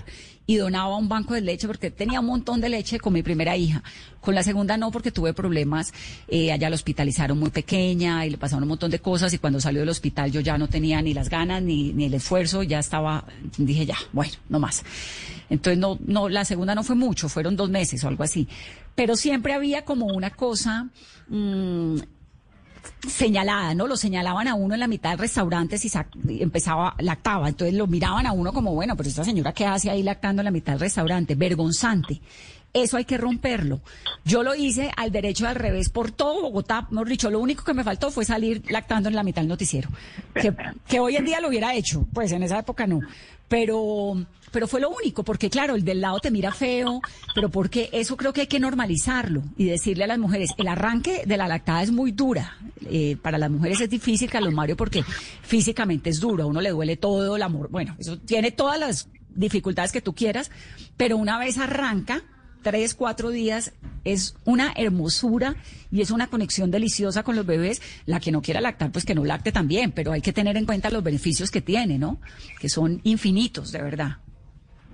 y 0.47 0.55
donaba 0.57 0.95
un 0.97 1.09
banco 1.09 1.33
de 1.33 1.41
leche 1.41 1.65
porque 1.67 1.89
tenía 1.89 2.19
un 2.19 2.27
montón 2.27 2.61
de 2.61 2.69
leche 2.69 2.99
con 2.99 3.13
mi 3.13 3.23
primera 3.23 3.57
hija. 3.57 3.83
Con 4.21 4.35
la 4.35 4.43
segunda 4.43 4.77
no 4.77 4.91
porque 4.91 5.11
tuve 5.11 5.33
problemas. 5.33 5.91
Eh, 6.27 6.51
allá 6.51 6.69
la 6.69 6.75
hospitalizaron 6.75 7.39
muy 7.39 7.49
pequeña 7.49 8.25
y 8.25 8.29
le 8.29 8.37
pasaron 8.37 8.63
un 8.63 8.69
montón 8.69 8.91
de 8.91 8.99
cosas 8.99 9.33
y 9.33 9.37
cuando 9.39 9.59
salió 9.59 9.81
del 9.81 9.89
hospital 9.89 10.31
yo 10.31 10.41
ya 10.41 10.57
no 10.57 10.67
tenía 10.67 11.01
ni 11.01 11.13
las 11.13 11.29
ganas 11.29 11.61
ni, 11.63 11.93
ni 11.93 12.05
el 12.05 12.13
esfuerzo. 12.13 12.63
Ya 12.63 12.79
estaba, 12.79 13.25
dije 13.57 13.85
ya, 13.85 13.97
bueno, 14.13 14.33
no 14.49 14.59
más. 14.59 14.83
Entonces 15.49 15.77
no, 15.79 15.97
no, 16.05 16.27
la 16.29 16.43
segunda 16.45 16.73
no 16.75 16.83
fue 16.83 16.95
mucho, 16.95 17.29
fueron 17.29 17.55
dos 17.55 17.69
meses 17.69 18.03
o 18.03 18.07
algo 18.07 18.23
así. 18.23 18.47
Pero 18.95 19.15
siempre 19.15 19.53
había 19.53 19.83
como 19.83 20.05
una 20.05 20.29
cosa 20.29 20.87
mm, 21.27 21.97
señalada, 23.07 23.73
¿no? 23.75 23.87
Lo 23.87 23.97
señalaban 23.97 24.47
a 24.47 24.55
uno 24.55 24.73
en 24.73 24.79
la 24.79 24.87
mitad 24.87 25.11
del 25.11 25.19
restaurante 25.19 25.77
si 25.77 25.91
empezaba, 26.39 26.95
lactaba. 26.99 27.49
Entonces 27.49 27.75
lo 27.75 27.87
miraban 27.87 28.25
a 28.25 28.31
uno 28.31 28.53
como, 28.53 28.73
bueno, 28.73 28.95
pero 28.95 29.09
esta 29.09 29.23
señora 29.23 29.53
qué 29.53 29.65
hace 29.65 29.89
ahí 29.89 30.03
lactando 30.03 30.41
en 30.41 30.45
la 30.45 30.51
mitad 30.51 30.73
del 30.73 30.81
restaurante, 30.81 31.35
vergonzante. 31.35 32.21
Eso 32.73 32.97
hay 32.97 33.05
que 33.05 33.17
romperlo. 33.17 33.79
Yo 34.25 34.43
lo 34.43 34.53
hice 34.53 34.91
al 34.97 35.09
derecho 35.09 35.47
al 35.47 35.55
revés 35.55 35.87
por 35.87 36.11
todo 36.11 36.41
Bogotá. 36.41 36.87
Mejor 36.91 37.07
dicho, 37.07 37.31
lo 37.31 37.39
único 37.39 37.63
que 37.63 37.73
me 37.73 37.85
faltó 37.85 38.11
fue 38.11 38.25
salir 38.25 38.69
lactando 38.69 39.07
en 39.07 39.15
la 39.15 39.23
mitad 39.23 39.41
del 39.41 39.47
noticiero. 39.47 39.89
Que 40.85 40.99
hoy 40.99 41.15
en 41.15 41.23
día 41.23 41.39
lo 41.39 41.47
hubiera 41.47 41.73
hecho, 41.73 42.05
pues 42.11 42.33
en 42.33 42.43
esa 42.43 42.59
época 42.59 42.85
no. 42.85 42.99
Pero, 43.47 44.25
pero 44.51 44.67
fue 44.67 44.81
lo 44.81 44.89
único, 44.89 45.23
porque 45.23 45.49
claro, 45.49 45.75
el 45.75 45.83
del 45.83 46.01
lado 46.01 46.19
te 46.19 46.31
mira 46.31 46.51
feo, 46.51 47.01
pero 47.33 47.49
porque 47.49 47.89
eso 47.91 48.17
creo 48.17 48.33
que 48.33 48.41
hay 48.41 48.47
que 48.47 48.59
normalizarlo 48.59 49.43
y 49.57 49.65
decirle 49.65 50.05
a 50.05 50.07
las 50.07 50.17
mujeres, 50.17 50.51
el 50.57 50.67
arranque 50.67 51.23
de 51.25 51.37
la 51.37 51.47
lactada 51.47 51.83
es 51.83 51.91
muy 51.91 52.11
dura. 52.11 52.57
Eh, 52.89 53.17
para 53.21 53.37
las 53.37 53.51
mujeres 53.51 53.81
es 53.81 53.89
difícil, 53.89 54.29
Carlos 54.29 54.53
Mario, 54.53 54.75
porque 54.75 55.03
físicamente 55.41 56.09
es 56.09 56.19
duro, 56.19 56.43
a 56.43 56.47
uno 56.47 56.61
le 56.61 56.71
duele 56.71 56.97
todo 56.97 57.35
el 57.35 57.43
amor. 57.43 57.69
Bueno, 57.69 57.95
eso 57.99 58.17
tiene 58.17 58.51
todas 58.51 58.79
las 58.79 59.09
dificultades 59.35 59.91
que 59.91 60.01
tú 60.01 60.13
quieras, 60.13 60.49
pero 60.97 61.17
una 61.17 61.37
vez 61.37 61.57
arranca, 61.57 62.23
tres, 62.65 62.95
cuatro 62.95 63.29
días, 63.29 63.75
es 64.05 64.35
una 64.43 64.73
hermosura 64.75 65.53
y 65.91 66.01
es 66.01 66.09
una 66.09 66.25
conexión 66.25 66.71
deliciosa 66.71 67.21
con 67.21 67.35
los 67.35 67.45
bebés. 67.45 67.79
La 68.07 68.19
que 68.19 68.31
no 68.31 68.41
quiera 68.41 68.59
lactar, 68.59 68.91
pues 68.91 69.05
que 69.05 69.13
no 69.13 69.23
lacte 69.23 69.51
también, 69.51 69.91
pero 69.91 70.13
hay 70.13 70.21
que 70.21 70.33
tener 70.33 70.57
en 70.57 70.65
cuenta 70.65 70.89
los 70.89 71.03
beneficios 71.03 71.51
que 71.51 71.61
tiene, 71.61 71.99
¿no? 71.99 72.19
Que 72.59 72.67
son 72.67 73.01
infinitos, 73.03 73.71
de 73.71 73.83
verdad. 73.83 74.17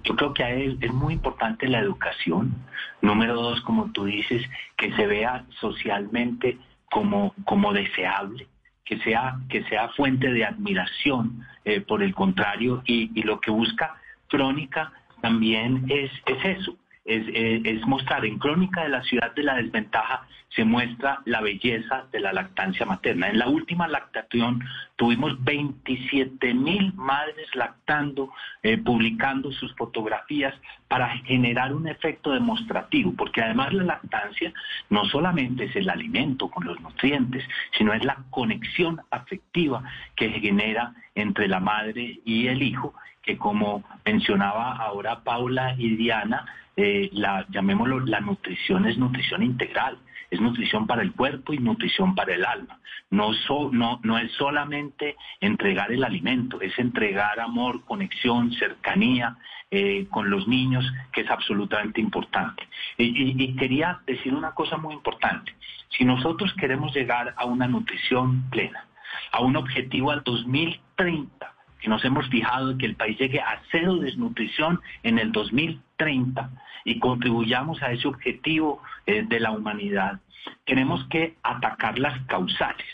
Yo 0.03 0.17
creo 0.17 0.33
que 0.33 0.77
es 0.81 0.91
muy 0.91 1.13
importante 1.13 1.65
la 1.69 1.79
educación. 1.79 2.53
Número 3.01 3.35
dos, 3.35 3.61
como 3.61 3.89
tú 3.93 4.03
dices, 4.03 4.41
que 4.75 4.93
se 4.97 5.07
vea 5.07 5.45
socialmente 5.61 6.57
como, 6.91 7.33
como 7.45 7.71
deseable, 7.71 8.47
que 8.83 8.99
sea, 8.99 9.39
que 9.47 9.63
sea 9.69 9.87
fuente 9.95 10.27
de 10.27 10.43
admiración, 10.43 11.47
eh, 11.63 11.79
por 11.79 12.03
el 12.03 12.13
contrario, 12.13 12.83
y, 12.85 13.17
y 13.17 13.23
lo 13.23 13.39
que 13.39 13.49
busca 13.49 13.95
Crónica 14.27 14.91
también 15.21 15.85
es, 15.87 16.11
es 16.25 16.57
eso, 16.59 16.75
es, 17.05 17.27
eh, 17.27 17.61
es 17.63 17.85
mostrar 17.87 18.25
en 18.25 18.37
Crónica 18.39 18.83
de 18.83 18.89
la 18.89 19.03
Ciudad 19.03 19.33
de 19.33 19.43
la 19.43 19.55
Desventaja 19.55 20.27
se 20.55 20.65
muestra 20.65 21.21
la 21.25 21.41
belleza 21.41 22.07
de 22.11 22.19
la 22.19 22.33
lactancia 22.33 22.85
materna. 22.85 23.29
En 23.29 23.39
la 23.39 23.47
última 23.47 23.87
lactación 23.87 24.61
tuvimos 24.97 25.41
27 25.43 26.53
mil 26.53 26.93
madres 26.93 27.47
lactando, 27.55 28.31
eh, 28.61 28.77
publicando 28.77 29.51
sus 29.53 29.73
fotografías 29.75 30.53
para 30.87 31.09
generar 31.19 31.73
un 31.73 31.87
efecto 31.87 32.31
demostrativo, 32.31 33.13
porque 33.15 33.41
además 33.41 33.73
la 33.73 33.83
lactancia 33.83 34.53
no 34.89 35.05
solamente 35.05 35.65
es 35.65 35.75
el 35.77 35.89
alimento 35.89 36.49
con 36.49 36.65
los 36.65 36.79
nutrientes, 36.81 37.45
sino 37.77 37.93
es 37.93 38.03
la 38.03 38.17
conexión 38.29 38.99
afectiva 39.09 39.83
que 40.15 40.29
genera 40.31 40.93
entre 41.15 41.47
la 41.47 41.61
madre 41.61 42.19
y 42.25 42.47
el 42.47 42.61
hijo, 42.61 42.93
que 43.21 43.37
como 43.37 43.83
mencionaba 44.05 44.75
ahora 44.75 45.23
Paula 45.23 45.75
y 45.77 45.95
Diana, 45.95 46.45
eh, 46.75 47.09
la, 47.13 47.45
llamémoslo, 47.49 47.99
la 48.01 48.21
nutrición 48.21 48.85
es 48.85 48.97
nutrición 48.97 49.43
integral 49.43 49.97
es 50.31 50.39
nutrición 50.39 50.87
para 50.87 51.01
el 51.01 51.11
cuerpo 51.11 51.53
y 51.53 51.59
nutrición 51.59 52.15
para 52.15 52.33
el 52.33 52.45
alma. 52.45 52.79
No, 53.09 53.31
es 53.33 54.31
solamente 54.37 55.17
entregar 55.41 55.91
el 55.91 56.05
alimento, 56.05 56.61
es 56.61 56.77
entregar 56.79 57.39
amor, 57.41 57.83
conexión, 57.83 58.53
cercanía 58.53 59.37
eh, 59.69 60.07
con 60.09 60.29
los 60.29 60.47
niños, 60.47 60.85
que 61.11 61.21
es 61.21 61.29
absolutamente 61.29 61.99
importante. 61.99 62.65
Y 62.97 63.53
quería 63.57 63.99
decir 64.07 64.33
una 64.33 64.51
cosa 64.51 64.77
muy 64.77 64.95
importante. 64.95 65.53
Si 65.89 66.05
nosotros 66.05 66.53
queremos 66.53 66.95
llegar 66.95 67.33
a 67.35 67.43
una 67.45 67.67
nutrición 67.67 68.49
plena, 68.49 68.85
a 69.33 69.41
un 69.41 69.57
objetivo 69.57 70.11
al 70.11 70.23
2030, 70.23 71.53
que 71.81 71.89
nos 71.89 72.05
hemos 72.05 72.29
fijado 72.29 72.77
que 72.77 72.85
el 72.85 72.95
país 72.95 73.17
llegue 73.17 73.41
a 73.41 73.61
cero 73.71 73.97
desnutrición 73.97 74.79
en 75.03 75.19
el 75.19 75.31
2030 75.31 76.49
y 76.85 76.99
contribuyamos 76.99 77.81
a 77.81 77.91
ese 77.91 78.07
objetivo 78.07 78.81
eh, 79.05 79.23
de 79.27 79.39
la 79.39 79.51
humanidad, 79.51 80.19
tenemos 80.65 81.03
que 81.09 81.35
atacar 81.43 81.99
las 81.99 82.19
causales. 82.25 82.87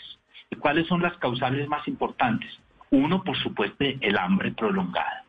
¿Y 0.50 0.56
cuáles 0.56 0.86
son 0.86 1.02
las 1.02 1.16
causales 1.18 1.68
más 1.68 1.86
importantes? 1.86 2.50
Uno, 2.90 3.22
por 3.22 3.36
supuesto, 3.36 3.76
el 3.78 4.16
hambre 4.16 4.52
prolongada. 4.52 5.24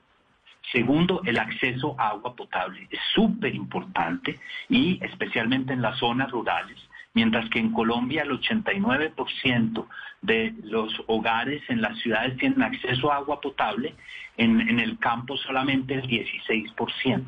Segundo, 0.72 1.22
el 1.26 1.38
acceso 1.40 1.96
a 1.98 2.10
agua 2.10 2.36
potable. 2.36 2.88
Es 2.90 3.00
súper 3.14 3.56
importante 3.56 4.40
y 4.70 5.04
especialmente 5.04 5.74
en 5.74 5.82
las 5.82 5.98
zonas 5.98 6.32
rurales 6.32 6.78
mientras 7.14 7.50
que 7.50 7.60
en 7.60 7.72
Colombia 7.72 8.24
el 8.24 8.32
89% 8.32 9.88
de 10.22 10.54
los 10.64 10.94
hogares 11.08 11.62
en 11.70 11.82
las 11.82 11.98
ciudades 12.00 12.38
tienen 12.38 12.62
acceso 12.62 13.12
a 13.12 13.18
agua 13.18 13.42
potable, 13.42 13.96
en, 14.38 14.80
el 14.80 14.98
campo 15.00 15.36
solamente 15.38 15.96
el 15.96 16.04
16%. 16.04 17.24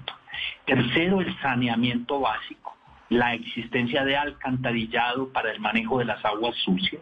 Tercero, 0.66 1.22
el 1.22 1.38
saneamiento 1.42 2.20
básico, 2.20 2.76
la 3.10 3.34
existencia 3.34 4.06
de 4.06 4.16
alcantarillado 4.16 5.32
para 5.34 5.52
el 5.52 5.60
manejo 5.60 6.00
de 6.00 6.06
las 6.06 6.24
aguas 6.24 6.56
sucias, 6.58 7.02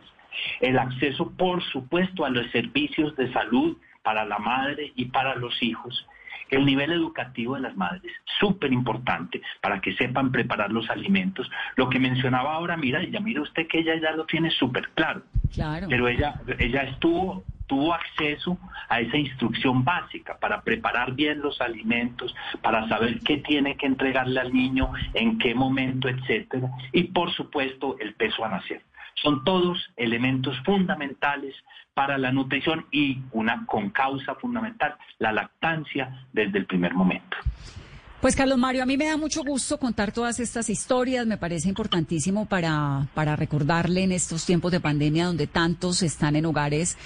el 0.62 0.80
acceso, 0.80 1.32
por 1.38 1.62
supuesto, 1.64 2.26
a 2.26 2.30
los 2.30 2.50
servicios 2.52 3.16
de 3.16 3.32
salud 3.34 3.78
para 4.04 4.26
la 4.26 4.40
madre 4.40 4.94
y 4.96 5.06
para 5.06 5.36
los 5.36 5.62
hijos, 5.62 6.08
el 6.50 6.66
nivel 6.66 6.92
educativo 6.92 7.56
de 7.56 7.62
las 7.62 7.76
madres, 7.76 8.14
súper 8.40 8.72
importante 8.74 9.42
para 9.62 9.82
que 9.82 9.96
sepan 9.96 10.32
preparar 10.32 10.72
los 10.72 10.90
alimentos. 10.90 11.50
Lo 11.76 11.90
que 11.90 12.00
mencionaba 12.00 12.54
ahora, 12.54 12.78
mira, 12.78 13.04
ya 13.04 13.20
mira 13.20 13.42
usted 13.42 13.68
que 13.68 13.80
ella 13.80 13.96
ya 14.02 14.12
lo 14.12 14.26
tiene 14.26 14.50
súper 14.52 14.90
claro. 14.96 15.24
Claro. 15.54 15.88
Pero 15.90 16.08
ella, 16.08 16.42
ella 16.60 16.84
estuvo 16.84 17.44
tuvo 17.70 17.94
acceso 17.94 18.58
a 18.90 19.00
esa 19.00 19.16
instrucción 19.16 19.86
básica 19.86 20.38
para 20.40 20.62
preparar 20.64 21.14
bien 21.14 21.40
los 21.40 21.62
alimentos, 21.62 22.36
para 22.64 22.90
saber 22.90 23.20
qué 23.20 23.38
tiene 23.38 23.78
que 23.78 23.86
entregarle 23.86 24.40
al 24.40 24.52
niño, 24.52 24.92
en 25.14 25.38
qué 25.38 25.54
momento, 25.54 26.10
etcétera, 26.10 26.68
y 26.92 27.04
por 27.04 27.32
supuesto 27.32 27.96
el 28.00 28.16
peso 28.16 28.44
a 28.44 28.50
nacer. 28.50 28.82
Son 29.22 29.44
todos 29.44 29.78
elementos 29.98 30.58
fundamentales 30.64 31.56
para 31.94 32.18
la 32.18 32.32
nutrición 32.32 32.86
y 32.92 33.20
una 33.32 33.66
concausa 33.66 34.36
fundamental, 34.36 34.96
la 35.18 35.34
lactancia 35.34 36.26
desde 36.32 36.60
el 36.60 36.66
primer 36.66 36.94
momento. 36.94 37.38
Pues 38.22 38.36
Carlos 38.36 38.58
Mario, 38.58 38.84
a 38.84 38.86
mí 38.86 38.98
me 38.98 39.06
da 39.06 39.16
mucho 39.16 39.46
gusto 39.46 39.78
contar 39.78 40.12
todas 40.12 40.42
estas 40.42 40.70
historias, 40.70 41.26
me 41.26 41.38
parece 41.38 41.70
importantísimo 41.70 42.48
para, 42.48 43.08
para 43.14 43.38
recordarle 43.38 44.04
en 44.04 44.12
estos 44.12 44.44
tiempos 44.46 44.74
de 44.74 44.82
pandemia 44.82 45.28
donde 45.28 45.48
tantos 45.48 46.04
están 46.04 46.36
en 46.36 46.46
hogares 46.46 46.98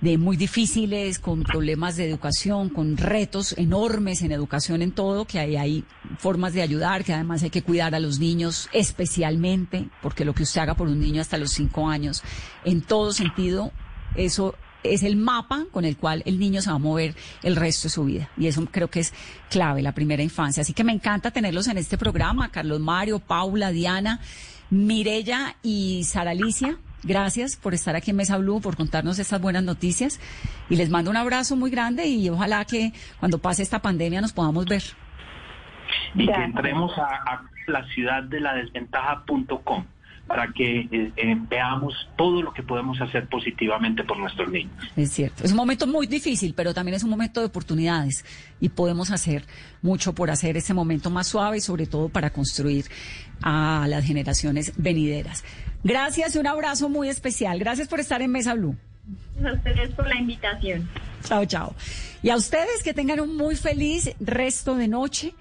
de 0.00 0.16
muy 0.16 0.38
difíciles, 0.38 1.18
con 1.18 1.42
problemas 1.42 1.96
de 1.96 2.08
educación, 2.08 2.70
con 2.70 2.96
retos 2.96 3.54
enormes 3.58 4.22
en 4.22 4.32
educación 4.32 4.80
en 4.80 4.92
todo, 4.92 5.26
que 5.26 5.40
hay, 5.40 5.56
hay 5.56 5.84
formas 6.16 6.54
de 6.54 6.62
ayudar, 6.62 7.04
que 7.04 7.12
además 7.12 7.42
hay 7.42 7.50
que 7.50 7.62
cuidar 7.62 7.94
a 7.94 8.00
los 8.00 8.18
niños 8.18 8.70
especialmente, 8.72 9.90
porque 10.00 10.24
lo 10.24 10.34
que 10.34 10.44
usted 10.44 10.62
haga 10.62 10.74
por 10.74 10.88
un 10.88 11.00
niño 11.00 11.20
hasta 11.20 11.36
los 11.36 11.50
cinco 11.50 11.86
años, 11.86 12.22
en 12.64 12.80
todo 12.80 13.12
sentido, 13.12 13.72
eso 14.16 14.54
es 14.82 15.02
el 15.02 15.16
mapa 15.16 15.64
con 15.70 15.84
el 15.84 15.96
cual 15.96 16.22
el 16.26 16.38
niño 16.38 16.60
se 16.62 16.70
va 16.70 16.76
a 16.76 16.78
mover 16.78 17.14
el 17.42 17.56
resto 17.56 17.86
de 17.86 17.90
su 17.90 18.04
vida. 18.04 18.28
Y 18.36 18.46
eso 18.46 18.64
creo 18.70 18.88
que 18.88 19.00
es 19.00 19.12
clave, 19.50 19.82
la 19.82 19.92
primera 19.92 20.22
infancia. 20.22 20.62
Así 20.62 20.72
que 20.72 20.84
me 20.84 20.92
encanta 20.92 21.30
tenerlos 21.30 21.68
en 21.68 21.78
este 21.78 21.98
programa, 21.98 22.50
Carlos 22.50 22.80
Mario, 22.80 23.18
Paula, 23.18 23.70
Diana, 23.70 24.20
Mirella 24.70 25.56
y 25.62 26.04
Sara 26.04 26.32
Alicia. 26.32 26.78
Gracias 27.04 27.56
por 27.56 27.74
estar 27.74 27.96
aquí 27.96 28.10
en 28.10 28.16
Mesa 28.16 28.38
Blue, 28.38 28.60
por 28.60 28.76
contarnos 28.76 29.18
estas 29.18 29.40
buenas 29.40 29.64
noticias. 29.64 30.20
Y 30.70 30.76
les 30.76 30.88
mando 30.90 31.10
un 31.10 31.16
abrazo 31.16 31.56
muy 31.56 31.70
grande 31.70 32.06
y 32.06 32.28
ojalá 32.28 32.64
que 32.64 32.92
cuando 33.18 33.38
pase 33.38 33.62
esta 33.62 33.80
pandemia 33.80 34.20
nos 34.20 34.32
podamos 34.32 34.66
ver. 34.66 34.82
Y 36.14 36.26
que 36.26 36.44
entremos 36.44 36.96
a, 36.96 37.04
a 37.04 37.44
la 37.66 37.84
ciudad 37.88 38.22
de 38.22 38.40
la 38.40 38.54
desventaja.com 38.54 39.84
para 40.26 40.52
que 40.52 40.80
eh, 40.80 41.12
eh, 41.16 41.36
veamos 41.48 41.94
todo 42.16 42.42
lo 42.42 42.52
que 42.52 42.62
podemos 42.62 43.00
hacer 43.00 43.28
positivamente 43.28 44.04
por 44.04 44.18
nuestros 44.18 44.50
niños. 44.50 44.72
Es 44.96 45.10
cierto, 45.10 45.44
es 45.44 45.50
un 45.50 45.56
momento 45.56 45.86
muy 45.86 46.06
difícil, 46.06 46.54
pero 46.54 46.72
también 46.72 46.94
es 46.94 47.04
un 47.04 47.10
momento 47.10 47.40
de 47.40 47.46
oportunidades 47.46 48.24
y 48.60 48.68
podemos 48.70 49.10
hacer 49.10 49.44
mucho 49.82 50.14
por 50.14 50.30
hacer 50.30 50.56
ese 50.56 50.74
momento 50.74 51.10
más 51.10 51.26
suave 51.26 51.58
y 51.58 51.60
sobre 51.60 51.86
todo 51.86 52.08
para 52.08 52.30
construir 52.30 52.86
a 53.42 53.86
las 53.88 54.04
generaciones 54.04 54.72
venideras. 54.76 55.44
Gracias 55.84 56.36
y 56.36 56.38
un 56.38 56.46
abrazo 56.46 56.88
muy 56.88 57.08
especial. 57.08 57.58
Gracias 57.58 57.88
por 57.88 58.00
estar 58.00 58.22
en 58.22 58.30
Mesa 58.30 58.54
Blue. 58.54 58.76
A 59.44 59.52
ustedes 59.52 59.90
por 59.94 60.08
la 60.08 60.16
invitación. 60.16 60.88
Chao, 61.24 61.44
chao. 61.44 61.74
Y 62.22 62.30
a 62.30 62.36
ustedes 62.36 62.82
que 62.84 62.94
tengan 62.94 63.20
un 63.20 63.36
muy 63.36 63.56
feliz 63.56 64.14
resto 64.20 64.76
de 64.76 64.86
noche 64.86 65.34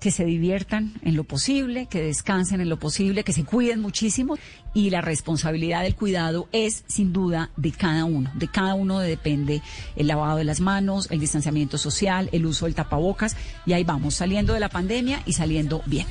que 0.00 0.10
se 0.10 0.24
diviertan 0.24 0.94
en 1.02 1.16
lo 1.16 1.24
posible, 1.24 1.86
que 1.86 2.02
descansen 2.02 2.60
en 2.60 2.68
lo 2.68 2.78
posible, 2.78 3.24
que 3.24 3.32
se 3.32 3.44
cuiden 3.44 3.80
muchísimo 3.80 4.36
y 4.74 4.90
la 4.90 5.00
responsabilidad 5.00 5.82
del 5.82 5.94
cuidado 5.94 6.48
es 6.52 6.84
sin 6.86 7.12
duda 7.12 7.50
de 7.56 7.72
cada 7.72 8.04
uno. 8.04 8.30
De 8.34 8.48
cada 8.48 8.74
uno 8.74 8.98
depende 8.98 9.62
el 9.96 10.06
lavado 10.06 10.36
de 10.36 10.44
las 10.44 10.60
manos, 10.60 11.08
el 11.10 11.20
distanciamiento 11.20 11.78
social, 11.78 12.28
el 12.32 12.44
uso 12.46 12.66
del 12.66 12.74
tapabocas 12.74 13.36
y 13.64 13.72
ahí 13.72 13.84
vamos 13.84 14.14
saliendo 14.14 14.52
de 14.52 14.60
la 14.60 14.68
pandemia 14.68 15.22
y 15.24 15.32
saliendo 15.32 15.82
bien. 15.86 16.06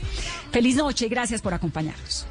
Feliz 0.52 0.76
noche 0.76 1.06
y 1.06 1.10
gracias 1.10 1.42
por 1.42 1.54
acompañarnos. 1.54 2.26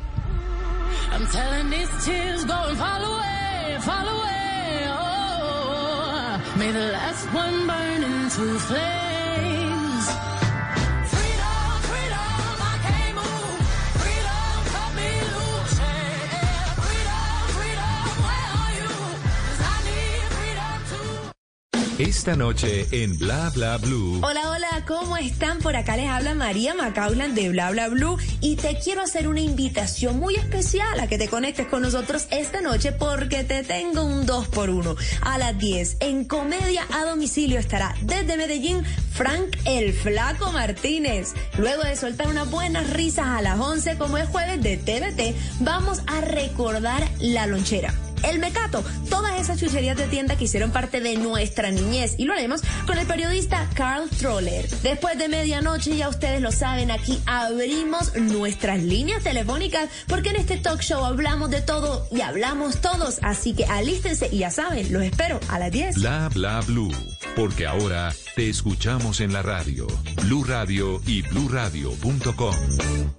Esta 22.07 22.37
noche 22.37 22.87
en 22.91 23.17
Bla 23.17 23.49
Bla 23.55 23.79
Blue. 23.79 24.21
Hola, 24.23 24.51
hola, 24.51 24.85
¿cómo 24.87 25.17
están? 25.17 25.59
Por 25.61 25.75
acá 25.75 25.97
les 25.97 26.11
habla 26.11 26.35
María 26.35 26.75
Macaulan 26.75 27.35
de 27.35 27.49
Bla 27.49 27.71
Bla 27.71 27.89
Blue 27.89 28.19
y 28.43 28.57
te 28.57 28.79
quiero 28.79 29.01
hacer 29.01 29.27
una 29.27 29.41
invitación 29.41 30.19
muy 30.19 30.35
especial 30.35 31.01
a 31.01 31.07
que 31.07 31.17
te 31.17 31.29
conectes 31.29 31.67
con 31.67 31.81
nosotros 31.81 32.27
esta 32.31 32.61
noche 32.61 32.93
porque 32.93 33.43
te 33.43 33.63
tengo 33.63 34.05
un 34.05 34.27
2 34.27 34.49
por 34.49 34.69
1 34.69 34.97
A 35.23 35.39
las 35.39 35.57
10 35.57 35.97
en 36.01 36.27
Comedia 36.27 36.87
a 36.93 37.07
Domicilio 37.07 37.59
estará 37.59 37.95
desde 38.03 38.37
Medellín 38.37 38.85
Frank 39.15 39.57
el 39.65 39.95
Flaco 39.95 40.53
Martínez. 40.53 41.33
Luego 41.57 41.85
de 41.85 41.97
soltar 41.97 42.27
unas 42.27 42.51
buenas 42.51 42.91
risas 42.91 43.29
a 43.29 43.41
las 43.41 43.59
11 43.59 43.97
como 43.97 44.19
es 44.19 44.29
jueves 44.29 44.63
de 44.63 44.77
TVT, 44.77 45.35
vamos 45.61 46.03
a 46.07 46.21
recordar 46.21 47.03
la 47.19 47.47
lonchera 47.47 47.95
El 48.25 48.39
Mecato, 48.39 48.85
todas 49.09 49.41
esas 49.41 49.59
chucherías 49.59 49.97
de 49.97 50.07
tienda 50.07 50.37
que 50.37 50.45
hicieron 50.45 50.71
parte 50.71 51.01
de 51.01 51.17
nuestra 51.17 51.71
niñez. 51.71 52.15
Y 52.19 52.25
lo 52.25 52.33
haremos 52.33 52.63
con 52.87 52.99
el 52.99 53.07
periodista 53.07 53.69
Carl 53.75 54.09
Troller. 54.11 54.69
Después 54.83 55.19
de 55.19 55.29
medianoche, 55.29 55.97
ya 55.97 56.09
ustedes 56.09 56.41
lo 56.41 56.53
saben, 56.53 56.91
aquí 56.91 57.21
abrimos 57.27 58.15
nuestras 58.17 58.83
líneas 58.83 59.23
telefónicas 59.23 59.89
porque 60.07 60.31
en 60.31 60.37
este 60.37 60.57
talk 60.57 60.81
show 60.81 61.05
hablamos 61.05 61.51
de 61.51 61.61
todo 61.61 62.07
y 62.11 62.21
hablamos 62.21 62.81
todos. 62.81 63.19
Así 63.23 63.55
que 63.55 63.65
alístense 63.67 64.29
y 64.31 64.39
ya 64.39 64.51
saben, 64.51 64.93
los 64.93 65.03
espero 65.03 65.41
a 65.49 65.59
las 65.59 65.71
10. 65.71 65.97
Bla 65.97 66.29
bla 66.33 66.61
blue, 66.61 66.93
porque 67.37 67.67
ahora 67.67 68.13
te 68.35 68.49
escuchamos 68.49 69.21
en 69.21 69.33
la 69.33 69.43
radio. 69.43 69.87
Blue 70.23 70.45
Radio 70.45 71.01
y 71.07 71.23
bluradio.com. 71.23 72.55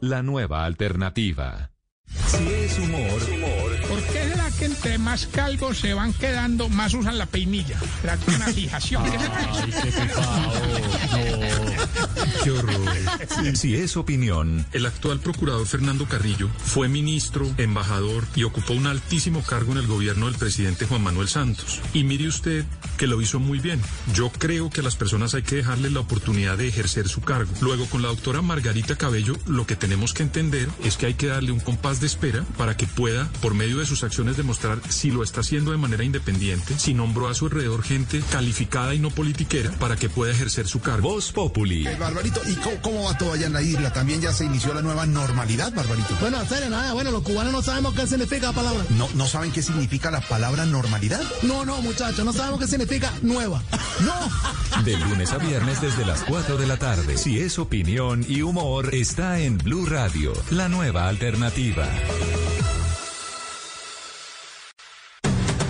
La 0.01 0.22
nueva 0.24 0.66
alternativa. 0.66 1.72
Si 2.28 2.47
es 2.47 2.80
humor, 2.80 3.20
¿Por 3.88 4.01
qué 4.03 4.24
que 4.56 4.66
entre 4.66 4.97
más 4.97 5.28
calvos 5.28 5.80
se 5.80 5.93
van 5.93 6.14
quedando, 6.14 6.70
más 6.70 6.93
usan 6.93 7.18
la 7.18 7.26
peinilla? 7.26 7.80
¿Será 8.01 8.18
que 8.18 8.32
una 8.32 8.47
fijación? 8.47 9.03
¿Qué 9.03 9.18
Qué 12.43 12.51
horror. 12.51 13.56
Si 13.56 13.76
es 13.76 13.97
opinión, 13.97 14.66
el 14.72 14.86
actual 14.86 15.20
procurador 15.20 15.66
Fernando 15.66 16.06
Carrillo 16.06 16.49
fue 16.58 16.88
ministro, 16.88 17.51
embajador 17.58 18.26
y 18.36 18.43
ocupó 18.43 18.74
un 18.74 18.88
altísimo 18.88 19.43
cargo 19.43 19.72
en 19.72 19.80
el 19.80 19.88
gobierno 19.88 20.28
del 20.28 20.36
presidente 20.36 20.86
Juan 20.86 21.03
Manuel 21.03 21.28
Santos. 21.28 21.82
Y 21.93 22.03
mire 22.03 22.28
usted 22.28 22.66
que 22.97 23.08
lo 23.08 23.22
hizo 23.22 23.39
muy 23.39 23.60
bien. 23.60 23.82
Yo 24.14 24.32
creo 24.32 24.70
que 24.70 24.82
a 24.82 24.84
las 24.84 24.95
personas 24.95 25.34
hay 25.34 25.43
que 25.43 25.58
dejarles 25.58 25.91
la 25.91 26.01
oportunidad 26.01 26.58
de 26.58 26.68
ejercer 26.68 27.08
su 27.08 27.22
cargo. 27.22 27.51
Luego, 27.62 27.86
con 27.88 28.01
la 28.01 28.10
doctora 28.10 28.41
Margarita 28.41 28.95
Cabello, 28.95 29.36
lo 29.45 29.66
que 29.66 29.76
tenemos 29.76 30.14
que 30.14 30.24
entender 30.24 30.70
es 30.84 30.97
que 30.97 31.08
hay 31.08 31.14
que 31.16 31.28
darle 31.28 31.51
un 31.51 31.60
compás 31.60 31.99
de 31.99 32.08
espera 32.08 32.43
para 32.58 32.78
que 32.78 32.88
pueda, 32.88 33.30
por 33.41 33.53
medio 33.53 33.80
de 33.80 33.86
sus 33.86 34.03
acciones, 34.03 34.38
demostrar 34.46 34.80
si 34.89 35.10
lo 35.10 35.24
está 35.24 35.41
haciendo 35.41 35.72
de 35.72 35.78
manera 35.78 36.04
independiente, 36.04 36.78
si 36.78 36.93
nombró 36.93 37.28
a 37.28 37.34
su 37.34 37.46
alrededor 37.46 37.82
gente 37.82 38.22
calificada 38.32 38.93
y 38.93 39.00
no 39.00 39.10
politiquera 39.10 39.72
para 39.80 39.96
que 39.96 40.08
pueda 40.08 40.32
ejercer 40.32 40.68
su 40.68 40.82
cargo. 40.82 41.10
Voz 41.10 41.32
Populi. 41.32 41.88
Eh, 41.88 41.96
Barbarito, 42.00 42.41
¿y 42.48 42.54
cómo, 42.54 42.76
cómo 42.84 43.04
va 43.06 43.18
todo 43.18 43.34
allá 43.34 43.48
en 43.48 43.54
la 43.54 43.64
isla? 43.64 43.91
También 43.91 44.22
ya 44.22 44.32
se 44.32 44.46
inició 44.46 44.76
la 44.76 44.84
nueva 44.84 45.08
normalidad, 45.08 45.74
Barbarito. 45.74 46.16
Bueno, 46.22 46.39
en 46.39 46.48
serio, 46.48 46.70
nada, 46.70 46.93
bueno, 46.93 47.10
los 47.10 47.24
cubanos 47.24 47.52
no 47.52 47.64
sabemos 47.64 47.96
qué 47.96 48.06
significa 48.06 48.48
la 48.48 48.54
palabra. 48.54 48.86
¿No, 48.91 49.10
¿No 49.16 49.26
saben 49.26 49.52
qué 49.52 49.64
significa 49.64 50.12
la 50.12 50.22
palabra 50.22 50.64
normalidad? 50.66 51.22
No, 51.41 51.66
no, 51.66 51.82
muchachos, 51.82 52.24
no 52.24 52.32
sabemos 52.32 52.60
qué 52.60 52.68
significa 52.68 53.12
nueva. 53.24 53.64
No. 54.02 54.84
De 54.84 54.96
lunes 54.96 55.32
a 55.32 55.39
viernes 55.39 55.82
desde 55.82 56.06
las 56.06 56.24
4 56.24 56.58
de 56.58 56.68
la 56.68 56.78
tarde. 56.78 57.18
Si 57.18 57.39
es 57.39 57.58
opinión 57.58 58.24
y 58.30 58.43
humor, 58.43 58.93
está 58.93 59.39
en 59.39 59.58
Blue 59.58 59.88
Radio, 59.88 60.34
la 60.52 60.70
nueva 60.70 61.08
alternativa. 61.08 61.88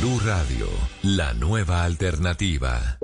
Blue 0.00 0.18
Radio, 0.24 0.66
la 1.02 1.34
nueva 1.34 1.84
alternativa. 1.84 2.98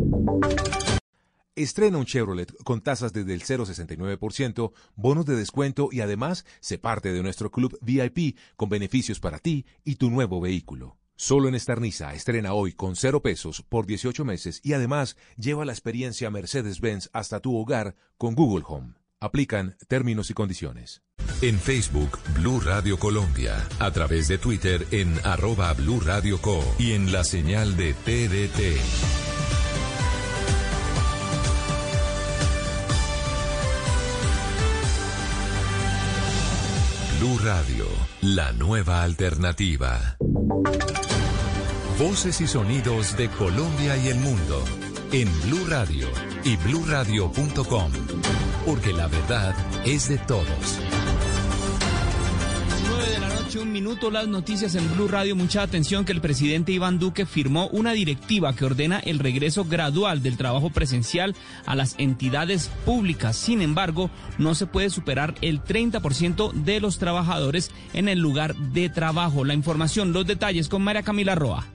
Estrena 1.55 1.99
un 1.99 2.07
Chevrolet 2.07 2.51
con 2.65 2.81
tasas 2.81 3.13
desde 3.13 3.35
el 3.35 3.43
0,69%, 3.43 4.73
bonos 4.95 5.27
de 5.27 5.37
descuento 5.37 5.91
y 5.93 6.01
además 6.01 6.47
se 6.61 6.79
parte 6.79 7.13
de 7.13 7.23
nuestro 7.23 7.51
club 7.51 7.79
VIP 7.83 8.39
con 8.57 8.71
beneficios 8.71 9.21
para 9.21 9.39
ti 9.41 9.67
y 9.85 9.97
tu 9.97 10.09
nuevo 10.11 10.41
vehículo. 10.41 10.97
Solo 11.17 11.49
en 11.49 11.55
Estarniza 11.55 12.15
estrena 12.15 12.55
hoy 12.55 12.73
con 12.73 12.97
cero 12.97 13.21
pesos 13.21 13.61
por 13.61 13.85
18 13.85 14.25
meses 14.25 14.63
y 14.65 14.73
además 14.73 15.19
lleva 15.37 15.67
la 15.67 15.73
experiencia 15.73 16.31
Mercedes-Benz 16.31 17.11
hasta 17.13 17.41
tu 17.41 17.59
hogar 17.59 17.95
con 18.17 18.35
Google 18.35 18.65
Home. 18.67 18.95
Aplican 19.21 19.77
términos 19.87 20.31
y 20.31 20.35
condiciones. 20.35 21.03
En 21.43 21.59
Facebook, 21.59 22.19
Blue 22.35 22.61
Radio 22.61 22.99
Colombia. 22.99 23.69
A 23.79 23.91
través 23.91 24.27
de 24.29 24.39
Twitter 24.39 24.87
en 24.91 25.15
arroba 25.23 25.73
Blue 25.75 26.01
Radio 26.01 26.41
Co. 26.41 26.65
Y 26.79 26.93
en 26.93 27.13
la 27.13 27.25
señal 27.25 27.77
de 27.77 27.93
TDT. 27.93 28.81
Blue 37.19 37.39
Radio, 37.45 37.87
la 38.23 38.53
nueva 38.53 39.03
alternativa. 39.03 40.17
Voces 41.99 42.41
y 42.41 42.47
sonidos 42.47 43.17
de 43.17 43.29
Colombia 43.29 43.97
y 43.99 44.09
el 44.09 44.19
mundo 44.19 44.65
en 45.13 45.29
Blue 45.43 45.67
Radio 45.69 46.09
y 46.45 46.57
bluradio.com, 46.57 47.93
porque 48.65 48.93
la 48.93 49.07
verdad 49.07 49.55
es 49.85 50.09
de 50.09 50.19
todos. 50.19 50.79
9 53.57 53.63
de 53.63 53.63
la 53.63 53.63
noche, 53.63 53.63
un 53.63 53.73
minuto, 53.73 54.11
las 54.11 54.29
noticias 54.29 54.75
en 54.75 54.95
Blue 54.95 55.09
Radio. 55.09 55.35
Mucha 55.35 55.63
atención 55.63 56.05
que 56.05 56.13
el 56.13 56.21
presidente 56.21 56.73
Iván 56.73 56.99
Duque 56.99 57.27
firmó 57.27 57.69
una 57.69 57.93
directiva 57.93 58.55
que 58.55 58.65
ordena 58.65 58.99
el 58.99 59.19
regreso 59.19 59.65
gradual 59.65 60.23
del 60.23 60.37
trabajo 60.37 60.71
presencial 60.71 61.35
a 61.65 61.75
las 61.75 61.95
entidades 61.99 62.71
públicas. 62.85 63.37
Sin 63.37 63.63
embargo, 63.63 64.11
no 64.39 64.55
se 64.55 64.67
puede 64.67 64.91
superar 64.91 65.35
el 65.41 65.63
30% 65.63 66.53
de 66.53 66.81
los 66.81 66.99
trabajadores 66.99 67.71
en 67.95 68.09
el 68.09 68.19
lugar 68.19 68.55
de 68.57 68.89
trabajo. 68.89 69.45
La 69.45 69.55
información, 69.55 70.13
los 70.13 70.27
detalles 70.27 70.69
con 70.69 70.83
María 70.83 71.03
Camila 71.03 71.35
Roa. 71.35 71.67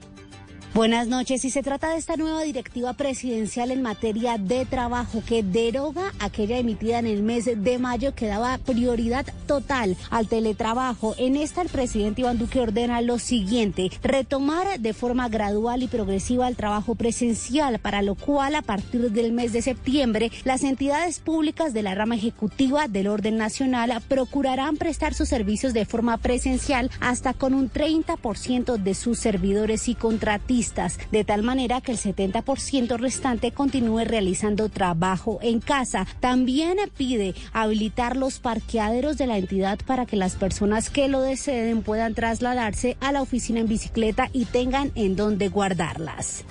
Buenas 0.74 1.06
noches. 1.06 1.44
Y 1.44 1.50
se 1.50 1.62
trata 1.62 1.90
de 1.90 1.98
esta 1.98 2.16
nueva 2.16 2.42
directiva 2.44 2.94
presidencial 2.94 3.70
en 3.72 3.82
materia 3.82 4.38
de 4.38 4.64
trabajo 4.64 5.22
que 5.26 5.42
deroga 5.42 6.14
aquella 6.18 6.56
emitida 6.56 6.98
en 6.98 7.06
el 7.06 7.22
mes 7.22 7.44
de 7.44 7.78
mayo 7.78 8.14
que 8.14 8.26
daba 8.26 8.56
prioridad 8.56 9.26
total 9.46 9.98
al 10.08 10.28
teletrabajo. 10.28 11.14
En 11.18 11.36
esta 11.36 11.60
el 11.60 11.68
presidente 11.68 12.22
Iván 12.22 12.38
Duque 12.38 12.58
ordena 12.58 13.02
lo 13.02 13.18
siguiente, 13.18 13.90
retomar 14.02 14.80
de 14.80 14.94
forma 14.94 15.28
gradual 15.28 15.82
y 15.82 15.88
progresiva 15.88 16.48
el 16.48 16.56
trabajo 16.56 16.94
presencial, 16.94 17.78
para 17.78 18.00
lo 18.00 18.14
cual 18.14 18.54
a 18.54 18.62
partir 18.62 19.10
del 19.10 19.32
mes 19.32 19.52
de 19.52 19.60
septiembre 19.60 20.32
las 20.44 20.64
entidades 20.64 21.18
públicas 21.18 21.74
de 21.74 21.82
la 21.82 21.94
rama 21.94 22.14
ejecutiva 22.14 22.88
del 22.88 23.08
orden 23.08 23.36
nacional 23.36 23.92
procurarán 24.08 24.78
prestar 24.78 25.12
sus 25.12 25.28
servicios 25.28 25.74
de 25.74 25.84
forma 25.84 26.16
presencial 26.16 26.90
hasta 27.00 27.34
con 27.34 27.52
un 27.52 27.70
30% 27.70 28.78
de 28.78 28.94
sus 28.94 29.18
servidores 29.18 29.86
y 29.88 29.94
contratistas 29.94 30.61
de 31.10 31.24
tal 31.24 31.42
manera 31.42 31.80
que 31.80 31.92
el 31.92 31.98
70% 31.98 32.96
restante 32.98 33.50
continúe 33.50 34.04
realizando 34.04 34.68
trabajo 34.68 35.38
en 35.42 35.60
casa. 35.60 36.06
También 36.20 36.78
pide 36.96 37.34
habilitar 37.52 38.16
los 38.16 38.38
parqueaderos 38.38 39.18
de 39.18 39.26
la 39.26 39.38
entidad 39.38 39.80
para 39.84 40.06
que 40.06 40.16
las 40.16 40.36
personas 40.36 40.88
que 40.88 41.08
lo 41.08 41.20
deseen 41.20 41.82
puedan 41.82 42.14
trasladarse 42.14 42.96
a 43.00 43.12
la 43.12 43.22
oficina 43.22 43.60
en 43.60 43.68
bicicleta 43.68 44.30
y 44.32 44.44
tengan 44.44 44.92
en 44.94 45.16
dónde 45.16 45.48
guardarlas. 45.48 46.44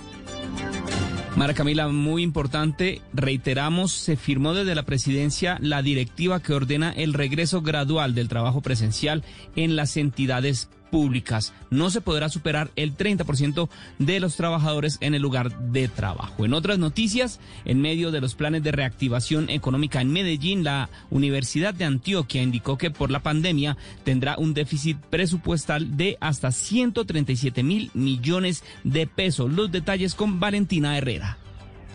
Mara 1.37 1.53
Camila, 1.53 1.87
muy 1.87 2.23
importante, 2.23 3.01
reiteramos, 3.13 3.93
se 3.93 4.17
firmó 4.17 4.53
desde 4.53 4.75
la 4.75 4.83
presidencia 4.83 5.57
la 5.61 5.81
directiva 5.81 6.41
que 6.41 6.53
ordena 6.53 6.91
el 6.91 7.13
regreso 7.13 7.61
gradual 7.61 8.13
del 8.13 8.27
trabajo 8.27 8.61
presencial 8.61 9.23
en 9.55 9.77
las 9.77 9.95
entidades 9.95 10.69
públicas. 10.91 11.53
No 11.71 11.89
se 11.89 12.01
podrá 12.01 12.29
superar 12.29 12.69
el 12.75 12.95
30% 12.95 13.69
de 13.97 14.19
los 14.19 14.35
trabajadores 14.35 14.97
en 15.01 15.15
el 15.15 15.21
lugar 15.21 15.57
de 15.71 15.87
trabajo. 15.87 16.45
En 16.45 16.53
otras 16.53 16.77
noticias, 16.77 17.39
en 17.65 17.81
medio 17.81 18.11
de 18.11 18.21
los 18.21 18.35
planes 18.35 18.61
de 18.61 18.71
reactivación 18.71 19.49
económica 19.49 20.01
en 20.01 20.11
Medellín, 20.11 20.63
la 20.63 20.89
Universidad 21.09 21.73
de 21.73 21.85
Antioquia 21.85 22.43
indicó 22.43 22.77
que 22.77 22.91
por 22.91 23.09
la 23.09 23.23
pandemia 23.23 23.77
tendrá 24.03 24.35
un 24.37 24.53
déficit 24.53 24.97
presupuestal 24.97 25.97
de 25.97 26.17
hasta 26.19 26.51
137 26.51 27.63
mil 27.63 27.89
millones 27.93 28.63
de 28.83 29.07
pesos. 29.07 29.51
Los 29.51 29.71
detalles 29.71 30.13
con 30.13 30.39
Valentina 30.39 30.97
Herrera. 30.97 31.37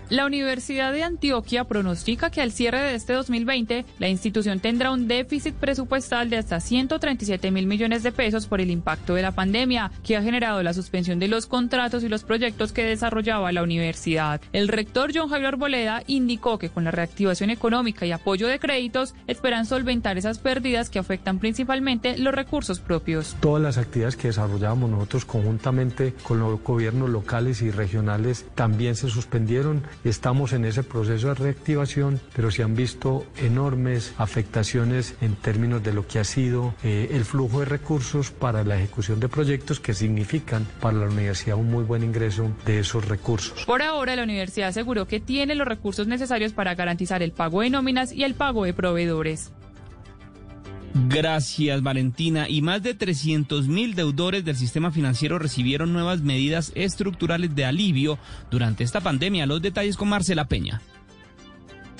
La 0.08 0.24
Universidad 0.24 0.92
de 0.92 1.02
Antioquia 1.02 1.64
pronostica 1.64 2.30
que 2.30 2.40
al 2.40 2.52
cierre 2.52 2.80
de 2.80 2.94
este 2.94 3.12
2020 3.12 3.84
la 3.98 4.08
institución 4.08 4.60
tendrá 4.60 4.92
un 4.92 5.08
déficit 5.08 5.52
presupuestal 5.56 6.30
de 6.30 6.36
hasta 6.36 6.60
137 6.60 7.50
mil 7.50 7.66
millones 7.66 8.04
de 8.04 8.12
pesos 8.12 8.46
por 8.46 8.60
el 8.60 8.70
impacto 8.70 9.14
de 9.14 9.22
la 9.22 9.32
pandemia 9.32 9.90
que 10.04 10.16
ha 10.16 10.22
generado 10.22 10.62
la 10.62 10.74
suspensión 10.74 11.18
de 11.18 11.26
los 11.26 11.46
contratos 11.46 12.04
y 12.04 12.08
los 12.08 12.22
proyectos 12.22 12.72
que 12.72 12.84
desarrollaba 12.84 13.50
la 13.50 13.64
universidad. 13.64 14.40
El 14.52 14.68
rector 14.68 15.10
John 15.12 15.28
Javier 15.28 15.48
Arboleda 15.48 16.04
indicó 16.06 16.56
que 16.56 16.70
con 16.70 16.84
la 16.84 16.92
reactivación 16.92 17.50
económica 17.50 18.06
y 18.06 18.12
apoyo 18.12 18.46
de 18.46 18.60
créditos 18.60 19.12
esperan 19.26 19.66
solventar 19.66 20.18
esas 20.18 20.38
pérdidas 20.38 20.88
que 20.88 21.00
afectan 21.00 21.40
principalmente 21.40 22.16
los 22.16 22.32
recursos 22.32 22.78
propios. 22.78 23.34
Todas 23.40 23.60
las 23.60 23.76
actividades 23.76 24.14
que 24.14 24.28
desarrollábamos 24.28 24.88
nosotros 24.88 25.24
conjuntamente 25.24 26.14
con 26.22 26.38
los 26.38 26.62
gobiernos 26.62 27.10
locales 27.10 27.60
y 27.60 27.72
regionales 27.72 28.46
también 28.54 28.94
se 28.94 29.10
suspendieron 29.10 29.82
Estamos 30.04 30.52
en 30.52 30.64
ese 30.64 30.82
proceso 30.82 31.28
de 31.28 31.34
reactivación, 31.34 32.20
pero 32.34 32.50
se 32.50 32.62
han 32.62 32.76
visto 32.76 33.26
enormes 33.38 34.14
afectaciones 34.18 35.16
en 35.20 35.34
términos 35.34 35.82
de 35.82 35.92
lo 35.92 36.06
que 36.06 36.18
ha 36.18 36.24
sido 36.24 36.74
eh, 36.82 37.08
el 37.12 37.24
flujo 37.24 37.60
de 37.60 37.66
recursos 37.66 38.30
para 38.30 38.64
la 38.64 38.76
ejecución 38.76 39.20
de 39.20 39.28
proyectos 39.28 39.80
que 39.80 39.94
significan 39.94 40.66
para 40.80 40.98
la 40.98 41.06
universidad 41.06 41.56
un 41.56 41.70
muy 41.70 41.84
buen 41.84 42.02
ingreso 42.02 42.50
de 42.64 42.80
esos 42.80 43.08
recursos. 43.08 43.64
Por 43.64 43.82
ahora, 43.82 44.16
la 44.16 44.22
universidad 44.22 44.68
aseguró 44.68 45.06
que 45.06 45.20
tiene 45.20 45.54
los 45.54 45.66
recursos 45.66 46.06
necesarios 46.06 46.52
para 46.52 46.74
garantizar 46.74 47.22
el 47.22 47.32
pago 47.32 47.62
de 47.62 47.70
nóminas 47.70 48.12
y 48.12 48.24
el 48.24 48.34
pago 48.34 48.64
de 48.64 48.74
proveedores. 48.74 49.52
Gracias, 51.08 51.82
Valentina. 51.82 52.48
Y 52.48 52.62
más 52.62 52.82
de 52.82 52.94
300 52.94 53.68
mil 53.68 53.94
deudores 53.94 54.44
del 54.44 54.56
sistema 54.56 54.90
financiero 54.90 55.38
recibieron 55.38 55.92
nuevas 55.92 56.22
medidas 56.22 56.72
estructurales 56.74 57.54
de 57.54 57.64
alivio 57.64 58.18
durante 58.50 58.84
esta 58.84 59.00
pandemia. 59.00 59.46
Los 59.46 59.62
detalles 59.62 59.96
con 59.96 60.08
Marcela 60.08 60.46
Peña. 60.46 60.80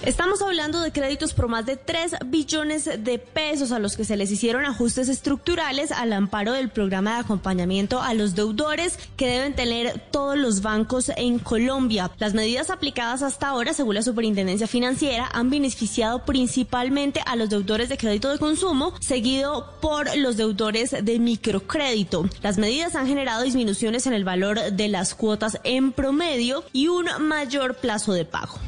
Estamos 0.07 0.41
hablando 0.41 0.79
de 0.83 0.93
créditos 0.93 1.35
por 1.35 1.49
más 1.49 1.67
de 1.67 1.77
3 1.77 2.15
billones 2.27 2.85
de 2.85 3.19
pesos 3.19 3.73
a 3.73 3.81
los 3.81 3.97
que 3.97 4.05
se 4.05 4.17
les 4.17 4.31
hicieron 4.31 4.65
ajustes 4.65 5.09
estructurales 5.09 5.91
al 5.91 6.13
amparo 6.13 6.53
del 6.53 6.69
programa 6.69 7.15
de 7.15 7.21
acompañamiento 7.23 8.01
a 8.01 8.15
los 8.15 8.37
deudores 8.37 9.01
que 9.17 9.27
deben 9.27 9.57
tener 9.57 10.01
todos 10.13 10.39
los 10.39 10.63
bancos 10.63 11.11
en 11.17 11.41
Colombia. 11.41 12.13
Las 12.19 12.35
medidas 12.35 12.71
aplicadas 12.71 13.25
hasta 13.25 13.49
ahora, 13.49 13.75
según 13.75 13.97
la 13.97 14.03
Superintendencia 14.03 14.69
Financiera, 14.69 15.29
han 15.33 15.51
beneficiado 15.51 16.25
principalmente 16.25 17.21
a 17.27 17.35
los 17.35 17.51
deudores 17.51 17.89
de 17.89 17.99
crédito 17.99 18.31
de 18.31 18.39
consumo, 18.39 18.95
seguido 19.01 19.73
por 19.81 20.17
los 20.17 20.37
deudores 20.37 20.95
de 21.03 21.19
microcrédito. 21.19 22.31
Las 22.43 22.59
medidas 22.59 22.95
han 22.95 23.09
generado 23.09 23.43
disminuciones 23.43 24.07
en 24.07 24.13
el 24.13 24.23
valor 24.23 24.71
de 24.71 24.87
las 24.87 25.17
cuotas 25.17 25.59
en 25.65 25.91
promedio 25.91 26.63
y 26.73 26.87
un 26.87 27.07
mayor 27.27 27.75
plazo 27.75 28.13
de 28.13 28.25
pago. 28.25 28.61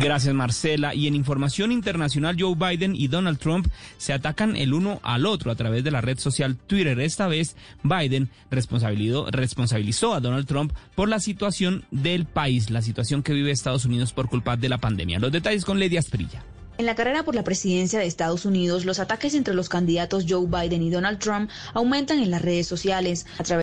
Gracias, 0.00 0.34
Marcela. 0.34 0.94
Y 0.94 1.06
en 1.06 1.14
información 1.14 1.72
internacional, 1.72 2.36
Joe 2.38 2.54
Biden 2.54 2.96
y 2.96 3.08
Donald 3.08 3.38
Trump 3.38 3.66
se 3.98 4.12
atacan 4.12 4.56
el 4.56 4.72
uno 4.72 5.00
al 5.02 5.26
otro 5.26 5.50
a 5.50 5.56
través 5.56 5.84
de 5.84 5.90
la 5.90 6.00
red 6.00 6.18
social 6.18 6.56
Twitter. 6.56 6.98
Esta 7.00 7.28
vez, 7.28 7.56
Biden 7.82 8.30
responsabilizó 8.50 10.14
a 10.14 10.20
Donald 10.20 10.46
Trump 10.46 10.72
por 10.94 11.08
la 11.08 11.20
situación 11.20 11.84
del 11.90 12.24
país, 12.24 12.70
la 12.70 12.82
situación 12.82 13.22
que 13.22 13.34
vive 13.34 13.50
Estados 13.50 13.84
Unidos 13.84 14.12
por 14.12 14.28
culpa 14.28 14.56
de 14.56 14.68
la 14.68 14.78
pandemia. 14.78 15.18
Los 15.18 15.32
detalles 15.32 15.64
con 15.64 15.78
Lady 15.78 15.96
Asprilla. 15.98 16.42
En 16.80 16.86
la 16.86 16.94
carrera 16.94 17.24
por 17.24 17.34
la 17.34 17.44
presidencia 17.44 17.98
de 17.98 18.06
Estados 18.06 18.46
Unidos, 18.46 18.86
los 18.86 19.00
ataques 19.00 19.34
entre 19.34 19.52
los 19.52 19.68
candidatos 19.68 20.24
Joe 20.26 20.46
Biden 20.46 20.82
y 20.82 20.88
Donald 20.88 21.18
Trump 21.18 21.50
aumentan 21.74 22.20
en 22.20 22.30
las 22.30 22.40
redes 22.40 22.66
sociales. 22.66 23.26
A 23.36 23.42
través 23.42 23.58